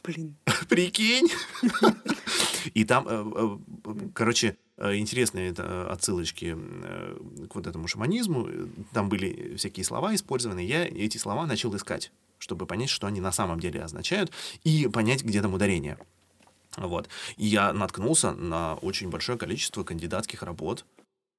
Блин. 0.04 0.36
Прикинь! 0.70 1.30
И 2.74 2.84
там, 2.86 3.06
э, 3.08 3.60
э, 3.86 4.10
короче, 4.14 4.58
э, 4.78 4.96
интересные 4.98 5.52
это, 5.52 5.92
отсылочки 5.92 6.58
к 7.48 7.56
вот 7.56 7.68
этому 7.68 7.88
шаманизму. 7.88 8.48
Там 8.94 9.10
были 9.10 9.56
всякие 9.56 9.84
слова 9.84 10.14
использованы. 10.16 10.60
Я 10.60 10.86
эти 10.86 11.18
слова 11.18 11.46
начал 11.46 11.76
искать, 11.76 12.12
чтобы 12.38 12.66
понять, 12.66 12.90
что 12.90 13.08
они 13.08 13.22
на 13.22 13.32
самом 13.32 13.60
деле 13.60 13.82
означают, 13.82 14.32
и 14.64 14.88
понять, 14.88 15.24
где 15.24 15.42
там 15.42 15.54
ударение. 15.54 15.98
Вот. 16.78 17.10
И 17.38 17.46
я 17.46 17.74
наткнулся 17.74 18.32
на 18.32 18.76
очень 18.76 19.10
большое 19.10 19.38
количество 19.38 19.84
кандидатских 19.84 20.44
работ, 20.44 20.86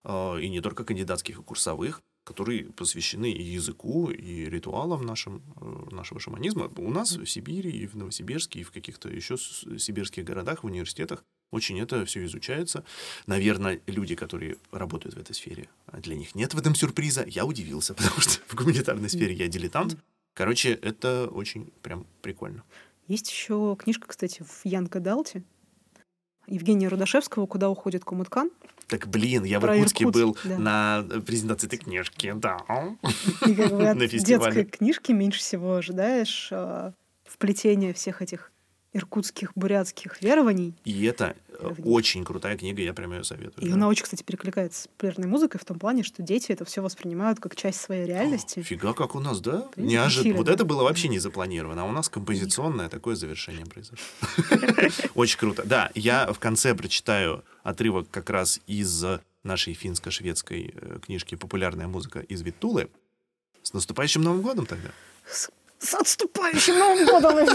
и 0.05 0.49
не 0.49 0.61
только 0.61 0.85
кандидатских, 0.85 1.39
и 1.39 1.43
курсовых, 1.43 2.03
которые 2.31 2.67
посвящены 2.67 3.33
и 3.33 3.43
языку, 3.43 4.09
и 4.09 4.49
ритуалам 4.49 5.05
нашим, 5.05 5.43
э, 5.61 5.95
нашего 5.95 6.21
шаманизма. 6.21 6.71
У 6.77 6.91
нас 6.93 7.17
в 7.17 7.27
Сибири, 7.27 7.71
и 7.71 7.87
в 7.89 7.97
Новосибирске, 7.97 8.61
и 8.61 8.63
в 8.63 8.71
каких-то 8.71 9.09
еще 9.09 9.37
сибирских 9.37 10.25
городах, 10.25 10.63
в 10.63 10.67
университетах 10.67 11.25
очень 11.51 11.81
это 11.81 12.05
все 12.05 12.25
изучается. 12.25 12.85
Наверное, 13.27 13.81
люди, 13.89 14.15
которые 14.15 14.59
работают 14.71 15.17
в 15.17 15.19
этой 15.19 15.35
сфере, 15.35 15.69
для 15.93 16.15
них 16.15 16.37
нет 16.37 16.55
в 16.55 16.59
этом 16.59 16.77
сюрприза. 16.77 17.25
Я 17.27 17.45
удивился, 17.45 17.95
потому 17.99 18.21
что 18.21 18.41
в 18.47 18.55
гуманитарной 18.55 19.11
сфере 19.11 19.35
я 19.35 19.49
дилетант. 19.49 19.97
Короче, 20.35 20.71
это 20.71 21.29
очень 21.33 21.73
прям 21.83 22.07
прикольно. 22.23 22.63
Есть 23.09 23.29
еще 23.29 23.77
книжка, 23.77 24.07
кстати, 24.07 24.45
в 24.45 24.61
Янка 24.63 25.01
Далте 25.01 25.43
Евгения 26.47 26.87
Рудашевского 26.87 27.47
«Куда 27.47 27.69
уходит 27.69 28.05
Кумуткан». 28.05 28.51
Так, 28.91 29.07
блин, 29.07 29.45
я 29.45 29.61
Про 29.61 29.73
в 29.73 29.77
Иркутске 29.77 30.05
Иркутск, 30.05 30.21
был 30.21 30.37
да. 30.45 30.59
на 30.59 31.21
презентации 31.21 31.69
этой 31.69 31.79
книжки, 31.79 32.33
да. 32.35 32.59
И 33.47 33.55
как 33.55 33.71
бы 33.71 33.87
от 33.89 33.99
детской 33.99 34.65
книжки 34.65 35.13
меньше 35.13 35.39
всего 35.39 35.77
ожидаешь 35.77 36.49
э, 36.51 36.91
вплетения 37.25 37.95
всех 37.95 38.21
этих 38.21 38.51
иркутских, 38.93 39.53
бурятских 39.55 40.21
верований. 40.21 40.75
И 40.85 41.05
это 41.05 41.37
верований. 41.49 41.85
очень 41.85 42.25
крутая 42.25 42.57
книга, 42.57 42.83
я 42.83 42.93
прям 42.93 43.13
ее 43.13 43.23
советую. 43.23 43.65
И 43.65 43.69
да. 43.69 43.77
она 43.77 43.87
очень, 43.87 44.03
кстати, 44.03 44.25
перекликается 44.25 44.83
с 44.83 44.87
популярной 44.89 45.29
музыкой 45.29 45.61
в 45.61 45.65
том 45.65 45.79
плане, 45.79 46.03
что 46.03 46.23
дети 46.23 46.51
это 46.51 46.65
все 46.65 46.83
воспринимают 46.83 47.39
как 47.39 47.55
часть 47.55 47.81
своей 47.81 48.07
реальности. 48.07 48.59
О, 48.59 48.63
фига, 48.65 48.93
как 48.93 49.15
у 49.15 49.21
нас, 49.21 49.41
да? 49.41 49.69
Неожиданно. 49.77 50.35
Вот 50.39 50.47
да? 50.47 50.55
это 50.55 50.65
было 50.65 50.83
вообще 50.83 51.07
не 51.07 51.21
запланировано, 51.21 51.83
а 51.83 51.85
у 51.85 51.93
нас 51.93 52.09
композиционное 52.09 52.89
такое 52.89 53.15
завершение 53.15 53.67
произошло. 53.67 54.05
Очень 55.15 55.39
круто. 55.39 55.63
Да, 55.65 55.91
я 55.95 56.33
в 56.33 56.41
конце 56.41 56.75
прочитаю 56.75 57.45
отрывок 57.63 58.11
как 58.11 58.31
раз 58.31 58.61
из 58.67 59.05
нашей 59.43 59.75
финско-шведской 59.75 60.75
э, 60.75 60.99
книжки 61.05 61.35
«Популярная 61.35 61.89
музыка 61.89 62.21
из 62.21 62.43
Виттулы». 62.43 62.91
С 63.63 63.73
наступающим 63.73 64.23
Новым 64.23 64.43
годом 64.43 64.67
тогда! 64.67 64.91
С, 65.27 65.51
с 65.79 65.95
отступающим 65.95 66.79
Новым 66.79 67.07
годом! 67.07 67.49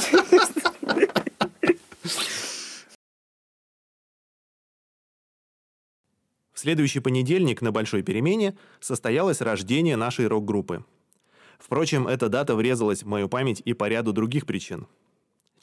В 6.53 6.59
следующий 6.59 6.99
понедельник 6.99 7.61
на 7.61 7.71
большой 7.71 8.01
перемене 8.01 8.57
состоялось 8.79 9.41
рождение 9.41 9.97
нашей 9.97 10.27
рок-группы. 10.27 10.83
Впрочем, 11.59 12.07
эта 12.07 12.29
дата 12.29 12.55
врезалась 12.55 13.03
в 13.03 13.07
мою 13.07 13.29
память 13.29 13.61
и 13.65 13.73
по 13.73 13.87
ряду 13.87 14.13
других 14.13 14.45
причин. 14.45 14.87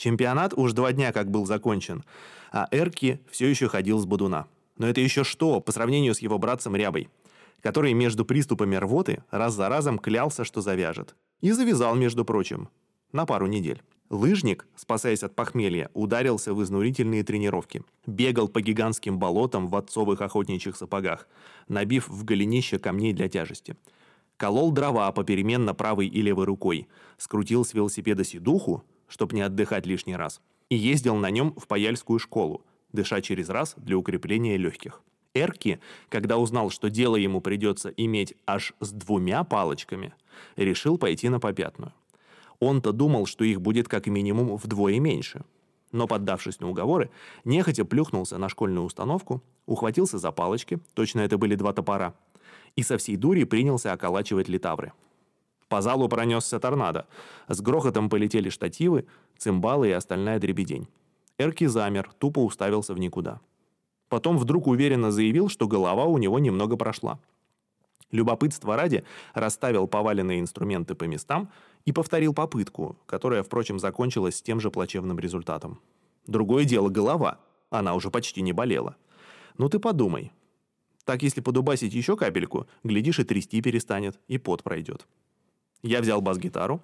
Чемпионат 0.03 0.53
уж 0.57 0.73
два 0.73 0.93
дня 0.93 1.13
как 1.13 1.31
был 1.31 1.47
закончен, 1.47 2.03
а 2.51 2.67
Эрки 2.73 3.21
все 3.31 3.49
еще 3.49 3.69
ходил 3.69 4.01
с 4.01 4.05
Будуна. 4.05 4.49
Но 4.77 4.89
это 4.89 5.01
еще 5.01 5.23
что 5.23 5.61
по 5.61 5.71
сравнению 5.71 6.13
с 6.13 6.19
его 6.19 6.39
братцем 6.39 6.75
Рябой, 6.75 7.09
который 7.61 7.93
между 7.93 8.25
приступами 8.25 8.75
рвоты 8.75 9.23
раз 9.31 9.55
за 9.55 9.69
разом 9.69 10.01
клялся, 10.01 10.43
что 10.43 10.61
завяжет. 10.61 11.15
И 11.41 11.53
завязал, 11.53 11.95
между 11.95 12.25
прочим, 12.25 12.69
на 13.13 13.27
пару 13.27 13.47
недель. 13.47 13.81
Лыжник, 14.11 14.67
спасаясь 14.75 15.23
от 15.23 15.37
похмелья, 15.37 15.89
ударился 15.95 16.53
в 16.53 16.61
изнурительные 16.65 17.23
тренировки. 17.23 17.85
Бегал 18.05 18.49
по 18.49 18.61
гигантским 18.61 19.21
болотам 19.21 19.69
в 19.69 19.77
отцовых 19.77 20.21
охотничьих 20.21 20.77
сапогах, 20.77 21.29
набив 21.69 22.09
в 22.09 22.25
голенище 22.25 22.81
камней 22.81 23.13
для 23.13 23.29
тяжести. 23.29 23.77
Колол 24.37 24.73
дрова 24.73 25.13
попеременно 25.13 25.75
правой 25.75 26.09
и 26.09 26.23
левой 26.23 26.47
рукой, 26.47 26.89
скрутил 27.19 27.65
с 27.65 27.73
велосипеда 27.73 28.25
сидуху, 28.25 28.83
чтобы 29.13 29.37
не 29.37 29.43
отдыхать 29.43 29.85
лишний 29.85 30.17
раз, 30.17 30.41
и 30.71 30.75
ездил 30.75 31.17
на 31.17 31.29
нем 31.29 31.53
в 31.59 31.67
паяльскую 31.67 32.19
школу, 32.19 32.63
дыша 32.93 33.21
через 33.21 33.51
раз 33.51 33.75
для 33.77 33.99
укрепления 33.99 34.57
легких. 34.57 35.03
Эрки, 35.35 35.81
когда 36.09 36.39
узнал, 36.39 36.71
что 36.71 36.89
дело 36.89 37.17
ему 37.17 37.43
придется 37.43 37.91
иметь 37.91 38.35
аж 38.47 38.73
с 38.81 38.91
двумя 38.91 39.45
палочками, 39.45 40.15
решил 40.57 40.97
пойти 40.97 41.29
на 41.29 41.41
попятную. 41.41 41.93
Он-то 42.59 42.93
думал, 42.93 43.27
что 43.27 43.45
их 43.45 43.61
будет 43.61 43.87
как 43.87 44.07
минимум 44.07 44.57
вдвое 44.57 44.99
меньше. 44.99 45.45
Но, 45.91 46.07
поддавшись 46.07 46.61
на 46.61 46.71
уговоры, 46.71 47.11
нехотя 47.45 47.85
плюхнулся 47.85 48.39
на 48.39 48.49
школьную 48.49 48.87
установку, 48.87 49.43
ухватился 49.67 50.17
за 50.17 50.33
палочки, 50.33 50.81
точно 50.95 51.21
это 51.21 51.37
были 51.37 51.55
два 51.55 51.75
топора, 51.75 52.15
и 52.77 52.83
со 52.83 52.97
всей 52.97 53.17
дури 53.17 53.45
принялся 53.45 53.93
околачивать 53.93 54.49
литавры. 54.49 54.95
По 55.73 55.81
залу 55.81 56.07
пронесся 56.07 56.61
торнадо. 56.61 57.07
С 57.49 57.63
грохотом 57.63 58.11
полетели 58.11 58.51
штативы, 58.51 59.07
цимбалы 59.39 59.89
и 59.89 59.93
остальная 59.93 60.39
дребедень. 60.39 60.87
Эрки 61.39 61.65
замер, 61.65 62.11
тупо 62.19 62.41
уставился 62.41 62.93
в 62.93 62.99
никуда. 62.99 63.41
Потом 64.11 64.37
вдруг 64.37 64.67
уверенно 64.67 65.11
заявил, 65.11 65.49
что 65.49 65.67
голова 65.67 66.05
у 66.05 66.19
него 66.19 66.39
немного 66.39 66.77
прошла. 66.77 67.19
Любопытство 68.11 68.77
ради 68.77 69.03
расставил 69.33 69.87
поваленные 69.87 70.41
инструменты 70.41 70.95
по 70.95 71.05
местам 71.05 71.49
и 71.87 71.93
повторил 71.93 72.35
попытку, 72.35 72.99
которая, 73.07 73.43
впрочем, 73.43 73.79
закончилась 73.79 74.43
тем 74.43 74.61
же 74.61 74.71
плачевным 74.71 75.19
результатом. 75.19 75.81
Другое 76.27 76.67
дело 76.67 76.91
голова. 76.91 77.39
Она 77.71 77.95
уже 77.95 78.11
почти 78.11 78.43
не 78.43 78.53
болела. 78.53 78.97
Ну 79.57 79.71
ты 79.71 79.79
подумай. 79.79 80.33
Так 81.07 81.23
если 81.23 81.41
подубасить 81.41 81.95
еще 81.95 82.15
капельку, 82.15 82.67
глядишь 82.85 83.21
и 83.21 83.25
трясти 83.25 83.63
перестанет, 83.63 84.21
и 84.29 84.37
пот 84.37 84.63
пройдет. 84.63 85.07
Я 85.83 86.01
взял 86.01 86.21
бас-гитару 86.21 86.81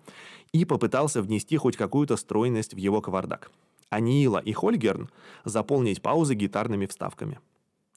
и 0.53 0.65
попытался 0.65 1.23
внести 1.23 1.57
хоть 1.57 1.77
какую-то 1.77 2.17
стройность 2.17 2.75
в 2.75 2.79
его 2.79 3.01
кавардак. 3.01 3.51
А 3.91 4.01
Нила 4.01 4.39
и 4.39 4.53
Хольгерн 4.53 5.11
заполнить 5.45 6.03
паузы 6.03 6.35
гитарными 6.35 6.87
вставками. 6.87 7.39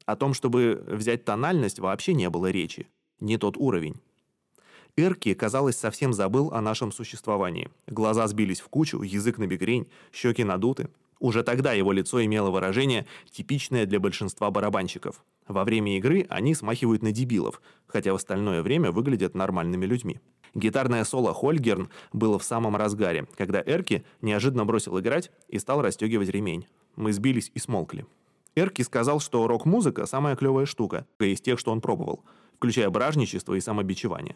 О 0.06 0.16
том, 0.16 0.34
чтобы 0.34 0.84
взять 0.88 1.26
тональность, 1.26 1.80
вообще 1.80 2.14
не 2.14 2.30
было 2.30 2.50
речи 2.50 2.88
не 3.22 3.38
тот 3.38 3.56
уровень. 3.56 3.96
Эрки, 4.98 5.34
казалось, 5.34 5.78
совсем 5.78 6.12
забыл 6.12 6.52
о 6.52 6.60
нашем 6.60 6.92
существовании. 6.92 7.70
Глаза 7.88 8.28
сбились 8.28 8.60
в 8.60 8.68
кучу, 8.68 9.02
язык 9.02 9.38
на 9.38 9.48
бекрень, 9.48 9.88
щеки 10.12 10.44
надуты. 10.44 10.90
Уже 11.20 11.44
тогда 11.44 11.72
его 11.72 11.94
лицо 11.94 12.24
имело 12.26 12.50
выражение, 12.50 13.06
типичное 13.30 13.86
для 13.86 14.00
большинства 14.00 14.52
барабанщиков. 14.52 15.24
Во 15.52 15.64
время 15.64 15.98
игры 15.98 16.26
они 16.30 16.56
смахивают 16.56 17.04
на 17.04 17.12
дебилов, 17.12 17.62
хотя 17.88 18.14
в 18.14 18.16
остальное 18.16 18.62
время 18.62 18.92
выглядят 18.92 19.36
нормальными 19.36 19.86
людьми. 19.86 20.20
Гитарное 20.54 21.04
соло 21.04 21.34
Хольгерн 21.34 21.90
было 22.14 22.38
в 22.40 22.44
самом 22.44 22.76
разгаре, 22.76 23.28
когда 23.38 23.62
Эрки 23.66 24.04
неожиданно 24.22 24.66
бросил 24.66 25.00
играть 25.00 25.32
и 25.48 25.60
стал 25.60 25.82
расстегивать 25.82 26.30
ремень. 26.30 26.68
Мы 26.96 27.14
сбились 27.14 27.52
и 27.54 27.60
смолкли. 27.60 28.06
Эрки 28.56 28.82
сказал, 28.82 29.20
что 29.20 29.48
рок-музыка– 29.48 30.06
самая 30.08 30.36
клевая 30.36 30.66
штука 30.66 31.06
из 31.20 31.40
тех, 31.40 31.60
что 31.60 31.72
он 31.72 31.80
пробовал– 31.80 32.24
включая 32.62 32.92
бражничество 32.92 33.56
и 33.56 33.60
самобичевание. 33.60 34.36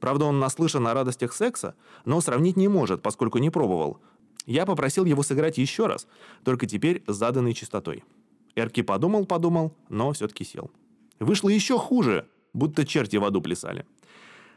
Правда, 0.00 0.24
он 0.24 0.40
наслышан 0.40 0.84
о 0.88 0.94
радостях 0.94 1.32
секса, 1.32 1.76
но 2.04 2.20
сравнить 2.20 2.56
не 2.56 2.66
может, 2.66 3.02
поскольку 3.02 3.38
не 3.38 3.50
пробовал. 3.50 4.00
Я 4.46 4.66
попросил 4.66 5.04
его 5.04 5.22
сыграть 5.22 5.56
еще 5.56 5.86
раз, 5.86 6.08
только 6.42 6.66
теперь 6.66 7.04
с 7.06 7.14
заданной 7.14 7.54
частотой. 7.54 8.02
Эрки 8.56 8.82
подумал-подумал, 8.82 9.74
но 9.88 10.12
все-таки 10.12 10.44
сел. 10.44 10.70
Вышло 11.18 11.48
еще 11.48 11.78
хуже, 11.78 12.26
будто 12.52 12.86
черти 12.86 13.16
в 13.16 13.24
аду 13.24 13.40
плясали. 13.40 13.86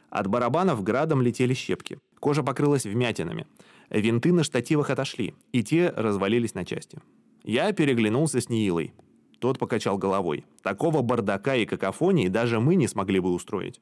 От 0.09 0.27
барабанов 0.27 0.83
градом 0.83 1.21
летели 1.21 1.53
щепки. 1.53 1.97
Кожа 2.19 2.43
покрылась 2.43 2.85
вмятинами. 2.85 3.47
Винты 3.89 4.31
на 4.31 4.43
штативах 4.43 4.89
отошли, 4.89 5.33
и 5.51 5.63
те 5.63 5.89
развалились 5.89 6.53
на 6.53 6.65
части. 6.65 6.99
Я 7.43 7.71
переглянулся 7.73 8.39
с 8.39 8.49
Ниилой. 8.49 8.93
Тот 9.39 9.59
покачал 9.59 9.97
головой. 9.97 10.45
Такого 10.61 11.01
бардака 11.01 11.55
и 11.55 11.65
какофонии 11.65 12.29
даже 12.29 12.59
мы 12.59 12.75
не 12.75 12.87
смогли 12.87 13.19
бы 13.19 13.33
устроить. 13.33 13.81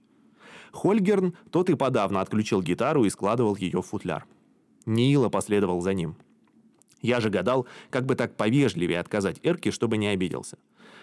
Хольгерн 0.71 1.35
тот 1.51 1.69
и 1.69 1.75
подавно 1.75 2.21
отключил 2.21 2.61
гитару 2.61 3.05
и 3.05 3.09
складывал 3.09 3.55
ее 3.55 3.81
в 3.81 3.85
футляр. 3.87 4.25
Нила 4.85 5.29
последовал 5.29 5.81
за 5.81 5.93
ним. 5.93 6.15
Я 7.01 7.19
же 7.19 7.29
гадал, 7.29 7.65
как 7.89 8.05
бы 8.05 8.15
так 8.15 8.35
повежливее 8.35 8.99
отказать 8.99 9.39
Эрке, 9.43 9.71
чтобы 9.71 9.97
не 9.97 10.07
обиделся. 10.07 10.57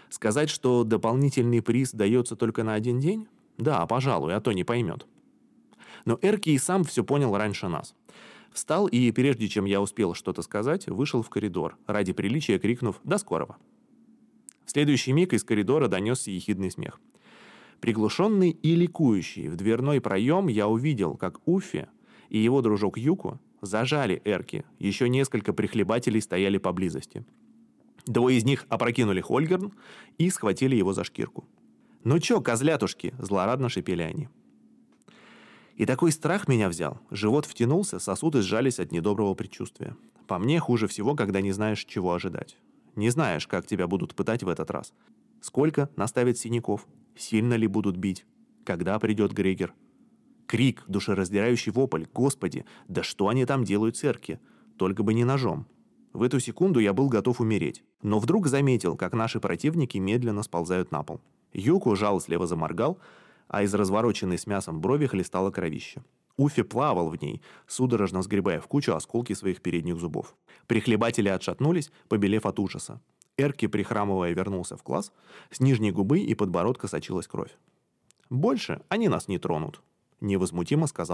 Сказать, 0.09 0.49
что 0.49 0.85
дополнительный 0.85 1.61
приз 1.61 1.93
дается 1.93 2.37
только 2.37 2.63
на 2.63 2.75
один 2.75 3.01
день? 3.01 3.27
Да, 3.59 3.85
пожалуй, 3.87 4.35
а 4.35 4.41
то 4.41 4.53
не 4.53 4.65
поймет. 4.65 5.07
Но 6.05 6.19
Эрки 6.23 6.51
и 6.51 6.59
сам 6.59 6.85
все 6.85 7.05
понял 7.05 7.37
раньше 7.37 7.69
нас. 7.69 7.95
Встал 8.53 8.87
и, 8.87 9.11
прежде 9.11 9.49
чем 9.49 9.67
я 9.67 9.81
успел 9.81 10.15
что-то 10.15 10.43
сказать, 10.43 10.87
вышел 10.87 11.23
в 11.23 11.29
коридор, 11.29 11.77
ради 11.87 12.13
приличия 12.13 12.59
крикнув 12.59 13.01
«До 13.05 13.19
скорого!». 13.19 13.57
В 14.65 14.71
следующий 14.71 15.13
миг 15.13 15.33
из 15.33 15.45
коридора 15.45 15.89
донесся 15.89 16.31
ехидный 16.31 16.71
смех. 16.71 17.01
Приглушенный 17.81 18.51
и 18.51 18.75
ликующий 18.75 19.49
в 19.49 19.57
дверной 19.57 20.01
проем 20.01 20.49
я 20.49 20.67
увидел, 20.69 21.17
как 21.17 21.41
Уфи 21.47 21.89
и 22.29 22.39
его 22.39 22.61
дружок 22.63 22.99
Юку 22.99 23.39
зажали 23.61 24.23
Эрки, 24.25 24.65
еще 24.79 25.09
несколько 25.09 25.53
прихлебателей 25.53 26.21
стояли 26.21 26.59
поблизости. 26.59 27.25
Двое 28.07 28.39
из 28.39 28.45
них 28.45 28.67
опрокинули 28.69 29.21
Хольгерн 29.21 29.73
и 30.17 30.31
схватили 30.31 30.77
его 30.77 30.93
за 30.93 31.05
шкирку. 31.05 31.47
«Ну 32.05 32.19
чё, 32.19 32.41
козлятушки!»– 32.41 33.15
злорадно 33.19 33.69
шипели 33.69 34.03
они. 34.03 34.29
И 35.77 35.87
такой 35.87 36.11
страх 36.11 36.49
меня 36.49 36.69
взял. 36.69 37.01
Живот 37.11 37.47
втянулся, 37.47 37.99
сосуды 37.99 38.43
сжались 38.43 38.81
от 38.81 38.91
недоброго 38.91 39.35
предчувствия. 39.35 39.97
По 40.27 40.39
мне 40.39 40.59
хуже 40.59 40.89
всего, 40.89 41.15
когда 41.15 41.41
не 41.41 41.53
знаешь, 41.53 41.85
чего 41.85 42.15
ожидать. 42.15 42.59
Не 42.97 43.11
знаешь, 43.11 43.47
как 43.47 43.67
тебя 43.67 43.87
будут 43.87 44.15
пытать 44.15 44.43
в 44.43 44.49
этот 44.49 44.71
раз. 44.71 44.93
Сколько 45.41 45.89
наставят 45.95 46.37
синяков? 46.37 46.87
Сильно 47.17 47.55
ли 47.55 47.67
будут 47.67 47.97
бить? 47.97 48.27
Когда 48.65 48.99
придет 48.99 49.33
Грегер? 49.33 49.73
Крик, 50.49 50.83
душераздирающий 50.89 51.71
вопль. 51.73 52.07
Господи, 52.15 52.65
да 52.89 53.03
что 53.03 53.29
они 53.29 53.45
там 53.45 53.65
делают 53.65 53.99
церкви? 53.99 54.41
Только 54.79 55.03
бы 55.03 55.13
не 55.13 55.25
ножом. 55.25 55.67
В 56.15 56.23
эту 56.23 56.41
секунду 56.41 56.81
я 56.81 56.95
был 56.95 57.11
готов 57.11 57.43
умереть. 57.43 57.85
Но 58.01 58.19
вдруг 58.19 58.47
заметил, 58.47 58.97
как 58.97 59.13
наши 59.13 59.41
противники 59.41 59.99
медленно 59.99 60.43
сползают 60.43 60.91
на 60.91 61.03
пол. 61.03 61.21
Юку 61.53 61.95
жалостливо 61.95 62.47
заморгал, 62.47 62.99
а 63.47 63.63
из 63.63 63.75
развороченной 63.75 64.39
с 64.39 64.47
мясом 64.47 64.81
брови 64.81 65.07
хлестало 65.07 65.51
кровище. 65.51 66.03
Уфи 66.39 66.63
плавал 66.63 67.11
в 67.11 67.21
ней, 67.21 67.43
судорожно 67.67 68.23
сгребая 68.23 68.61
в 68.61 68.69
кучу 68.69 68.95
осколки 68.95 69.35
своих 69.35 69.61
передних 69.61 69.99
зубов. 69.99 70.35
Прихлебатели 70.67 71.29
отшатнулись, 71.29 71.91
побелев 72.09 72.47
от 72.47 72.59
ужаса. 72.59 73.03
Эрки, 73.37 73.67
прихрамывая, 73.67 74.33
вернулся 74.33 74.79
в 74.79 74.83
класс. 74.83 75.13
С 75.51 75.61
нижней 75.61 75.91
губы 75.91 76.21
и 76.21 76.35
подбородка 76.35 76.89
сочилась 76.89 77.27
кровь. 77.27 77.55
«Больше 78.31 78.81
они 78.89 79.09
нас 79.09 79.29
не 79.29 79.39
тронут»,— 79.39 79.83
невозмутимо 80.21 80.87
сказал 80.87 81.07